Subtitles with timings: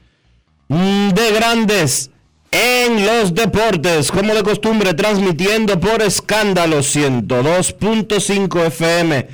[0.67, 2.11] de Grandes
[2.51, 9.27] en los Deportes, como de costumbre, transmitiendo por escándalo 102.5 FM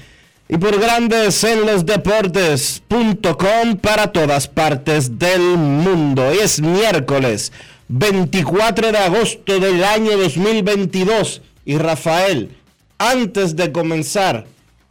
[0.47, 6.27] y por Grandes en los Deportes.com para todas partes del mundo.
[6.27, 7.51] Hoy es miércoles
[7.87, 12.55] 24 de agosto del año 2022 y Rafael,
[12.99, 14.45] antes de comenzar,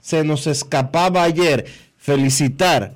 [0.07, 1.67] se nos escapaba ayer
[1.99, 2.93] felicitar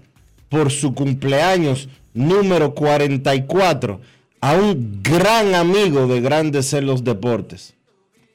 [0.48, 4.00] por su cumpleaños número 44
[4.40, 7.74] a un gran amigo de Grandes en los Deportes,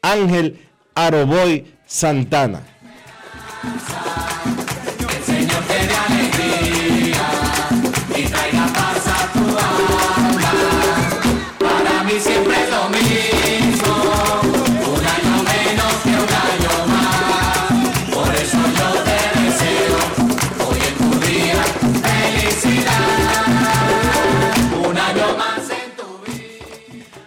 [0.02, 0.60] Ángel
[0.94, 2.64] Aroboy Santana.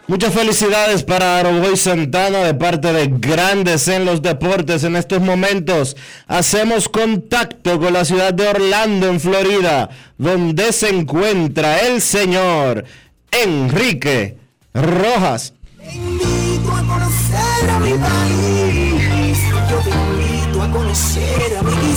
[0.09, 4.83] Muchas felicidades para Aroboy Santana de parte de Grandes en los Deportes.
[4.85, 11.81] En estos momentos hacemos contacto con la ciudad de Orlando, en Florida, donde se encuentra
[11.81, 12.87] el señor
[13.31, 14.39] Enrique
[14.73, 15.53] Rojas.
[15.85, 19.39] a conocer a mi país.
[19.71, 21.93] Yo te invito a conocer a mi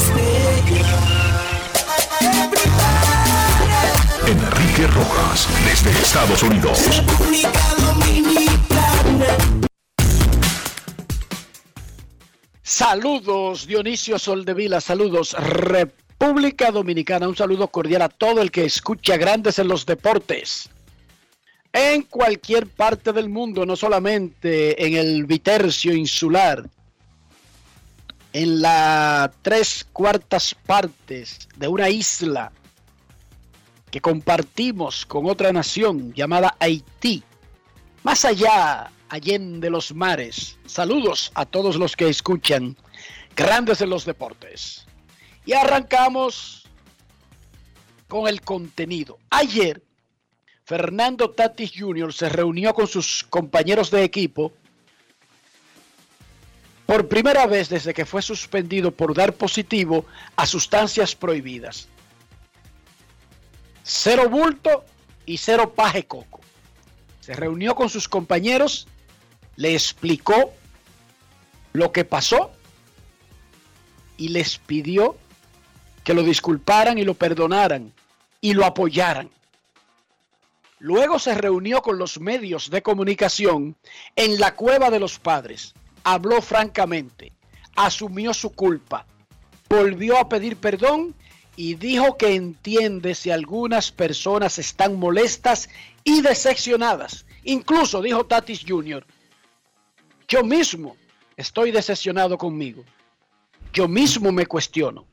[4.86, 6.78] Rojas, desde Estados Unidos.
[12.62, 19.58] Saludos Dionisio Soldevila, saludos República Dominicana, un saludo cordial a todo el que escucha grandes
[19.58, 20.68] en los deportes.
[21.72, 26.68] En cualquier parte del mundo, no solamente en el Vitercio insular,
[28.32, 32.52] en las tres cuartas partes de una isla
[33.92, 37.22] que compartimos con otra nación llamada Haití,
[38.02, 40.58] más allá, de los mares.
[40.64, 42.74] Saludos a todos los que escuchan
[43.36, 44.86] Grandes en los Deportes.
[45.44, 46.66] Y arrancamos
[48.08, 49.18] con el contenido.
[49.28, 49.82] Ayer,
[50.64, 52.14] Fernando Tatis Jr.
[52.14, 54.54] se reunió con sus compañeros de equipo
[56.86, 61.88] por primera vez desde que fue suspendido por dar positivo a sustancias prohibidas.
[63.82, 64.84] Cero bulto
[65.26, 66.40] y cero paje coco.
[67.20, 68.88] Se reunió con sus compañeros,
[69.56, 70.52] le explicó
[71.72, 72.52] lo que pasó
[74.16, 75.16] y les pidió
[76.04, 77.92] que lo disculparan y lo perdonaran
[78.40, 79.30] y lo apoyaran.
[80.78, 83.76] Luego se reunió con los medios de comunicación
[84.16, 85.74] en la cueva de los padres.
[86.02, 87.32] Habló francamente,
[87.76, 89.06] asumió su culpa,
[89.68, 91.14] volvió a pedir perdón
[91.56, 95.68] y dijo que entiende si algunas personas están molestas
[96.04, 97.26] y decepcionadas.
[97.44, 99.04] Incluso dijo Tatis Jr.,
[100.28, 100.96] yo mismo
[101.36, 102.84] estoy decepcionado conmigo.
[103.72, 105.04] Yo mismo me cuestiono.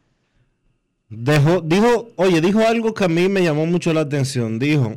[1.10, 4.60] dijo, oye, dijo algo que a mí me llamó mucho la atención.
[4.60, 4.96] Dijo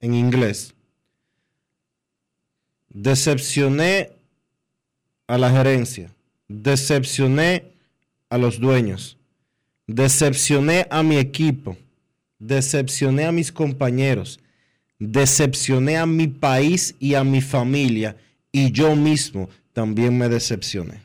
[0.00, 0.74] en inglés,
[2.88, 4.12] decepcioné
[5.26, 6.12] a la gerencia,
[6.48, 7.72] decepcioné
[8.28, 9.16] a los dueños,
[9.94, 11.76] decepcioné a mi equipo,
[12.38, 14.38] decepcioné a mis compañeros,
[14.98, 18.16] decepcioné a mi país y a mi familia
[18.52, 21.02] y yo mismo también me decepcioné.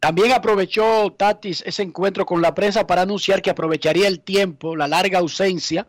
[0.00, 4.86] También aprovechó Tatis ese encuentro con la prensa para anunciar que aprovecharía el tiempo, la
[4.86, 5.88] larga ausencia,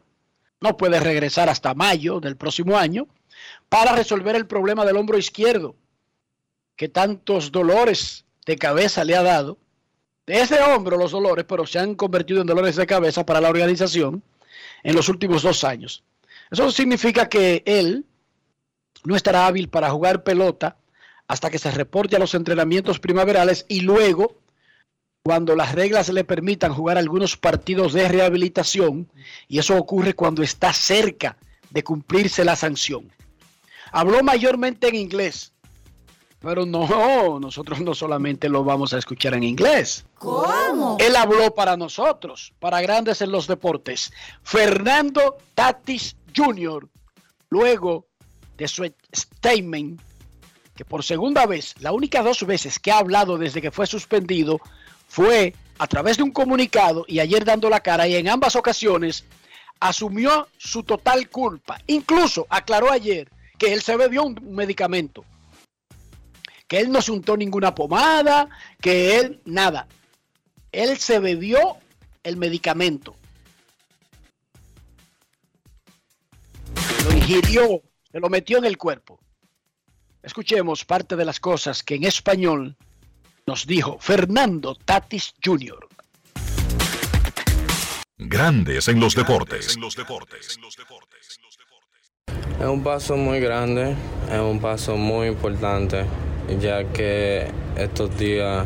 [0.61, 3.07] no puede regresar hasta mayo del próximo año,
[3.69, 5.75] para resolver el problema del hombro izquierdo,
[6.75, 9.59] que tantos dolores de cabeza le ha dado.
[10.29, 13.49] De ese hombro los dolores, pero se han convertido en dolores de cabeza para la
[13.49, 14.21] organización
[14.83, 16.03] en los últimos dos años.
[16.51, 18.05] Eso significa que él
[19.05, 20.77] no estará hábil para jugar pelota
[21.27, 24.35] hasta que se reporte a los entrenamientos primaverales y luego,
[25.23, 29.09] cuando las reglas le permitan jugar algunos partidos de rehabilitación,
[29.47, 31.37] y eso ocurre cuando está cerca
[31.71, 33.11] de cumplirse la sanción.
[33.91, 35.53] Habló mayormente en inglés,
[36.39, 40.05] pero no, nosotros no solamente lo vamos a escuchar en inglés.
[40.15, 40.97] ¿Cómo?
[40.99, 44.11] Él habló para nosotros, para grandes en los deportes.
[44.43, 46.87] Fernando Tatis Jr.,
[47.49, 48.05] luego
[48.57, 50.01] de su statement
[50.79, 54.61] que por segunda vez, la única dos veces que ha hablado desde que fue suspendido
[55.09, 59.25] fue a través de un comunicado y ayer dando la cara y en ambas ocasiones
[59.81, 61.81] asumió su total culpa.
[61.87, 65.25] Incluso aclaró ayer que él se bebió un medicamento,
[66.69, 68.47] que él no se untó ninguna pomada,
[68.79, 69.87] que él nada.
[70.71, 71.77] Él se bebió
[72.23, 73.15] el medicamento.
[77.05, 77.81] Lo ingirió,
[78.11, 79.19] se lo metió en el cuerpo.
[80.21, 82.77] Escuchemos parte de las cosas que en español
[83.47, 85.87] nos dijo Fernando Tatis Jr.
[88.19, 89.75] Grandes en los deportes.
[92.59, 93.95] Es un paso muy grande,
[94.31, 96.05] es un paso muy importante,
[96.57, 97.47] ya que
[97.77, 98.65] estos días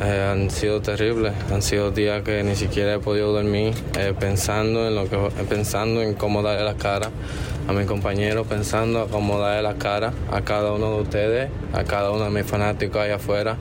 [0.00, 4.86] eh, han sido terribles, han sido días que ni siquiera he podido dormir eh, pensando
[4.86, 5.16] en lo que
[5.48, 7.10] pensando en cómo darle la cara
[7.68, 11.84] a mi compañero, pensando en cómo darle la cara a cada uno de ustedes, a
[11.84, 13.56] cada uno de mis fanáticos allá afuera.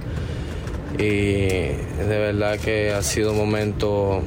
[0.98, 4.22] Y de verdad que ha sido un momento,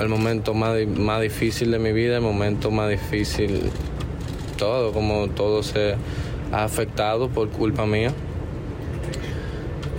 [0.00, 3.70] el momento más, más difícil de mi vida, el momento más difícil,
[4.56, 5.94] todo, como todo se
[6.52, 8.12] ha afectado por culpa mía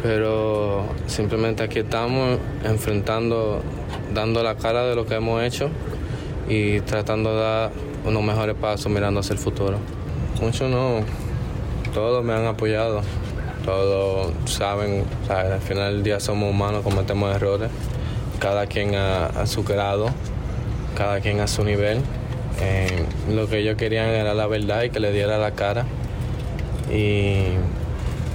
[0.01, 3.61] pero simplemente aquí estamos enfrentando,
[4.13, 5.69] dando la cara de lo que hemos hecho
[6.49, 7.71] y tratando de dar
[8.05, 9.77] unos mejores pasos mirando hacia el futuro.
[10.41, 11.01] Muchos no,
[11.93, 13.01] todos me han apoyado,
[13.63, 17.69] todos saben, al final del día somos humanos, cometemos errores,
[18.39, 20.07] cada quien a, su grado,
[20.97, 22.01] cada quien a su nivel.
[22.59, 25.85] Eh, lo que ellos querían era la verdad y que le diera la cara.
[26.93, 27.43] Y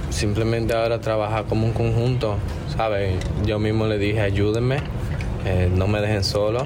[0.09, 2.37] simplemente ahora trabajar como un conjunto,
[2.75, 3.15] ¿sabes?
[3.45, 4.77] Yo mismo le dije, ayúdenme,
[5.45, 6.65] eh, no me dejen solo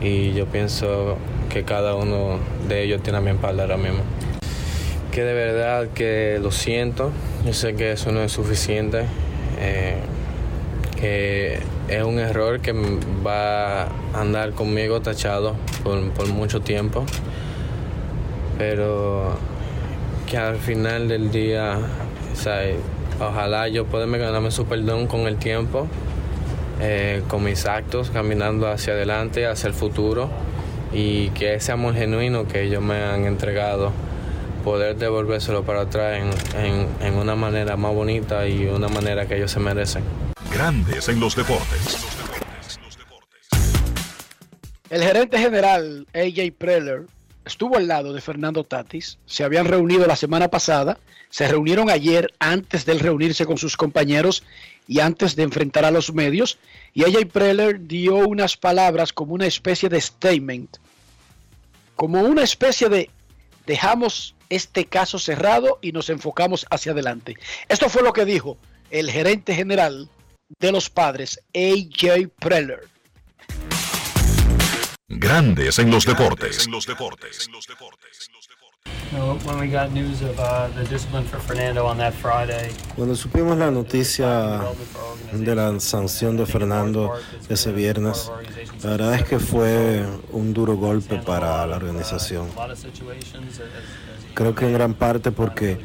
[0.00, 1.16] y yo pienso
[1.48, 2.38] que cada uno
[2.68, 4.00] de ellos tiene a mi espalda ahora mismo.
[5.10, 7.12] Que de verdad que lo siento,
[7.44, 9.04] yo sé que eso no es suficiente,
[9.60, 9.96] eh,
[10.98, 11.58] que
[11.88, 17.04] es un error que va a andar conmigo tachado por, por mucho tiempo,
[18.56, 19.36] pero
[20.32, 21.78] que al final del día
[23.20, 25.86] ojalá yo pueda ganarme su perdón con el tiempo,
[26.80, 30.30] eh, con mis actos, caminando hacia adelante, hacia el futuro
[30.90, 33.92] y que ese amor genuino que ellos me han entregado,
[34.64, 36.22] poder devolvérselo para atrás
[36.56, 40.02] en, en una manera más bonita y una manera que ellos se merecen.
[40.50, 42.06] Grandes en los deportes.
[44.88, 47.02] El gerente general AJ Preller
[47.44, 49.18] estuvo al lado de Fernando Tatis.
[49.26, 50.98] Se habían reunido la semana pasada,
[51.30, 54.42] se reunieron ayer antes de reunirse con sus compañeros
[54.86, 56.58] y antes de enfrentar a los medios.
[56.94, 60.76] Y AJ Preller dio unas palabras como una especie de statement,
[61.96, 63.10] como una especie de
[63.66, 67.36] dejamos este caso cerrado y nos enfocamos hacia adelante.
[67.68, 68.58] Esto fue lo que dijo
[68.90, 70.08] el gerente general
[70.58, 72.91] de los padres, AJ Preller.
[75.14, 76.66] Grandes en los deportes.
[82.96, 84.62] Cuando supimos la noticia
[85.32, 87.12] de la sanción de Fernando
[87.50, 88.30] ese viernes,
[88.82, 92.48] la verdad es que fue un duro golpe para la organización.
[94.32, 95.78] Creo que en gran parte porque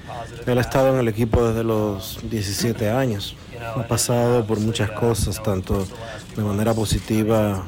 [0.45, 3.35] él ha estado en el equipo desde los 17 años.
[3.75, 5.85] Ha pasado por muchas cosas, tanto
[6.37, 7.65] de manera positiva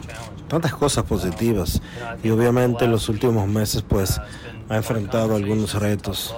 [0.49, 1.81] tantas cosas positivas
[2.21, 4.19] y obviamente en los últimos meses pues
[4.67, 6.35] ha enfrentado algunos retos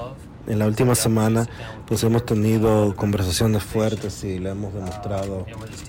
[0.47, 1.47] en la última semana
[1.87, 5.45] pues hemos tenido conversaciones fuertes y le hemos demostrado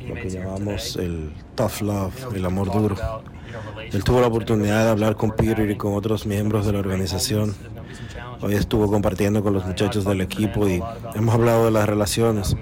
[0.07, 2.97] lo que llamamos el tough love, el amor duro.
[3.93, 7.55] Él tuvo la oportunidad de hablar con Peter y con otros miembros de la organización.
[8.41, 10.83] Hoy estuvo compartiendo con los muchachos del equipo y
[11.15, 12.57] hemos hablado de las relaciones.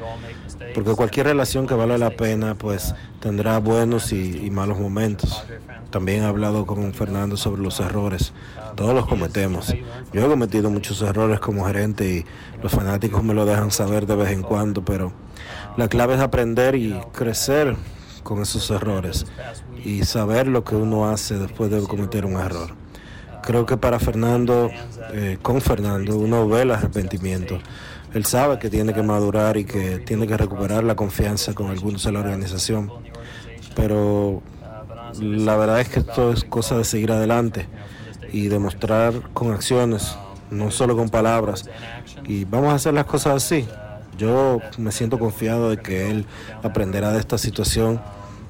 [0.74, 5.44] Porque cualquier relación que vale la pena, pues tendrá buenos y, malos momentos.
[5.90, 8.32] También he hablado con Fernando sobre los errores.
[8.76, 9.74] Todos los cometemos.
[10.12, 12.24] Yo he cometido muchos errores como gerente y
[12.62, 15.12] los fanáticos me lo dejan saber de vez en cuando, pero
[15.76, 17.76] la clave es aprender y crecer
[18.22, 19.26] con esos errores
[19.84, 22.74] y saber lo que uno hace después de cometer un error.
[23.42, 24.70] Creo que para Fernando,
[25.12, 27.58] eh, con Fernando, uno ve el arrepentimiento.
[28.12, 32.02] Él sabe que tiene que madurar y que tiene que recuperar la confianza con algunos
[32.02, 32.90] de la organización.
[33.76, 34.42] Pero
[35.20, 37.66] la verdad es que esto es cosa de seguir adelante
[38.32, 40.16] y demostrar con acciones,
[40.50, 41.68] no solo con palabras.
[42.24, 43.66] Y vamos a hacer las cosas así.
[44.18, 46.26] Yo me siento confiado de que él
[46.62, 48.00] aprenderá de esta situación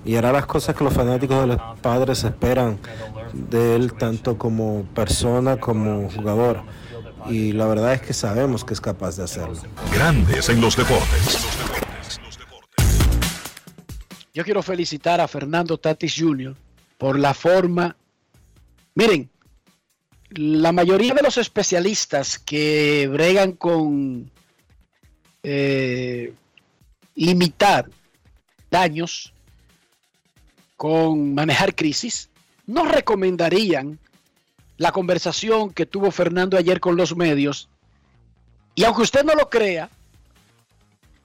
[0.04, 2.78] y hará las cosas que los fanáticos de los padres esperan
[3.32, 6.62] de él, tanto como persona como jugador.
[7.28, 9.60] Y la verdad es que sabemos que es capaz de hacerlo.
[9.92, 11.38] Grandes en los deportes.
[14.32, 16.56] Yo quiero felicitar a Fernando Tatis Jr.
[16.98, 17.96] por la forma.
[18.94, 19.28] Miren,
[20.30, 24.30] la mayoría de los especialistas que bregan con
[25.42, 26.32] eh,
[27.16, 27.90] limitar
[28.70, 29.32] daños,
[30.76, 32.30] con manejar crisis,
[32.66, 33.98] no recomendarían
[34.80, 37.68] la conversación que tuvo Fernando ayer con los medios.
[38.74, 39.90] Y aunque usted no lo crea,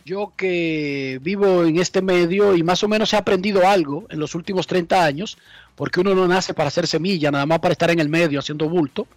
[0.03, 4.35] yo que vivo en este medio y más o menos he aprendido algo en los
[4.35, 5.38] últimos 30 años,
[5.75, 8.67] porque uno no nace para hacer semilla, nada más para estar en el medio haciendo
[8.67, 9.07] bulto.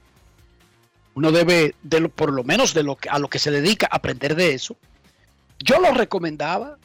[1.17, 4.37] Uno debe, de por lo menos de lo que, a lo que se dedica, aprender
[4.37, 4.77] de eso.
[5.59, 6.79] Yo lo recomendaba.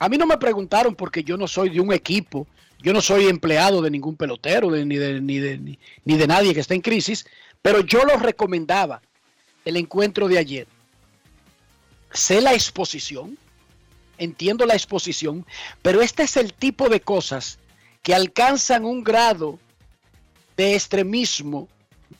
[0.00, 2.48] A mí no me preguntaron porque yo no soy de un equipo,
[2.78, 6.60] yo no soy empleado de ningún pelotero, ni, de, ni, de, ni de nadie que
[6.60, 7.26] esté en crisis,
[7.62, 9.02] pero yo lo recomendaba
[9.64, 10.66] el encuentro de ayer
[12.12, 13.38] sé la exposición,
[14.18, 15.46] entiendo la exposición,
[15.82, 17.58] pero este es el tipo de cosas
[18.02, 19.58] que alcanzan un grado
[20.56, 21.68] de extremismo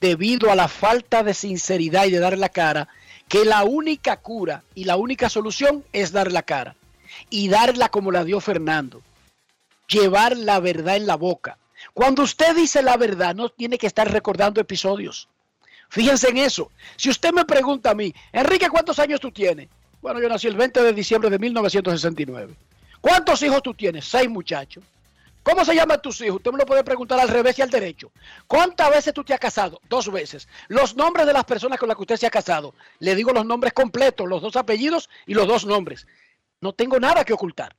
[0.01, 2.89] debido a la falta de sinceridad y de dar la cara,
[3.27, 6.77] que la única cura y la única solución es dar la cara.
[7.31, 9.03] Y darla como la dio Fernando.
[9.89, 11.59] Llevar la verdad en la boca.
[11.95, 15.29] Cuando usted dice la verdad, no tiene que estar recordando episodios.
[15.89, 16.71] Fíjense en eso.
[16.97, 19.69] Si usted me pregunta a mí, Enrique, ¿cuántos años tú tienes?
[20.01, 22.55] Bueno, yo nací el 20 de diciembre de 1969.
[23.01, 24.05] ¿Cuántos hijos tú tienes?
[24.05, 24.85] Seis muchachos.
[25.43, 26.37] ¿Cómo se llaman tus hijos?
[26.37, 28.11] Usted me lo puede preguntar al revés y al derecho.
[28.47, 29.81] ¿Cuántas veces tú te has casado?
[29.89, 30.47] Dos veces.
[30.69, 32.75] Los nombres de las personas con las que usted se ha casado.
[32.99, 36.07] Le digo los nombres completos, los dos apellidos y los dos nombres.
[36.61, 37.75] No tengo nada que ocultar.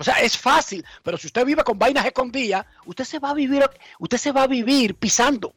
[0.00, 3.34] O sea, es fácil, pero si usted vive con vainas escondidas, usted se va a
[3.34, 3.62] vivir,
[3.98, 5.54] usted se va a vivir pisando.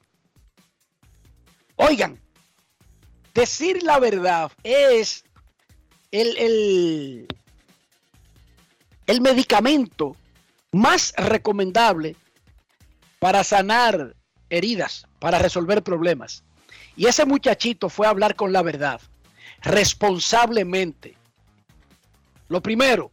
[1.77, 2.19] Oigan,
[3.33, 5.23] decir la verdad es
[6.11, 7.25] el,
[9.07, 10.17] el, medicamento
[10.73, 12.17] más recomendable
[13.19, 14.13] para sanar
[14.49, 16.43] heridas, para resolver problemas.
[16.97, 18.99] Y ese muchachito fue a hablar con la verdad,
[19.61, 21.15] responsablemente.
[22.49, 23.09] Lo primero,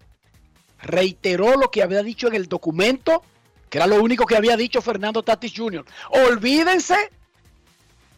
[0.82, 3.22] reiteró lo que había dicho en el documento,
[3.68, 5.84] que era lo único que había dicho Fernando Tatis Jr.
[6.10, 7.10] Olvídense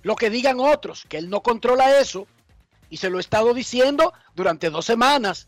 [0.02, 2.26] lo que digan otros, que él no controla eso,
[2.90, 5.46] y se lo he estado diciendo durante dos semanas.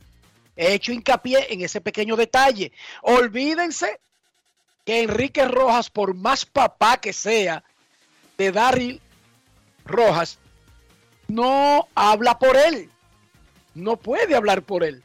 [0.57, 2.73] He hecho hincapié en ese pequeño detalle.
[3.03, 4.01] Olvídense
[4.85, 7.65] que Enrique Rojas, por más papá que sea
[8.39, 9.01] de Darryl
[9.85, 10.39] Rojas,
[11.29, 12.91] no habla por él.
[13.75, 15.03] No puede hablar por él,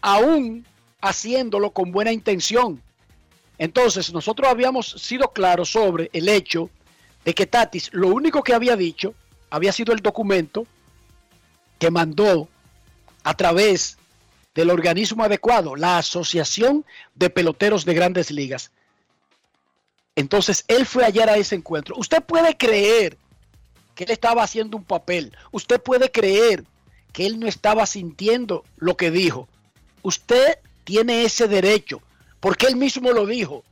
[0.00, 0.66] aún
[1.08, 2.82] haciéndolo con buena intención.
[3.58, 6.70] Entonces, nosotros habíamos sido claros sobre el hecho
[7.24, 9.14] de que Tatis lo único que había dicho
[9.50, 10.66] había sido el documento
[11.78, 12.48] que mandó
[13.24, 13.98] a través
[14.54, 16.84] del organismo adecuado, la Asociación
[17.14, 18.70] de Peloteros de Grandes Ligas.
[20.14, 21.94] Entonces, él fue ayer a ese encuentro.
[21.98, 23.18] Usted puede creer
[23.94, 25.36] que él estaba haciendo un papel.
[25.52, 26.64] Usted puede creer
[27.12, 29.48] que él no estaba sintiendo lo que dijo.
[30.02, 32.00] Usted tiene ese derecho,
[32.38, 33.64] porque él mismo lo dijo.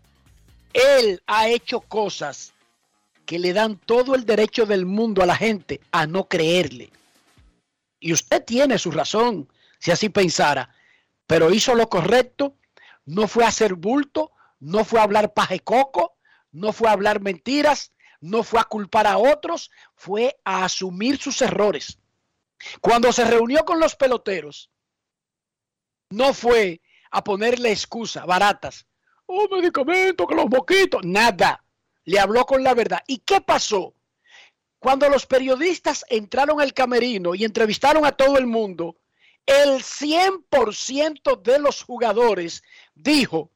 [0.72, 2.52] Él ha hecho cosas
[3.24, 6.90] que le dan todo el derecho del mundo a la gente a no creerle.
[8.00, 10.74] Y usted tiene su razón, si así pensara,
[11.28, 12.56] pero hizo lo correcto,
[13.06, 16.16] no fue a hacer bulto, no fue a hablar paje coco,
[16.50, 21.40] no fue a hablar mentiras, no fue a culpar a otros, fue a asumir sus
[21.42, 21.96] errores.
[22.80, 24.68] Cuando se reunió con los peloteros,
[26.10, 26.80] no fue
[27.14, 28.86] a ponerle excusa baratas.
[29.26, 31.64] Oh, medicamento, que los moquitos, nada.
[32.04, 33.02] Le habló con la verdad.
[33.06, 33.94] ¿Y qué pasó?
[34.80, 38.96] Cuando los periodistas entraron al camerino y entrevistaron a todo el mundo,
[39.46, 42.64] el 100% de los jugadores
[42.96, 43.52] dijo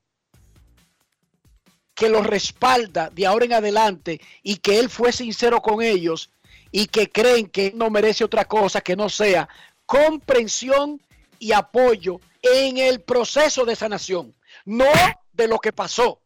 [1.95, 6.31] que los respalda de ahora en adelante y que él fue sincero con ellos
[6.71, 9.49] y que creen que no merece otra cosa que no sea
[9.85, 11.03] comprensión
[11.41, 14.87] y apoyo en el proceso de sanación, no
[15.33, 16.21] de lo que pasó.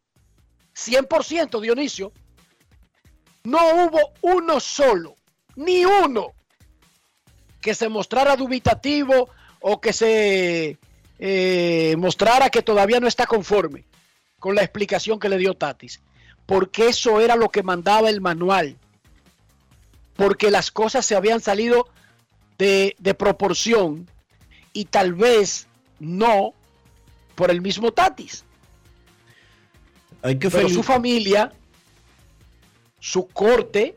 [0.74, 2.12] 100% Dionisio.
[3.44, 5.16] No hubo uno solo,
[5.56, 6.32] ni uno,
[7.60, 9.28] que se mostrara dubitativo
[9.60, 10.78] o que se
[11.18, 13.84] eh, mostrara que todavía no está conforme
[14.38, 16.00] con la explicación que le dio Tatis.
[16.46, 18.76] Porque eso era lo que mandaba el manual.
[20.16, 21.88] Porque las cosas se habían salido
[22.58, 24.08] de, de proporción
[24.72, 25.68] y tal vez
[26.02, 26.52] no
[27.36, 28.44] por el mismo Tatis.
[30.20, 31.52] Hay que Pero su familia,
[33.00, 33.94] su corte,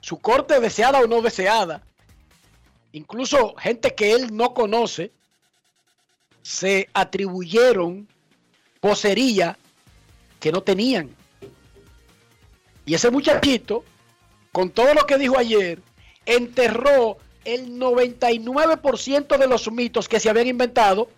[0.00, 1.82] su corte deseada o no deseada,
[2.92, 5.12] incluso gente que él no conoce,
[6.42, 8.08] se atribuyeron
[8.80, 9.58] posería
[10.40, 11.14] que no tenían.
[12.86, 13.84] Y ese muchachito,
[14.52, 15.82] con todo lo que dijo ayer,
[16.24, 17.18] enterró
[17.54, 21.08] el 99% de los mitos que se habían inventado,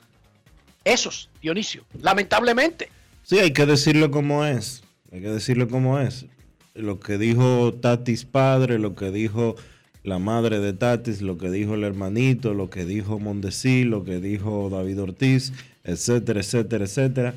[0.85, 2.89] esos, Dionisio, lamentablemente.
[3.25, 4.83] Sí, hay que decirlo como es,
[5.13, 6.27] hay que decirlo como es.
[6.75, 9.57] Lo que dijo Tatis padre, lo que dijo
[10.05, 14.21] la madre de Tatis, lo que dijo el hermanito, lo que dijo Mondesi, lo que
[14.21, 17.35] dijo David Ortiz, etcétera, etcétera, etcétera.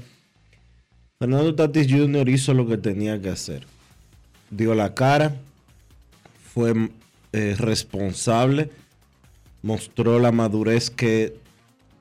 [1.17, 2.29] Fernando Tatis Jr.
[2.29, 3.65] hizo lo que tenía que hacer.
[4.51, 5.35] Dio la cara,
[6.53, 6.89] fue
[7.31, 8.69] eh, responsable,
[9.63, 11.35] mostró la madurez que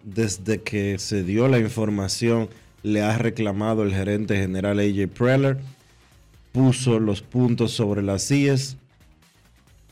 [0.04, 2.50] desde que se dio la información
[2.82, 5.60] le ha reclamado el gerente general AJ Preller,
[6.50, 8.76] puso los puntos sobre las sillas,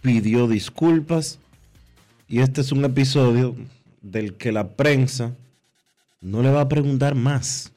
[0.03, 1.39] pidió disculpas
[2.29, 3.55] y este es un episodio
[4.03, 5.37] del que la prensa
[6.21, 7.73] no le va a preguntar más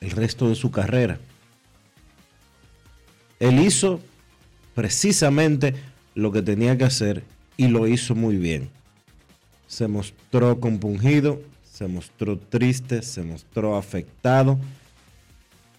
[0.00, 1.18] el resto de su carrera.
[3.40, 4.00] Él hizo
[4.74, 5.74] precisamente
[6.14, 7.24] lo que tenía que hacer
[7.56, 8.70] y lo hizo muy bien.
[9.66, 11.40] Se mostró compungido,
[11.70, 14.58] se mostró triste, se mostró afectado.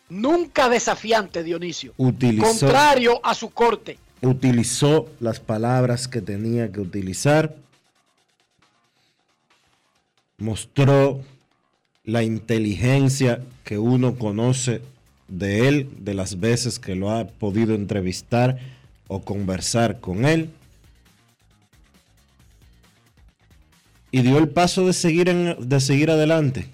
[0.09, 1.93] Nunca desafiante, Dionisio.
[1.97, 7.55] Contrario a su corte utilizó las palabras que tenía que utilizar,
[10.38, 11.21] mostró
[12.03, 14.81] la inteligencia que uno conoce
[15.27, 18.59] de él, de las veces que lo ha podido entrevistar
[19.07, 20.49] o conversar con él.
[24.15, 26.67] Y dio el paso de seguir, de seguir adelante.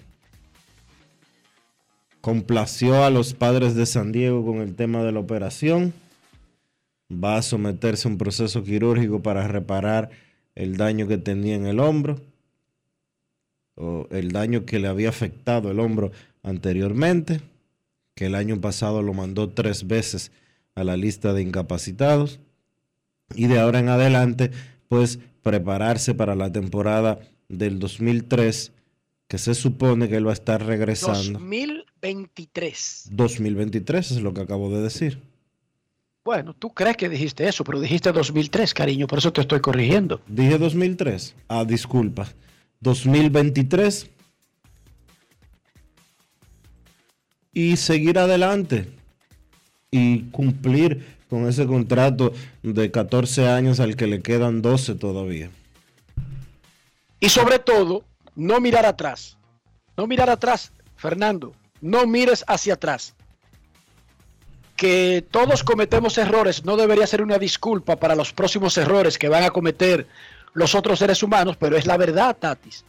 [2.20, 5.92] Complació a los padres de San Diego con el tema de la operación
[7.12, 10.10] va a someterse a un proceso quirúrgico para reparar
[10.54, 12.20] el daño que tenía en el hombro
[13.74, 16.12] o el daño que le había afectado el hombro
[16.44, 17.40] anteriormente,
[18.14, 20.30] que el año pasado lo mandó tres veces
[20.76, 22.38] a la lista de incapacitados
[23.34, 24.52] y de ahora en adelante
[24.92, 28.72] pues prepararse para la temporada del 2003
[29.26, 31.38] que se supone que él va a estar regresando.
[31.38, 33.08] 2023.
[33.10, 35.18] 2023 es lo que acabo de decir.
[36.22, 40.20] Bueno, tú crees que dijiste eso, pero dijiste 2003, cariño, por eso te estoy corrigiendo.
[40.26, 41.36] Dije 2003.
[41.48, 42.28] Ah, disculpa.
[42.80, 44.10] 2023.
[47.54, 48.90] Y seguir adelante
[49.90, 55.48] y cumplir con ese contrato de 14 años al que le quedan 12 todavía.
[57.20, 58.04] Y sobre todo,
[58.36, 59.38] no mirar atrás.
[59.96, 61.54] No mirar atrás, Fernando.
[61.80, 63.14] No mires hacia atrás
[64.76, 69.44] que todos cometemos errores no debería ser una disculpa para los próximos errores que van
[69.44, 70.06] a cometer
[70.52, 72.84] los otros seres humanos, pero es la verdad, Tatis.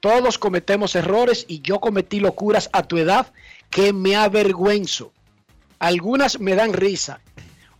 [0.00, 3.32] Todos cometemos errores y yo cometí locuras a tu edad
[3.68, 5.12] que me avergüenzo.
[5.78, 7.20] Algunas me dan risa,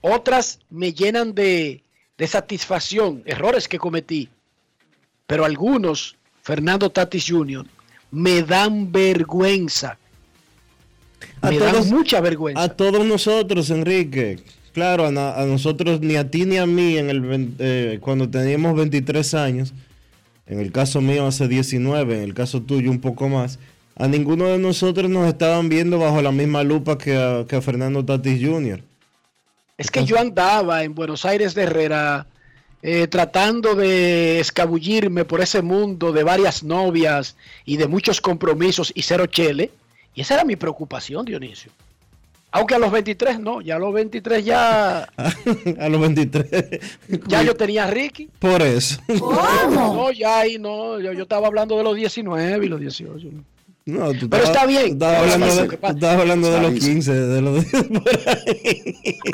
[0.01, 1.83] otras me llenan de,
[2.17, 4.29] de satisfacción, errores que cometí.
[5.27, 7.67] Pero algunos, Fernando Tatis Jr.,
[8.11, 9.99] me dan vergüenza
[11.41, 12.63] a todos, mucha vergüenza.
[12.63, 14.39] A todos nosotros, Enrique.
[14.73, 19.35] Claro, a, nosotros, ni a ti ni a mí, en el, eh, cuando teníamos 23
[19.35, 19.75] años,
[20.47, 23.59] en el caso mío hace 19, en el caso tuyo un poco más,
[23.99, 27.61] a ninguno de nosotros nos estaban viendo bajo la misma lupa que a, que a
[27.61, 28.81] Fernando Tatis Jr.
[29.77, 32.27] Es que yo andaba en Buenos Aires de Herrera
[32.83, 39.03] eh, tratando de escabullirme por ese mundo de varias novias y de muchos compromisos y
[39.03, 39.71] cero chele.
[40.15, 41.73] Y esa era mi preocupación, Dionisio.
[42.51, 45.03] Aunque a los 23 no, ya a los 23 ya...
[45.79, 46.81] a los 23.
[47.27, 48.29] ya yo tenía a Ricky.
[48.39, 49.01] Por eso.
[49.71, 53.29] No, ya ahí no, yo, yo estaba hablando de los 19 y los 18.
[53.31, 53.58] ¿no?
[53.89, 54.93] No, tú Pero está bien.
[54.93, 58.93] Estabas hablando, de, hablando de los Está 15, de los por ahí.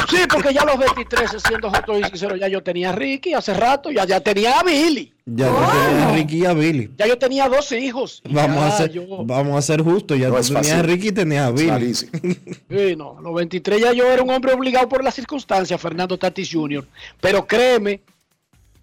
[0.09, 3.35] Sí, porque ya a los 23, siendo justo y sincero, ya yo tenía a Ricky
[3.35, 5.12] hace rato, ya, ya tenía a Billy.
[5.27, 6.90] Ya tú tenías a Ricky y a Billy.
[6.97, 8.23] Ya yo tenía dos hijos.
[8.31, 10.21] Vamos a, ser, yo- vamos a ser justos.
[10.21, 10.83] Ya No tú tenías a.
[10.83, 11.93] Ricky y tenías a Billy.
[12.71, 16.17] Sí, no, a los 23 ya yo era un hombre obligado por las circunstancias, Fernando
[16.17, 16.87] Tatis Jr.
[17.21, 18.03] Pero créeme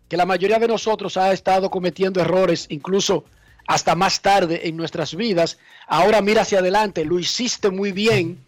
[0.10, 3.24] que la mayoría de nosotros ha estado cometiendo errores, incluso
[3.68, 5.58] hasta más tarde en nuestras vidas.
[5.88, 8.44] Ahora mira hacia adelante, lo hiciste muy bien,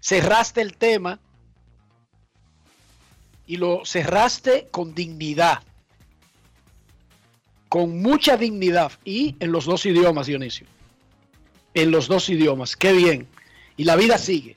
[0.00, 1.20] cerraste el tema
[3.46, 5.62] y lo cerraste con dignidad,
[7.68, 10.66] con mucha dignidad y en los dos idiomas, Dionisio.
[11.74, 13.28] En los dos idiomas, qué bien.
[13.76, 14.56] Y la vida sigue.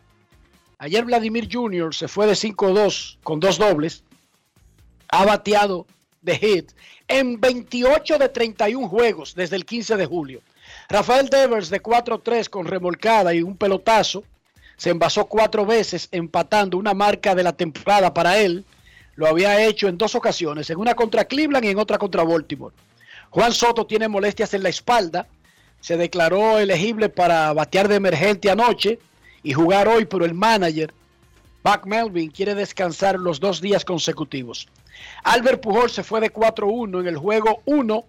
[0.78, 1.94] Ayer Vladimir Jr.
[1.94, 4.04] se fue de 5-2 con dos dobles.
[5.10, 5.86] Ha bateado
[6.22, 6.72] de hit
[7.12, 10.42] en 28 de 31 juegos desde el 15 de julio.
[10.88, 14.24] Rafael Devers de 4-3 con remolcada y un pelotazo.
[14.78, 18.66] Se envasó cuatro veces empatando una marca de la temporada para él.
[19.16, 22.74] Lo había hecho en dos ocasiones, en una contra Cleveland y en otra contra Baltimore.
[23.30, 25.28] Juan Soto tiene molestias en la espalda.
[25.82, 29.00] Se declaró elegible para batear de emergente anoche
[29.44, 30.94] y jugar hoy, pero el manager,
[31.64, 34.68] Buck Melvin, quiere descansar los dos días consecutivos.
[35.24, 38.06] Albert Pujol se fue de 4-1 en el juego 1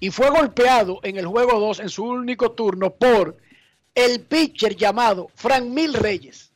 [0.00, 3.36] y fue golpeado en el juego 2 en su único turno por
[3.94, 6.52] el pitcher llamado Frank Mil Reyes.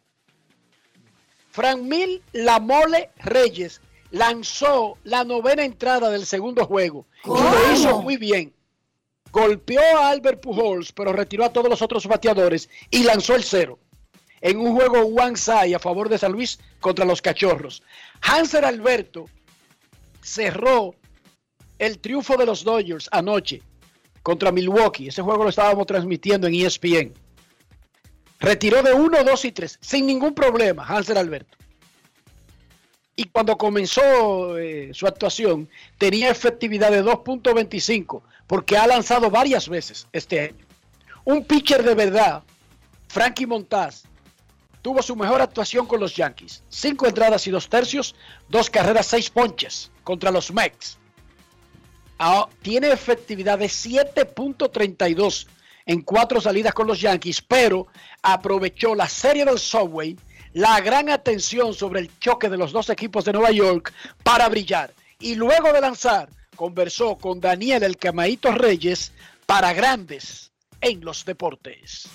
[1.51, 8.17] Frank Mil Lamole Reyes lanzó la novena entrada del segundo juego y lo hizo muy
[8.17, 8.53] bien.
[9.31, 13.79] Golpeó a Albert Pujols, pero retiró a todos los otros bateadores y lanzó el cero
[14.41, 17.83] en un juego one side a favor de San Luis contra los Cachorros.
[18.21, 19.27] Hanser Alberto
[20.25, 20.95] cerró
[21.79, 23.63] el triunfo de los Dodgers anoche
[24.23, 25.09] contra Milwaukee.
[25.09, 27.13] Ese juego lo estábamos transmitiendo en ESPN.
[28.41, 31.59] Retiró de 1, 2 y 3 sin ningún problema Hanser Alberto.
[33.17, 40.09] Y cuando comenzó eh, su actuación tenía efectividad de 2.25 porque ha lanzado varias veces
[40.13, 40.67] este año.
[41.25, 42.43] Un pitcher de verdad,
[43.09, 44.05] Frankie Montaz,
[44.83, 46.65] tuvo su mejor actuación con los Yankees.
[46.69, 48.15] Cinco entradas y dos tercios,
[48.49, 50.99] dos carreras, seis ponches contra los Mets.
[52.19, 55.47] Ah, tiene efectividad de 7.32
[55.87, 57.89] en cuatro salidas con los Yankees, pero
[58.23, 60.17] aprovechó la serie del Subway,
[60.53, 64.95] la gran atención sobre el choque de los dos equipos de Nueva York para brillar.
[65.19, 69.13] Y luego de lanzar, conversó con Daniel El Camaito Reyes
[69.47, 72.09] para grandes en los deportes.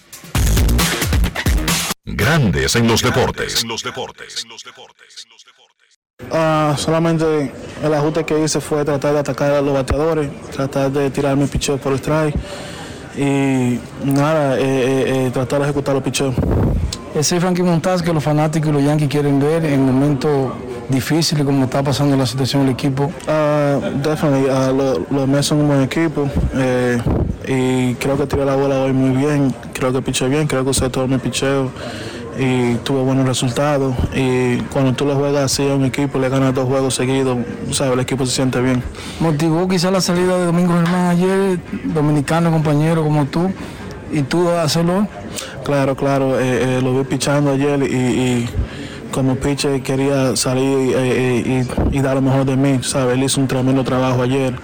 [2.06, 3.62] Grandes en los deportes.
[3.62, 4.46] En los deportes.
[6.32, 7.52] Ah, solamente
[7.82, 11.46] el ajuste que hice fue tratar de atacar a los bateadores, tratar de tirar mi
[11.48, 12.36] picheo por el strike
[13.18, 16.36] y nada, eh, eh, eh, tratar de ejecutar los picheos.
[17.16, 20.52] Ese es Frankie Montaz que los fanáticos y los Yankees quieren ver en momentos
[20.90, 23.10] difíciles como está pasando la situación del equipo.
[23.28, 26.30] Ah, definitely, ah, lo- los Mets son un buen equipo
[27.48, 30.70] y creo que tiré la bola hoy muy bien, creo que piché bien, creo que
[30.72, 31.72] usé todo mi picheo
[32.40, 36.54] y tuve buenos resultados y cuando tú le juegas así a un equipo, le ganas
[36.54, 37.38] dos juegos seguidos,
[37.72, 38.82] sabes, el equipo se siente bien.
[39.20, 43.52] Motivó quizá la salida de Domingo Germán ayer, dominicano compañero como tú,
[44.12, 45.08] y tú a hacerlo.
[45.66, 48.50] Claro, claro, eh, eh, lo vi pichando ayer y, y
[49.12, 53.16] como pitcher quería salir eh, eh, y, y dar lo mejor de mí, ¿sabes?
[53.16, 54.56] Él hizo un tremendo trabajo ayer,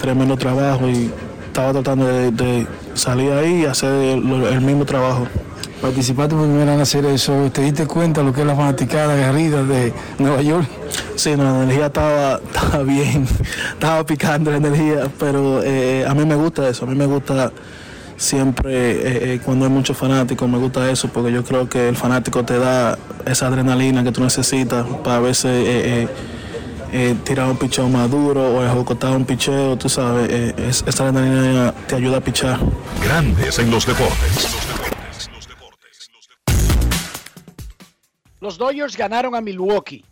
[0.00, 1.10] tremendo trabajo y
[1.46, 5.26] estaba tratando de, de salir ahí y hacer el mismo trabajo.
[5.86, 9.12] Participaste por primera vez en hacer eso, te diste cuenta lo que es la fanaticada
[9.14, 10.66] aguerrida de Nueva York.
[11.14, 13.24] Sí, no, la energía estaba, estaba bien,
[13.72, 17.52] estaba picando la energía, pero eh, a mí me gusta eso, a mí me gusta
[18.16, 21.96] siempre eh, eh, cuando hay muchos fanáticos, me gusta eso, porque yo creo que el
[21.96, 26.08] fanático te da esa adrenalina que tú necesitas para a veces eh, eh,
[26.92, 31.04] eh, tirar un picheo más duro o ejecutar un picheo, tú sabes, eh, es- esa
[31.08, 32.58] adrenalina te ayuda a pichar.
[33.04, 34.48] Grandes en los deportes.
[38.46, 40.04] Los Dodgers ganaron a Milwaukee.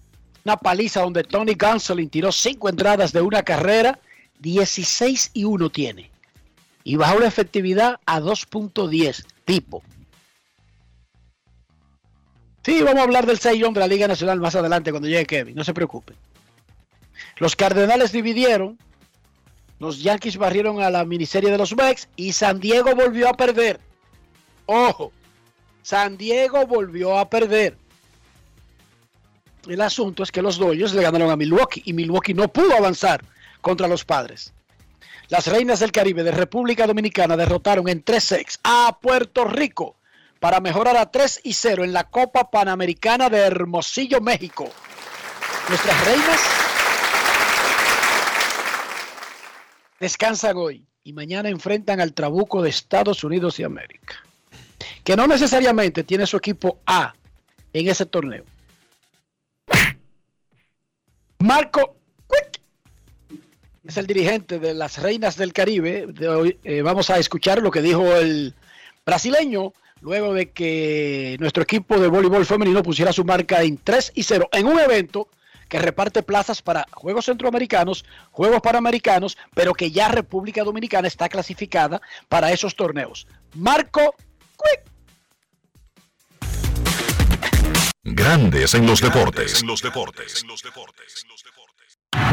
[0.45, 4.01] Una paliza donde Tony Gonsolin tiró cinco entradas de una carrera,
[4.41, 6.11] 16 y 1 tiene.
[6.83, 9.85] Y bajó la efectividad a 2.10 tipo.
[12.65, 15.55] Sí, vamos a hablar del 6 de la Liga Nacional más adelante cuando llegue Kevin,
[15.55, 16.17] no se preocupen.
[17.37, 18.81] Los Cardenales dividieron,
[19.79, 23.79] los Yankees barrieron a la miniserie de los Mex y San Diego volvió a perder.
[24.67, 25.13] Ojo,
[25.83, 27.84] San Diego volvió a perder.
[29.69, 33.25] El asunto es que los Dodgers le ganaron a Milwaukee y Milwaukee no pudo avanzar
[33.61, 34.53] contra los padres.
[35.29, 39.97] Las Reinas del Caribe de República Dominicana derrotaron en 3-6 a Puerto Rico
[40.39, 44.71] para mejorar a 3 y 0 en la Copa Panamericana de Hermosillo, México.
[45.69, 46.41] Nuestras reinas
[49.99, 54.25] descansan hoy y mañana enfrentan al Trabuco de Estados Unidos y América
[55.05, 57.15] que no necesariamente tiene su equipo A
[57.73, 58.45] en ese torneo.
[61.45, 61.99] Marco
[63.87, 66.07] es el dirigente de las Reinas del Caribe.
[66.27, 68.55] Hoy, eh, vamos a escuchar lo que dijo el
[69.05, 74.23] brasileño luego de que nuestro equipo de voleibol femenino pusiera su marca en 3 y
[74.23, 75.29] 0 en un evento
[75.69, 82.01] que reparte plazas para Juegos Centroamericanos, Juegos Panamericanos, pero que ya República Dominicana está clasificada
[82.31, 83.27] para esos torneos.
[83.53, 84.15] Marco
[84.57, 84.94] Quick.
[88.25, 89.63] Grandes en los deportes.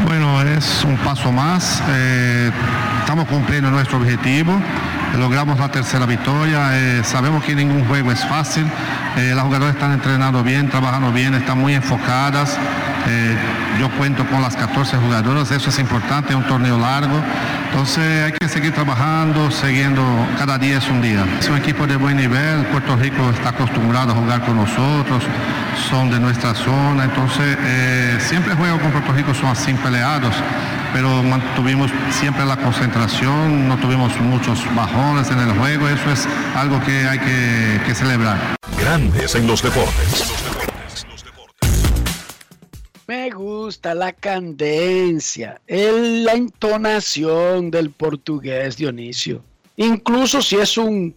[0.06, 1.82] Bueno, es un paso más.
[1.86, 2.50] Eh,
[3.12, 4.58] estamos cumpliendo nuestro objetivo.
[5.18, 6.70] Logramos la tercera victoria.
[6.72, 8.64] Eh, sabemos que ningún juego es fácil.
[9.18, 12.56] Eh, las jugadoras están entrenando bien, trabajando bien, están muy enfocadas.
[13.78, 17.20] yo cuento con las 14 jugadoras, eso es importante, es un torneo largo.
[17.66, 20.02] Entonces hay que seguir trabajando, siguiendo,
[20.38, 21.26] cada día es un día.
[21.38, 25.22] Es un equipo de buen nivel, Puerto Rico está acostumbrado a jugar con nosotros,
[25.90, 30.34] son de nuestra zona, entonces eh, siempre juego con Puerto Rico son así peleados,
[30.92, 36.80] pero mantuvimos siempre la concentración, no tuvimos muchos bajones en el juego, eso es algo
[36.84, 38.56] que hay que, que celebrar.
[38.78, 40.32] Grandes en los deportes.
[43.06, 49.42] Me gusta la cadencia, el, la entonación del portugués, Dionisio.
[49.76, 51.14] Incluso si es un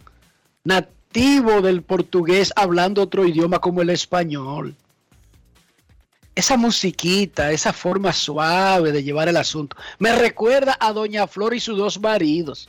[0.64, 4.74] nativo del portugués hablando otro idioma como el español.
[6.36, 11.60] Esa musiquita, esa forma suave de llevar el asunto, me recuerda a Doña Flor y
[11.60, 12.68] sus dos maridos,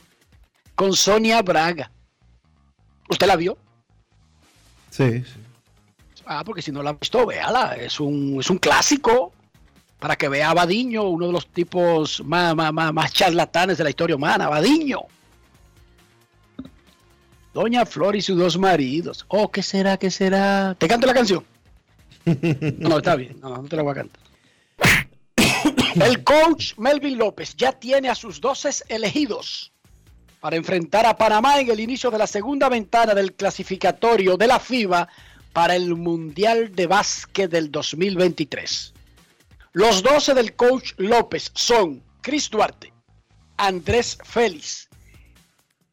[0.74, 1.92] con Sonia Braga.
[3.08, 3.56] ¿Usted la vio?
[4.90, 5.40] Sí, sí.
[6.24, 7.76] Ah, porque si no la ha visto, véala.
[7.76, 9.32] Es un, es un clásico
[9.98, 13.90] para que vea a Badiño, uno de los tipos más, más, más, charlatanes de la
[13.90, 14.48] historia humana.
[14.48, 15.00] Badiño.
[17.54, 19.24] Doña Flor y sus dos maridos.
[19.28, 19.96] Oh, ¿qué será?
[19.96, 20.74] ¿Qué será?
[20.78, 21.44] ¿Te canto la canción?
[22.78, 23.38] No, está bien.
[23.40, 24.22] No, no te la voy a cantar.
[25.94, 29.72] El coach Melvin López ya tiene a sus doces elegidos
[30.40, 34.60] para enfrentar a Panamá en el inicio de la segunda ventana del clasificatorio de la
[34.60, 35.08] FIBA
[35.52, 38.94] para el Mundial de Básquet del 2023.
[39.72, 42.92] Los 12 del coach López son Chris Duarte,
[43.56, 44.88] Andrés Félix,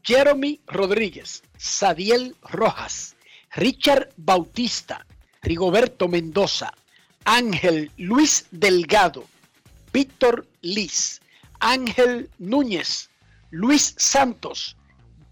[0.04, 3.16] Jeremy Rodríguez, Sadiel Rojas,
[3.56, 5.06] Richard Bautista,
[5.46, 6.74] Rigoberto Mendoza,
[7.24, 9.26] Ángel Luis Delgado,
[9.94, 11.22] Víctor Liz,
[11.60, 13.12] Ángel Núñez,
[13.52, 14.76] Luis Santos,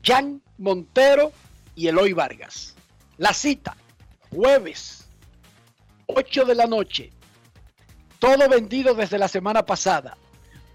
[0.04, 1.32] Jan Montero
[1.76, 2.76] y Eloy Vargas.
[3.18, 3.76] La cita,
[4.30, 5.10] jueves,
[6.06, 7.12] 8 de la noche.
[8.20, 10.16] Todo vendido desde la semana pasada.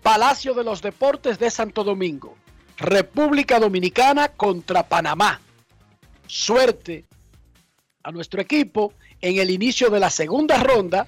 [0.02, 2.36] Palacio de los Deportes de Santo Domingo.
[2.76, 5.40] República Dominicana contra Panamá.
[6.26, 7.04] Suerte
[8.08, 11.06] a nuestro equipo en el inicio de la segunda ronda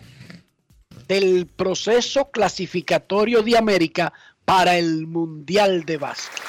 [1.08, 4.12] del proceso clasificatorio de América
[4.44, 6.42] para el Mundial de Básquet.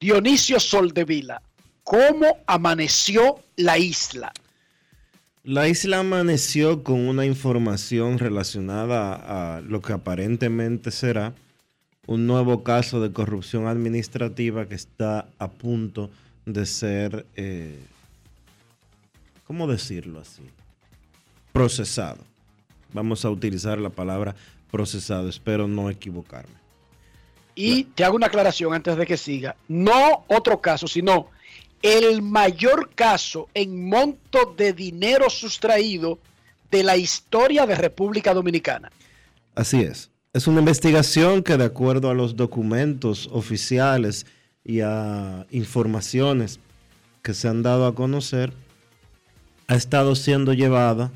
[0.00, 1.42] Dionisio Soldevila,
[1.84, 4.32] ¿cómo amaneció la isla?
[5.44, 11.34] La isla amaneció con una información relacionada a lo que aparentemente será
[12.06, 16.10] un nuevo caso de corrupción administrativa que está a punto
[16.46, 17.78] de ser, eh,
[19.46, 20.42] ¿cómo decirlo así?
[21.52, 22.24] Procesado.
[22.92, 24.34] Vamos a utilizar la palabra
[24.70, 26.54] procesado, espero no equivocarme.
[27.54, 29.56] Y te hago una aclaración antes de que siga.
[29.68, 31.28] No otro caso, sino
[31.82, 36.18] el mayor caso en monto de dinero sustraído
[36.70, 38.90] de la historia de República Dominicana.
[39.54, 40.09] Así es.
[40.32, 44.26] Es una investigación que de acuerdo a los documentos oficiales
[44.64, 46.60] y a informaciones
[47.20, 48.52] que se han dado a conocer,
[49.66, 51.10] ha estado siendo llevada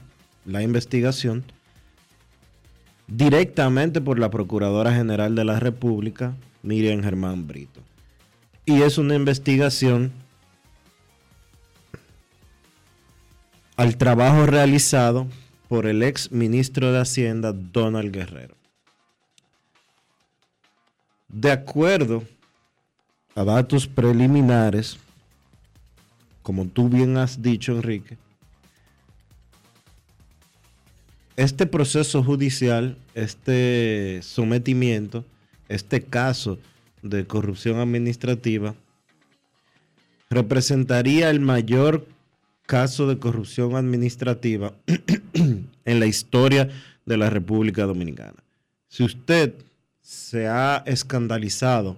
[0.45, 1.45] la investigación
[3.07, 7.81] directamente por la Procuradora General de la República Miriam Germán Brito.
[8.67, 10.11] Y es una investigación
[13.77, 15.29] al trabajo realizado
[15.69, 18.57] por el ex ministro de Hacienda, Donald Guerrero.
[21.35, 22.23] De acuerdo
[23.35, 24.99] a datos preliminares,
[26.43, 28.17] como tú bien has dicho, Enrique,
[31.35, 35.25] este proceso judicial, este sometimiento,
[35.69, 36.61] este caso
[37.03, 38.77] de corrupción administrativa,
[40.31, 42.07] representaría el mayor
[42.65, 44.73] caso de corrupción administrativa
[45.35, 46.71] en la historia
[47.05, 48.41] de la República Dominicana.
[48.87, 49.53] Si usted
[50.05, 51.97] se ha escandalizado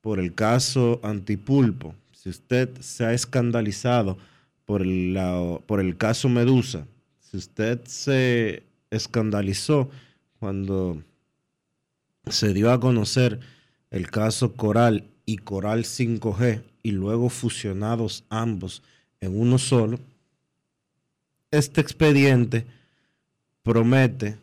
[0.00, 4.18] por el caso Antipulpo, si usted se ha escandalizado
[4.64, 6.86] por el, caso Medusa,
[7.20, 9.88] si usted se escandalizó
[10.40, 11.02] cuando
[12.26, 13.38] se dio a conocer
[13.90, 18.82] el caso Coral y Coral 5G y luego fusionados ambos
[19.20, 20.00] en uno solo,
[21.52, 22.66] este expediente
[23.62, 24.36] promete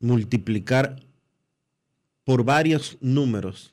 [0.00, 0.96] multiplicar
[2.24, 3.72] por varios números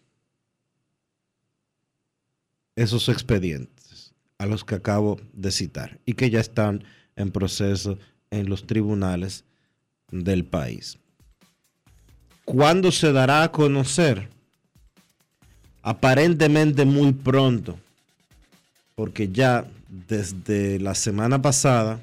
[2.76, 6.84] esos expedientes a los que acabo de citar y que ya están
[7.16, 7.98] en proceso
[8.30, 9.44] en los tribunales
[10.12, 10.98] del país.
[12.46, 14.30] ¿Cuándo se dará a conocer?
[15.82, 17.78] Aparentemente muy pronto,
[18.96, 19.66] porque ya
[20.08, 22.00] desde la semana pasada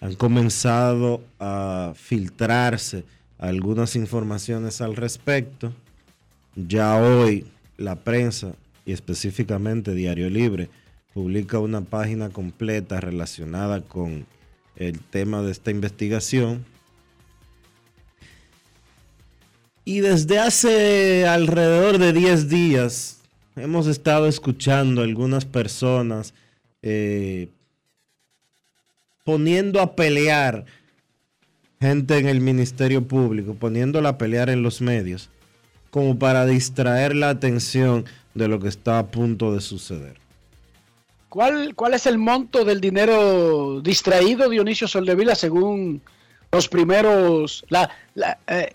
[0.00, 3.04] han comenzado a filtrarse
[3.38, 5.72] algunas informaciones al respecto.
[6.54, 7.46] Ya hoy
[7.76, 10.70] la prensa y específicamente Diario Libre
[11.12, 14.26] publica una página completa relacionada con
[14.76, 16.64] el tema de esta investigación.
[19.84, 23.20] Y desde hace alrededor de 10 días
[23.54, 26.34] hemos estado escuchando algunas personas
[26.82, 27.48] eh,
[29.24, 30.66] poniendo a pelear
[31.80, 35.30] gente en el Ministerio Público, poniéndola a pelear en los medios,
[35.90, 40.18] como para distraer la atención de lo que está a punto de suceder.
[41.28, 46.00] ¿Cuál, cuál es el monto del dinero distraído, Dionisio Soldevila, según
[46.52, 47.64] los primeros,
[48.46, 48.72] eh,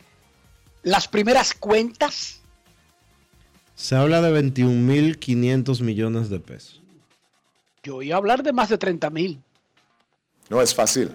[0.83, 2.41] las primeras cuentas?
[3.75, 6.81] Se habla de 21.500 millones de pesos.
[7.83, 9.41] Yo oí hablar de más de 30 mil.
[10.49, 11.11] No es fácil.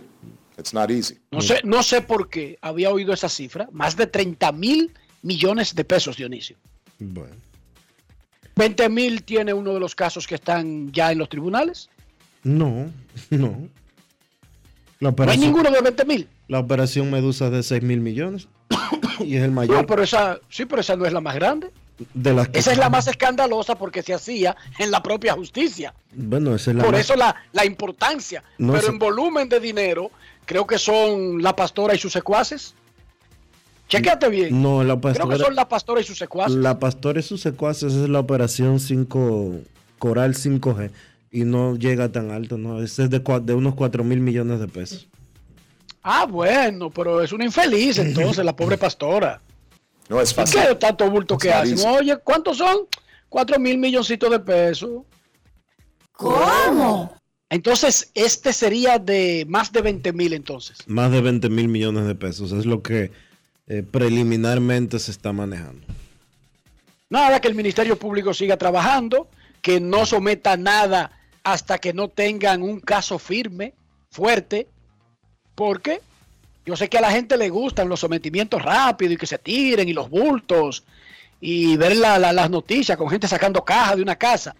[0.59, 1.19] It's not easy.
[1.31, 3.69] No sé, no sé por qué había oído esa cifra.
[3.73, 4.92] Más de 30 mil
[5.23, 6.57] millones de pesos, Dionisio.
[6.99, 7.35] Bueno.
[8.57, 11.90] 20 mil tiene uno de los casos que están ya en los tribunales.
[12.42, 12.90] No,
[13.31, 13.69] no.
[15.01, 16.29] no hay ninguno de 20 mil.
[16.49, 18.49] La operación Medusa es de 6 mil millones.
[19.21, 19.77] y es el mayor.
[19.77, 21.71] No, pero esa, sí, pero esa no es la más grande.
[22.53, 25.92] esa es la más escandalosa porque se hacía en la propia justicia.
[26.12, 28.42] Bueno, esa es la Por eso la, importancia.
[28.57, 30.11] pero en volumen de dinero,
[30.46, 32.74] creo que son la pastora y sus secuaces.
[33.88, 34.62] Chequéate bien.
[34.62, 35.26] No, la pastora.
[35.26, 36.56] Creo que son la pastora y sus secuaces.
[36.56, 39.61] La pastora y sus secuaces es la operación 5
[39.98, 40.90] Coral 5G
[41.30, 45.06] y no llega tan alto, no, es de, de unos 4 mil millones de pesos.
[46.02, 49.40] Ah, bueno, pero es una infeliz entonces la pobre pastora.
[50.09, 50.61] No es fácil.
[50.61, 51.85] ¿Qué tanto bulto que hacen?
[51.85, 52.87] Oye, ¿cuántos son?
[53.28, 55.02] 4 mil milloncitos de pesos.
[56.12, 57.12] ¿Cómo?
[57.48, 60.78] Entonces, este sería de más de 20 mil entonces.
[60.87, 62.52] Más de 20 mil millones de pesos.
[62.52, 63.12] Es lo que
[63.68, 65.87] eh, preliminarmente se está manejando.
[67.09, 69.28] Nada, que el Ministerio Público siga trabajando,
[69.62, 71.12] que no someta nada
[71.44, 73.74] hasta que no tengan un caso firme,
[74.11, 74.66] fuerte,
[75.54, 76.00] porque
[76.64, 79.88] yo sé que a la gente le gustan los sometimientos rápidos y que se tiren
[79.88, 80.82] y los bultos
[81.40, 84.56] y ver las noticias con gente sacando caja de una casa.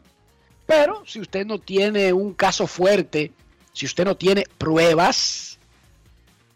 [0.67, 3.33] Pero si usted no tiene un caso fuerte,
[3.73, 5.59] si usted no tiene pruebas,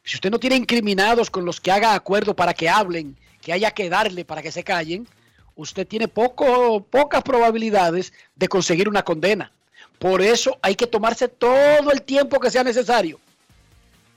[0.03, 3.71] si usted no tiene incriminados con los que haga acuerdo para que hablen, que haya
[3.71, 5.07] que darle para que se callen,
[5.55, 9.53] usted tiene poco, pocas probabilidades de conseguir una condena.
[9.99, 13.21] Por eso hay que tomarse todo el tiempo que sea necesario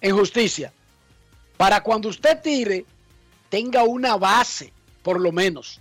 [0.02, 0.74] en justicia.
[1.58, 2.86] Para cuando usted tire,
[3.50, 4.74] tenga una base,
[5.04, 5.80] por lo menos.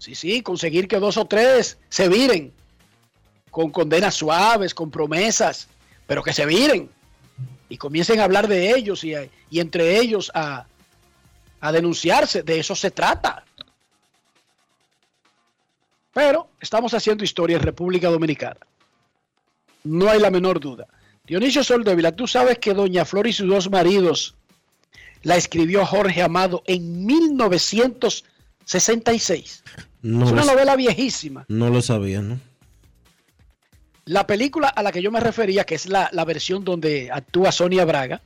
[0.00, 2.54] Sí, sí, conseguir que dos o tres se viren
[3.50, 5.68] con condenas suaves, con promesas,
[6.06, 6.88] pero que se viren
[7.68, 9.14] y comiencen a hablar de ellos y,
[9.52, 10.66] entre ellos a,
[11.60, 12.42] a denunciarse.
[12.42, 13.44] De eso se trata.
[16.14, 18.60] Pero estamos haciendo historia en República Dominicana.
[19.84, 20.86] No hay la menor duda.
[21.24, 24.34] Dionisio Soldevila, tú sabes que Doña Flor y sus dos maridos
[25.24, 28.24] la escribió Jorge Amado en 1900
[28.70, 29.64] 66.
[30.02, 31.44] No es una novela viejísima.
[31.48, 32.38] No lo sabía, ¿no?
[34.04, 37.50] La película a la que yo me refería, que es la, la versión donde actúa
[37.50, 38.22] Sonia Braga,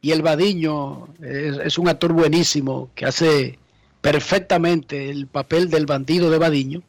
[0.00, 3.58] y el Badiño es, es un actor buenísimo que hace
[4.00, 6.82] perfectamente el papel del bandido de Badiño,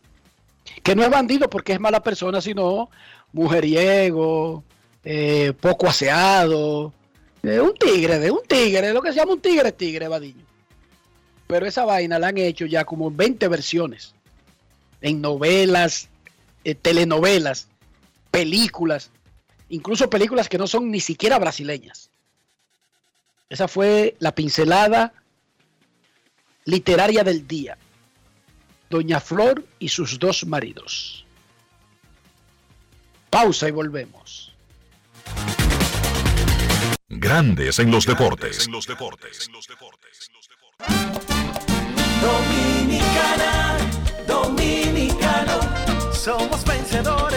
[0.82, 2.90] que no es bandido porque es mala persona, sino
[3.34, 4.64] mujeriego,
[5.04, 6.92] eh, poco aseado,
[7.44, 10.48] eh, un tigre, de un tigre, lo que se llama un tigre, tigre Badiño.
[11.48, 14.14] Pero esa vaina la han hecho ya como 20 versiones,
[15.02, 16.10] en novelas,
[16.64, 17.70] eh, telenovelas,
[18.32, 19.10] películas,
[19.70, 22.10] incluso películas que no son ni siquiera brasileñas.
[23.50, 25.14] Esa fue la pincelada
[26.66, 27.78] literaria del día.
[28.90, 31.26] Doña Flor y sus dos maridos.
[33.30, 34.54] Pausa y volvemos.
[37.10, 38.68] Grandes en los deportes.
[42.22, 43.78] Dominicana,
[44.28, 45.60] dominicano,
[46.14, 47.37] somos vencedores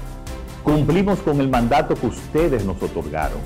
[0.63, 3.39] Cumplimos con el mandato que ustedes nos otorgaron.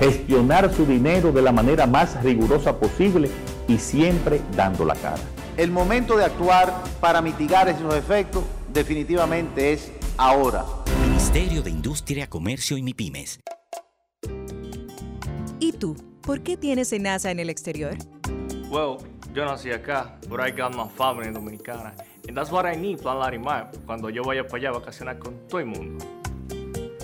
[0.00, 3.30] Gestionar su dinero de la manera más rigurosa posible
[3.68, 5.22] y siempre dando la cara.
[5.56, 10.64] El momento de actuar para mitigar esos efectos definitivamente es ahora.
[11.04, 13.40] Ministerio de Industria, Comercio y MIPIMES.
[15.60, 15.94] ¿Y tú?
[16.22, 17.96] ¿Por qué tienes NASA en el exterior?
[18.70, 18.98] Well,
[19.32, 21.94] yo nací acá, but I got my family dominicana.
[22.26, 25.34] And that's what I need, Plan Larimar, cuando yo vaya para allá a vacacionar con
[25.48, 26.04] todo el mundo.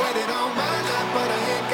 [0.00, 1.73] waited all my life, but I ain't got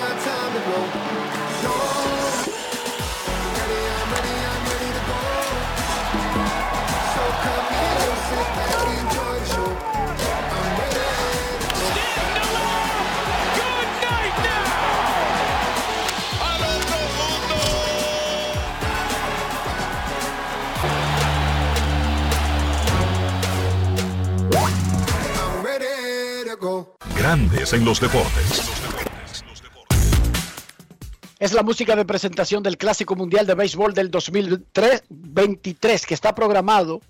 [27.16, 28.70] Grandes en los deportes.
[31.38, 37.00] Es la música de presentación del Clásico Mundial de Béisbol del 2023 que está programado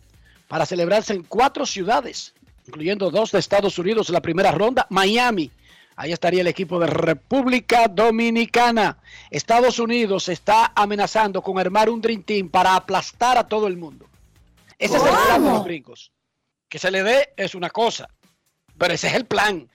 [0.47, 2.33] para celebrarse en cuatro ciudades,
[2.67, 5.51] incluyendo dos de Estados Unidos en la primera ronda, Miami,
[6.01, 8.97] Ahí estaría el equipo de República Dominicana.
[9.31, 14.09] Estados Unidos está amenazando con armar un Dream Team para aplastar a todo el mundo.
[14.79, 16.11] Ese es el plan de los gringos.
[16.71, 18.09] Que se le dé es una cosa,
[18.81, 19.69] pero ese es el plan.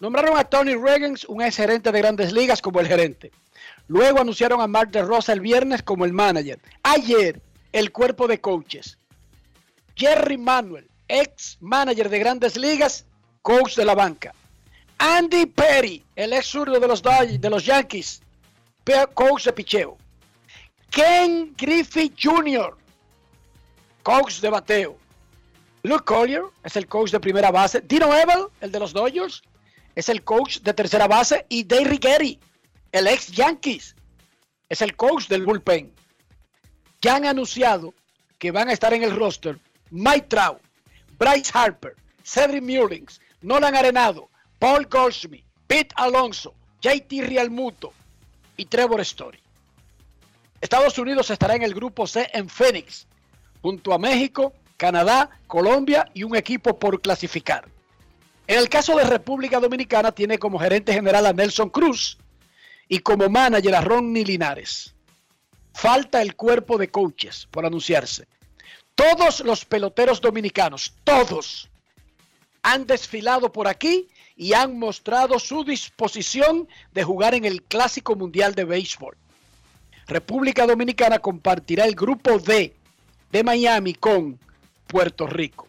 [0.00, 3.30] Nombraron a Tony Reagans, un ex gerente de grandes ligas, como el gerente.
[3.86, 6.58] Luego anunciaron a Mark de Rosa el viernes como el manager.
[6.82, 7.42] Ayer,
[7.72, 8.96] el cuerpo de coaches.
[9.94, 13.04] Jerry Manuel, ex manager de grandes ligas,
[13.42, 14.34] coach de la banca.
[14.96, 18.22] Andy Perry, el ex zurdo de los, de los Yankees,
[19.12, 19.98] coach de picheo.
[20.90, 22.74] Ken Griffey Jr.,
[24.02, 24.96] coach de bateo.
[25.86, 27.80] Luke Collier es el coach de primera base.
[27.80, 29.42] Dino Ebel, el de los Dodgers,
[29.94, 31.46] es el coach de tercera base.
[31.48, 32.40] Y Dave Righetti,
[32.90, 33.94] el ex Yankees,
[34.68, 35.94] es el coach del bullpen.
[37.00, 37.94] Ya han anunciado
[38.36, 39.60] que van a estar en el roster
[39.92, 40.60] Mike Trout,
[41.20, 44.28] Bryce Harper, Cedric Mullins, Nolan Arenado,
[44.58, 47.92] Paul Goldschmidt, Pete Alonso, JT Realmuto
[48.56, 49.38] y Trevor Story.
[50.60, 53.06] Estados Unidos estará en el grupo C en Phoenix,
[53.62, 57.68] junto a México, Canadá, Colombia y un equipo por clasificar.
[58.46, 62.18] En el caso de República Dominicana tiene como gerente general a Nelson Cruz
[62.88, 64.94] y como manager a Ronnie Linares.
[65.72, 68.26] Falta el cuerpo de coaches por anunciarse.
[68.94, 71.68] Todos los peloteros dominicanos, todos,
[72.62, 78.54] han desfilado por aquí y han mostrado su disposición de jugar en el Clásico Mundial
[78.54, 79.16] de Béisbol.
[80.06, 82.74] República Dominicana compartirá el grupo D
[83.32, 84.38] de Miami con
[84.86, 85.66] Puerto Rico,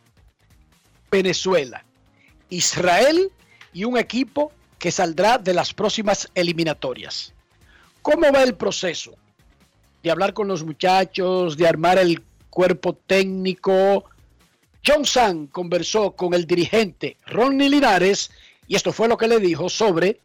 [1.11, 1.83] Venezuela,
[2.49, 3.31] Israel
[3.73, 7.33] y un equipo que saldrá de las próximas eliminatorias.
[8.01, 9.15] ¿Cómo va el proceso?
[10.03, 14.05] De hablar con los muchachos, de armar el cuerpo técnico.
[14.85, 18.31] John San conversó con el dirigente Ronnie Linares
[18.67, 20.19] y esto fue lo que le dijo sobre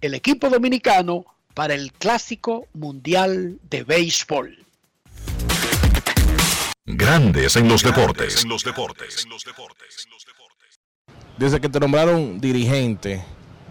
[0.00, 1.24] el equipo dominicano
[1.54, 4.61] para el Clásico Mundial de Béisbol.
[6.94, 8.44] Grandes en los deportes.
[11.38, 13.24] Desde que te nombraron dirigente,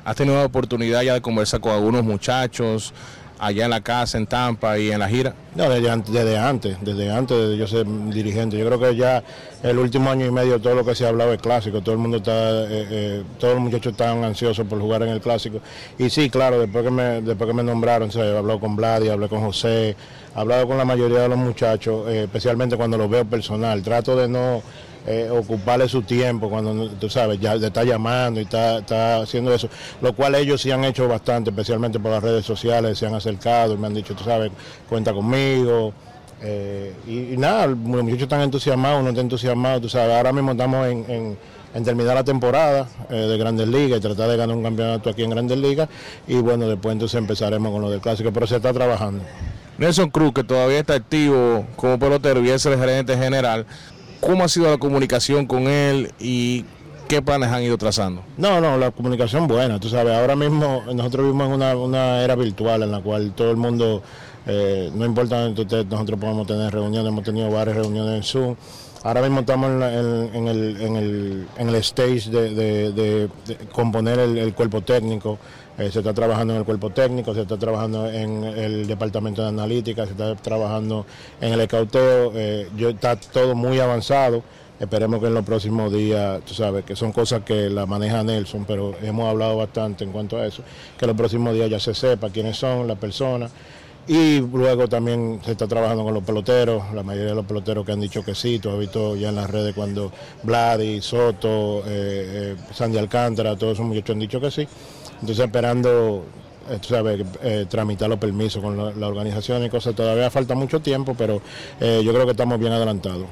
[0.03, 2.93] has tenido la oportunidad ya de conversar con algunos muchachos
[3.41, 5.33] allá en la casa, en Tampa y en la gira.
[5.55, 8.55] No, desde antes, desde antes, desde antes de yo ser dirigente.
[8.55, 9.23] Yo creo que ya
[9.63, 11.81] el último año y medio todo lo que se ha hablado es clásico.
[11.81, 15.21] Todo el mundo está, eh, eh, todos los muchachos están ansiosos por jugar en el
[15.21, 15.59] clásico.
[15.97, 19.27] Y sí, claro, después que me, después que me nombraron, o sea, con Vladi, hablé
[19.27, 19.95] con José, he
[20.35, 23.81] hablado con la mayoría de los muchachos, eh, especialmente cuando los veo personal.
[23.81, 24.61] Trato de no
[25.07, 29.53] eh, ocuparle su tiempo cuando tú sabes, ya te está llamando y está, está haciendo
[29.53, 29.69] eso,
[30.01, 33.73] lo cual ellos sí han hecho bastante, especialmente por las redes sociales, se han acercado
[33.73, 34.51] y me han dicho, tú sabes,
[34.89, 35.93] cuenta conmigo.
[36.43, 40.87] eh, y, nada, los muchachos están entusiasmados, uno está entusiasmado, tú sabes, ahora mismo estamos
[40.87, 41.37] en, en-
[41.73, 45.23] en terminar la temporada eh, de Grandes Ligas y tratar de ganar un campeonato aquí
[45.23, 45.87] en Grandes Ligas
[46.27, 49.23] y bueno, después entonces empezaremos con lo del clásico, pero se está trabajando.
[49.77, 53.65] Nelson Cruz, que todavía está activo como pelotero y es el gerente general,
[54.21, 56.63] ¿cómo ha sido la comunicación con él y
[57.07, 58.23] qué planes han ido trazando?
[58.37, 62.35] No, no, la comunicación buena, tú sabes, ahora mismo nosotros vivimos en una, una era
[62.35, 64.01] virtual en la cual todo el mundo,
[64.47, 68.23] eh, no importa dónde tú estés, nosotros podemos tener reuniones, hemos tenido varias reuniones en
[68.23, 68.55] Zoom.
[69.03, 73.29] Ahora mismo estamos en, la- en- en el, en, el, stage de, de-
[73.71, 75.39] componer el cuerpo técnico.
[75.77, 79.49] Eh, se está trabajando en el cuerpo técnico, se está trabajando en el departamento de
[79.49, 81.05] analítica, se está trabajando
[81.39, 82.31] en el escauteo.
[82.35, 84.43] eh, yo, está todo muy avanzado.
[84.79, 88.65] Esperemos que en los próximos días, tú sabes, que son cosas que la maneja Nelson,
[88.65, 90.63] pero hemos hablado bastante en cuanto a eso,
[90.97, 93.51] que los próximos días ya se sepa quiénes son las personas.
[94.07, 97.91] Y luego también se está trabajando con los peloteros, la mayoría de los peloteros que
[97.91, 100.11] han dicho que sí, tú has visto ya en las redes cuando
[100.41, 104.67] Vladi, Soto, eh, eh, Sandy Alcántara, todos esos muchachos han dicho que sí.
[105.21, 106.25] Entonces esperando,
[106.69, 110.55] eh, tú sabes, eh, tramitar los permisos con la, la organización y cosas, todavía falta
[110.55, 111.41] mucho tiempo, pero
[111.79, 113.27] eh, yo creo que estamos bien adelantados.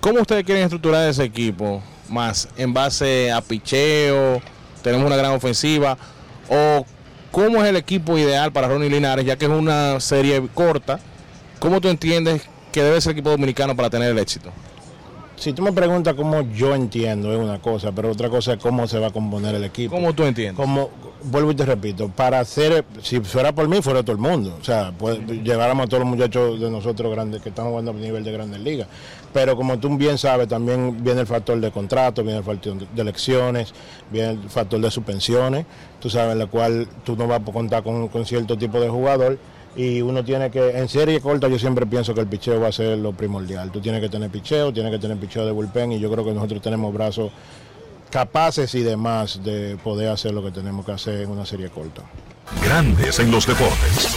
[0.00, 1.82] ¿Cómo ustedes quieren estructurar ese equipo?
[2.08, 4.40] ¿Más en base a picheo?
[4.82, 5.96] ¿Tenemos una gran ofensiva?
[6.48, 6.84] ¿O
[7.30, 11.00] cómo es el equipo ideal para Ronnie Linares, ya que es una serie corta?
[11.58, 14.50] ¿Cómo tú entiendes que debe ser el equipo dominicano para tener el éxito?
[15.36, 18.86] Si tú me preguntas cómo yo entiendo es una cosa, pero otra cosa es cómo
[18.86, 19.94] se va a componer el equipo.
[19.94, 20.56] ¿Cómo tú entiendes?
[20.56, 20.90] Como,
[21.24, 24.56] vuelvo y te repito, para hacer, si fuera por mí, fuera todo el mundo.
[24.60, 27.94] O sea, pues, lleváramos a todos los muchachos de nosotros grandes que están jugando a
[27.94, 28.88] nivel de grandes ligas.
[29.32, 33.02] Pero como tú bien sabes, también viene el factor de contrato, viene el factor de
[33.02, 33.74] elecciones,
[34.10, 35.66] viene el factor de suspensiones,
[36.00, 38.88] tú sabes, en la cual tú no vas a contar con, con cierto tipo de
[38.88, 39.38] jugador
[39.76, 42.72] y uno tiene que, en serie corta yo siempre pienso que el picheo va a
[42.72, 43.70] ser lo primordial.
[43.70, 46.32] Tú tienes que tener picheo, tienes que tener picheo de bullpen y yo creo que
[46.32, 47.32] nosotros tenemos brazos
[48.10, 52.02] capaces y demás de poder hacer lo que tenemos que hacer en una serie corta.
[52.62, 54.08] Grandes en los deportes.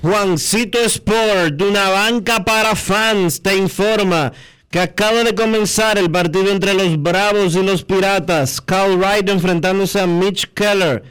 [0.00, 4.32] Juancito Sport, de una banca para fans, te informa
[4.70, 8.60] que acaba de comenzar el partido entre los Bravos y los Piratas.
[8.60, 11.02] Carl Wright enfrentándose a Mitch Keller.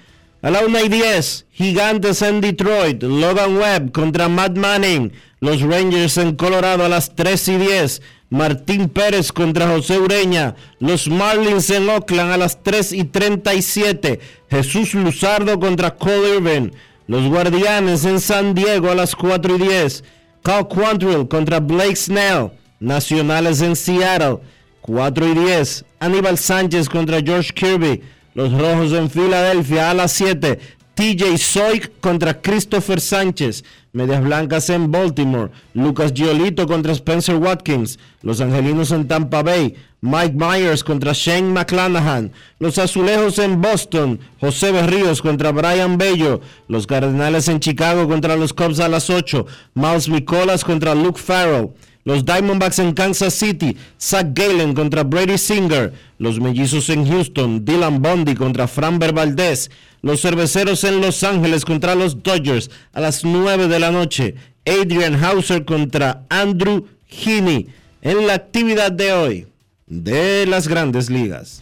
[0.44, 3.02] A la 1 y 10, Gigantes en Detroit.
[3.02, 5.12] Logan Webb contra Matt Manning.
[5.40, 8.02] Los Rangers en Colorado a las 3 y 10.
[8.30, 10.56] Martín Pérez contra José Ureña.
[10.80, 14.20] Los Marlins en Oakland a las 3 y 37.
[14.52, 16.74] Jesús Luzardo contra Cole Irvin.
[17.08, 20.04] Los Guardianes en San Diego a las 4 y 10.
[20.44, 22.52] Cal Quantrill contra Blake Snell.
[22.80, 24.40] Nacionales en Seattle,
[24.82, 25.86] 4 y 10.
[26.00, 28.02] Aníbal Sánchez contra George Kirby.
[28.34, 30.60] Los Rojos en Filadelfia a las 7.
[30.94, 33.64] TJ Soik contra Christopher Sánchez.
[33.94, 35.52] Medias Blancas en Baltimore.
[35.74, 38.00] Lucas Giolito contra Spencer Watkins.
[38.22, 39.76] Los Angelinos en Tampa Bay.
[40.02, 42.32] Mike Myers contra Shane McClanahan.
[42.60, 44.20] Los Azulejos en Boston.
[44.40, 46.42] José Berríos contra Brian Bello.
[46.68, 49.46] Los Cardenales en Chicago contra los Cubs a las 8.
[49.74, 51.70] Miles Nicolas contra Luke Farrell.
[52.08, 55.92] Los Diamondbacks en Kansas City, Zach Galen contra Brady Singer.
[56.20, 59.70] Los Mellizos en Houston, Dylan Bundy contra Framber Valdez.
[60.02, 64.36] Los Cerveceros en Los Ángeles contra los Dodgers a las 9 de la noche.
[64.66, 67.68] Adrian Hauser contra Andrew Heaney.
[68.02, 69.48] En la actividad de hoy
[69.86, 71.62] de las grandes ligas.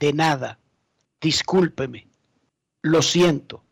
[0.00, 0.58] De nada.
[1.20, 2.08] Discúlpeme.
[2.82, 3.62] Lo siento.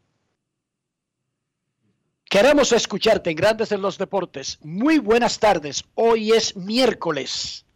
[2.31, 4.61] Queremos escucharte en Grandes en los Deportes.
[4.63, 5.85] Muy buenas tardes.
[5.97, 7.67] Hoy es miércoles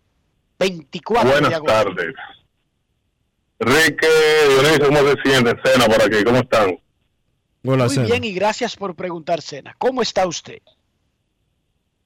[0.60, 1.72] 24 de Buenas agosto.
[1.72, 2.14] tardes.
[3.58, 4.06] Enrique,
[4.48, 5.54] Dionisio, ¿cómo se siente?
[5.64, 6.78] Cena por aquí, ¿cómo están?
[7.64, 9.74] Hola, Muy bien y gracias por preguntar, Cena.
[9.76, 10.60] ¿Cómo está usted?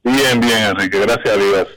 [0.03, 1.69] Bien, bien, Enrique, gracias a Dios.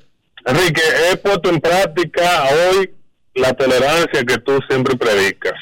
[0.46, 2.96] Enrique, he puesto en práctica hoy
[3.34, 5.60] la tolerancia que tú siempre predicas.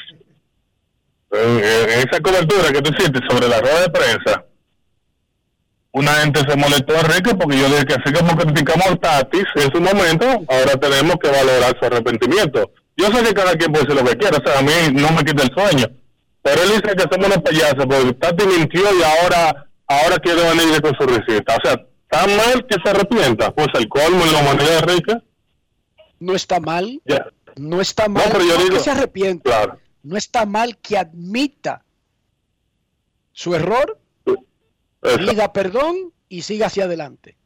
[1.32, 4.44] En, en esa cobertura que tú hiciste sobre la rueda de prensa,
[5.92, 9.72] una gente se molestó, Enrique, porque yo dije que así como criticamos a Tatis en
[9.72, 12.70] su momento, ahora tenemos que valorar su arrepentimiento.
[12.96, 15.10] Yo sé que cada quien puede decir lo que quiera, o sea, a mí no
[15.12, 15.86] me quita el sueño,
[16.42, 20.80] Pero él dice que somos unos payasos, porque Tati mintió y ahora, ahora quiere venir
[20.80, 21.56] con su receta.
[21.56, 23.50] O sea, ¿está mal que se arrepienta?
[23.54, 25.22] Pues el colmo en la humanidad rica.
[26.18, 27.00] No está mal,
[27.56, 29.78] no está mal pero yo no digo- que se arrepiente, Claro.
[30.02, 31.82] no está mal que admita
[33.32, 33.98] su error,
[35.02, 37.36] pida perdón y siga hacia adelante.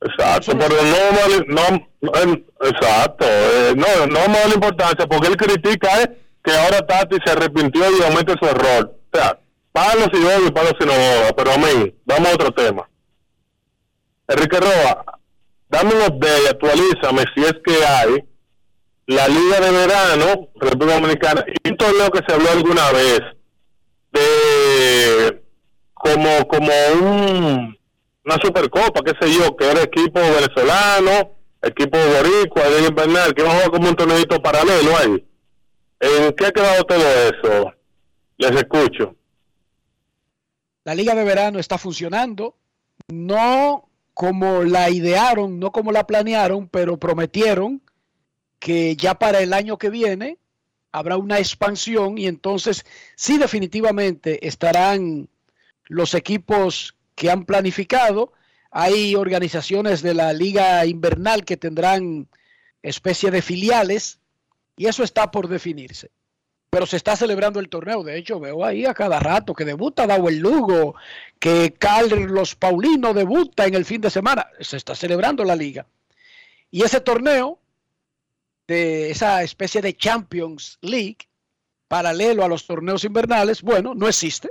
[0.00, 6.00] Exacto, pero no, vale- no, em, exacto, eh, no, no la importancia porque él critica
[6.02, 6.08] es
[6.44, 8.96] que ahora Tati se arrepintió y aumente su error.
[9.12, 9.38] O sea,
[9.72, 10.92] palos y odio y palos y no
[11.36, 12.88] pero amén, vamos a otro tema.
[14.28, 15.04] Enrique Roa,
[15.68, 18.24] dame un update, actualízame si es que hay
[19.06, 23.20] la Liga de Verano, República Dominicana, y un torneo que se habló alguna vez
[24.12, 25.17] de
[25.98, 27.78] como, como un
[28.28, 31.32] una supercopa, qué sé yo, que era equipo venezolano,
[31.62, 35.26] equipo boricua, de invernal, que iba a jugar como un torneito paralelo ahí.
[36.00, 37.72] ¿En qué ha quedado todo eso?
[38.36, 39.16] Les escucho.
[40.84, 42.54] La liga de verano está funcionando,
[43.08, 47.80] no como la idearon, no como la planearon, pero prometieron
[48.58, 50.36] que ya para el año que viene
[50.92, 52.84] habrá una expansión y entonces
[53.16, 55.28] sí definitivamente estarán
[55.88, 58.32] los equipos que han planificado.
[58.70, 62.28] Hay organizaciones de la liga invernal que tendrán
[62.82, 64.20] especie de filiales
[64.76, 66.10] y eso está por definirse.
[66.70, 68.04] Pero se está celebrando el torneo.
[68.04, 70.94] De hecho, veo ahí a cada rato que debuta Dawel Lugo,
[71.38, 74.46] que Carlos Paulino debuta en el fin de semana.
[74.60, 75.86] Se está celebrando la liga.
[76.70, 77.58] Y ese torneo,
[78.66, 81.28] de esa especie de Champions League,
[81.88, 84.50] paralelo a los torneos invernales, bueno, no existe.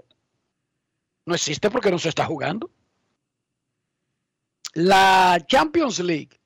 [1.28, 2.72] No existe porque no se está jugando.
[4.74, 6.40] La Champions League,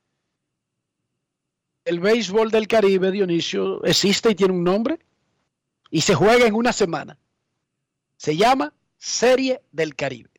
[1.86, 4.98] el béisbol del Caribe, Dionisio, existe y tiene un nombre
[5.92, 7.16] y se juega en una semana.
[8.18, 10.32] Se llama Serie del Caribe.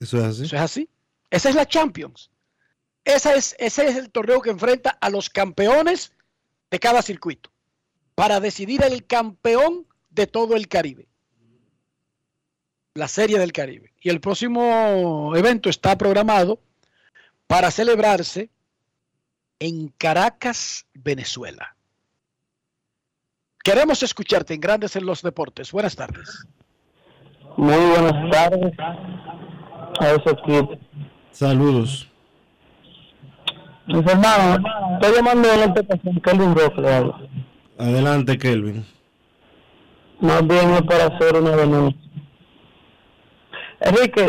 [0.00, 0.42] Eso es así.
[0.42, 0.90] Eso es así.
[1.30, 2.32] Esa es la Champions.
[3.04, 6.12] Esa es, ese es el torneo que enfrenta a los campeones
[6.72, 7.52] de cada circuito
[8.16, 11.11] para decidir el campeón de todo el Caribe.
[12.94, 13.92] La Serie del Caribe.
[14.00, 16.60] Y el próximo evento está programado
[17.46, 18.50] para celebrarse
[19.58, 21.74] en Caracas, Venezuela.
[23.64, 25.70] Queremos escucharte en Grandes en los Deportes.
[25.70, 26.46] Buenas tardes.
[27.56, 28.72] Muy buenas tardes
[30.00, 30.78] a ese equipo.
[31.30, 32.08] Saludos.
[33.86, 34.58] Mis hermanos,
[34.94, 36.54] estoy llamando a la interpretación Kelvin
[36.86, 37.28] hablo.
[37.78, 38.84] Adelante, Kelvin.
[40.20, 42.11] Más bien es para hacer una denuncia.
[43.84, 44.26] Enrique,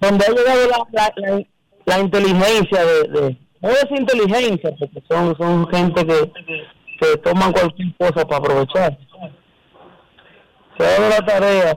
[0.00, 1.42] donde ha llegado la, la, la,
[1.86, 6.32] la inteligencia de, de- no es inteligencia, porque son, son gente que,
[7.00, 8.98] que toman cualquier cosa para aprovechar.
[10.76, 11.76] Se dado la tarea,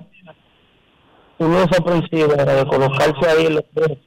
[1.38, 3.98] uno desaprensivo, era de colocarse ahí en los tres,